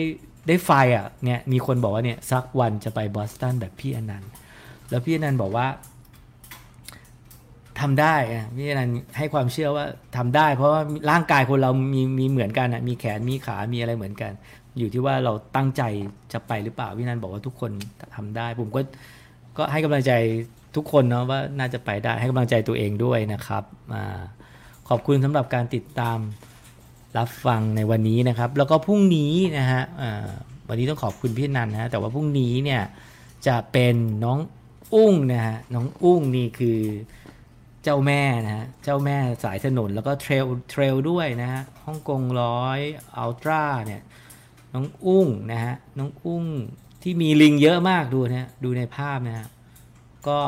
[0.47, 4.31] ได้ไฟอะเนี่ยมีคนบอกว่าเนี่ยสักวันจะไปบอสตันแบบพี่อนันต์
[4.89, 5.67] แล้วพี่อนันต์บอกว่า
[7.79, 8.15] ทำได้
[8.55, 9.85] พี่อนันต์ให้ความเชื่อว่า
[10.17, 14.31] ทำได้ เพราะว่าร่างกายคนเรามีมีเหมือนกันอะมีแขนมีขามีอะไรเหมือนกัน
[14.77, 15.83] อยู่ที่ว่าเราตั้งใจ
[16.33, 17.71] จะไปหรือเปล่าพี่อนันต์บอกว่าทุกคน
[18.15, 18.81] ทำได้ ผมก็
[19.57, 20.11] ก็ให้กำลังใจ
[20.75, 23.63] ทุกคนเนาะว่าน่าจะไปได้ให้กำลังใจตัวเองด้วยนะครับ
[23.93, 23.95] อ
[24.89, 26.17] ขอบคุณสำหรับการติดตาม
[27.17, 29.83] รับฟังในวันนี้นะครับ แล้วก็พรุ่งนี้นะฮะ
[30.69, 32.81] วันนี้ต้องขอบคุณพี่นันนะแต่ว่าพรุ่งนี้เนี่ย
[33.47, 34.39] จะเป็นน้อง
[34.93, 36.79] อุ้งนะฮะน้องอุ้งนี่คือ
[37.83, 42.79] เจ้าแม่นะฮะเจ้าแม่สายถนนแล้วก็ trail trail ด้วยนะฮะฮ่องกงร้อย
[43.17, 44.01] ultra เนี่ย
[44.73, 46.45] น้องอุ้งนะฮะน้องอุ้ง
[47.03, 49.47] ที่มีลิงเยอะมากดูนะฮะดูในภาพนะฮะ
[50.27, 50.39] ก็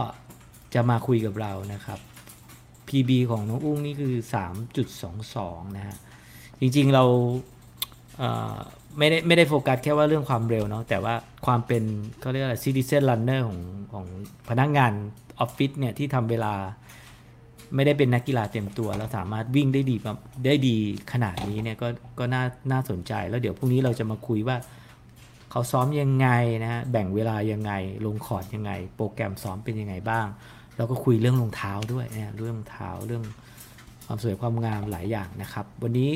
[0.73, 1.99] จะมาคุยกับเรานะครับ
[2.87, 4.15] PB ของน้องอุ้งนี่คือ
[4.95, 5.95] 3.22 นะฮะ
[6.59, 8.21] จริงๆเรา
[8.97, 11.13] ไม่ได้ไม่ได้โฟกัสแค่ว่าเรื่องความเร็วเนาะ แต่ว่า
[11.45, 11.83] ความเป็น
[12.19, 13.59] เขาเรียกอะไร citizen runner ของ
[13.93, 14.05] ของ
[14.49, 14.91] พนักงาน
[15.39, 16.53] ออฟฟิศเนี่ยที่ทำเวลา
[17.75, 19.95] ไม่ได้เป็นนักกีฬาเต็มตัวแล้วสามารถวิ่งได้ดี
[20.45, 20.75] ได้ดี
[21.11, 21.87] ขนาดนี้เนี่ยก็
[22.19, 24.57] ก็น่าน่าสนใจแล้วเดี๋ยวพรุ่งนี้เราจะมาคุยว่า
[25.55, 26.27] เขาซ้อมยังไง
[26.63, 27.71] นะฮะแบ่งเวลายังไง
[28.05, 30.27] ลงคอร์ดยังไง โปรแกรมซ้อมเป็นยังไงบ้าง
[30.75, 33.23] แล้วก็คุยเรื่องรองเท้าด้วยนะเรื่องรองเท้าเรื่อง
[34.05, 36.11] ความสวยความงามหลายอย่างนะครับ วันนี้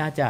[0.00, 0.28] น่าจะ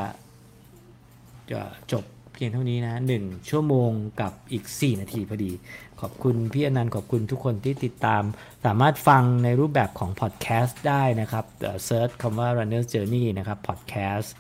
[1.51, 1.61] จะ
[1.93, 2.05] จบ
[2.35, 3.91] เพียงเท่านี้นะหนึ่งชั่วโมง
[4.21, 5.53] กับอีก 4 นาทีพอดี
[6.01, 8.23] ขอบคุณพี่อนันต์ขอบคุณทุกคนที่ติดตาม
[8.65, 11.45] สามารถฟังในรูปแบบของพอดแคสต์ได้นะครับ
[11.85, 14.35] เซิร์ชคำว่า Runner's Journey นะครับพอดแคสต์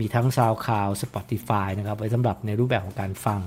[0.00, 3.40] มีทั้ง SoundCloud Spotify นะครับ ไว้สำหรับในรูปแบบของการฟัง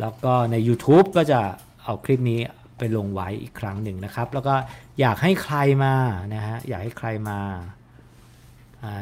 [0.00, 1.40] แล้วก็ใน YouTube ก็จะ
[1.84, 2.40] เอาคลิปนี้
[2.78, 4.54] ไปลงไว้อีกครั้งหนึ่งนะครับ แล้วก็
[5.00, 5.94] อยากให้ใครมา
[6.34, 7.38] นะฮะ อยากให้ใครมา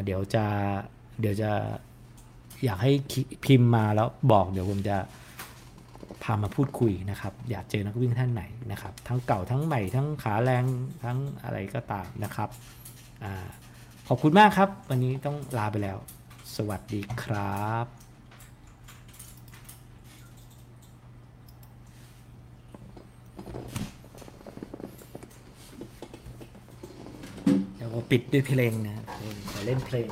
[0.05, 0.45] เดี๋ยวจะ
[1.21, 1.51] เดี๋ยวจะ
[2.65, 2.93] อยากให้
[3.45, 4.97] พิมพ์มาแล้วบอกเดี๋ยวผมจะ
[6.23, 8.43] พามาพูดคุยนะครับ อยากเจอนักวิ่งท่านไหน
[8.73, 10.65] นะครับ ทั้งเก่าทั้งใหม่ทั้งขาแรง
[11.05, 12.49] ทั้งอะไรก็ตามนะครับ
[13.25, 13.27] อ
[14.09, 15.99] ขอบคุณมากครับ วันนี้ต้องลาไปแล้ว
[16.55, 17.87] สวัสดีครับ
[27.77, 28.97] เดี๋ยวปิดด้วยเพลงนะ
[29.51, 30.09] ขอเล่นเพลง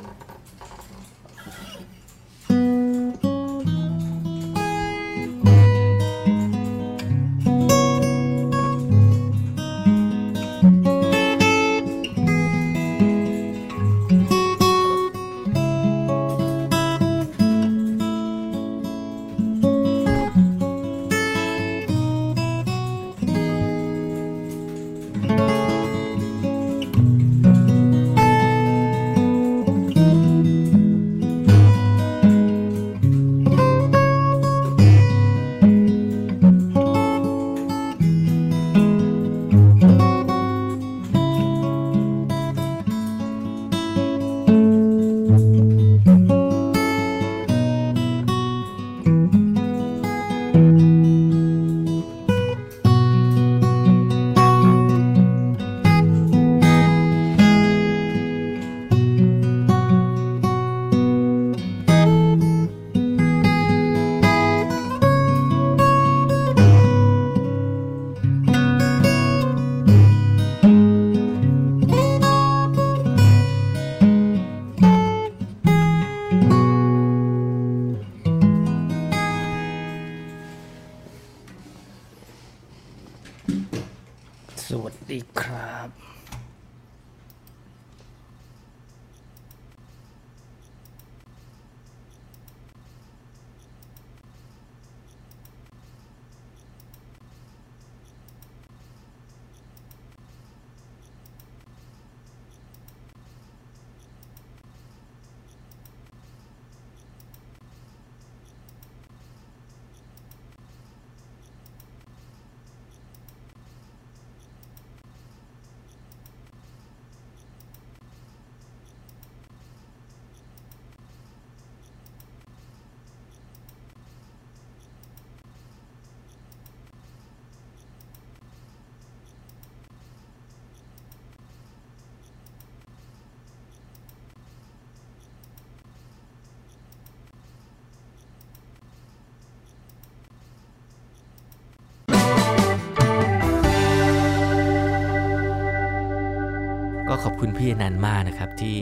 [147.39, 148.77] คุณพี่นันมากนะครับที่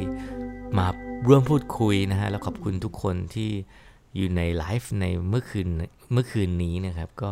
[0.77, 0.87] มา
[1.27, 3.49] ร่วมพูดคุยนะฮะแล้วขอบคุณทุกคนที่
[4.15, 5.67] อยู่ในไลฟ์ในเมื่อคืน
[6.11, 7.29] เมื่อคืนนี้นะครับ ก็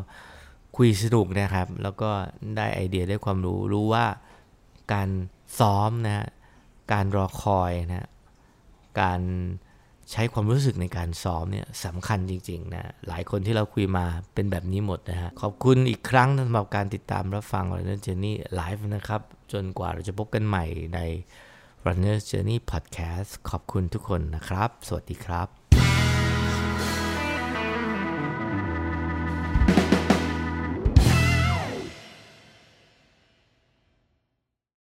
[0.78, 2.12] คุยสนุกนะครับ แล้วก็
[2.58, 4.06] ได้ไอเดียได้ความรู้รู้ว่า
[4.94, 5.10] การ
[5.60, 6.28] ซ้อมนะฮะ
[6.94, 8.10] การรอคอยนะฮะ
[9.02, 9.22] การ
[10.12, 19.22] ใช้ความรู้สึกในการซ้อมเนี่ยสำคัญจริงๆนะหลายคนที่เราคุยมาเป็นแบบนี้หมดนะฮะขอบคุณอีกครั้งสำหรับการติดตามรับฟัง Runner Journey Live นะครับ
[19.54, 21.00] จนกว่าเราจะพบกันใหม่ใน
[21.86, 25.63] Runner Journey Podcast ขอบคุณทุกคนนะครับ สวัสดีครับ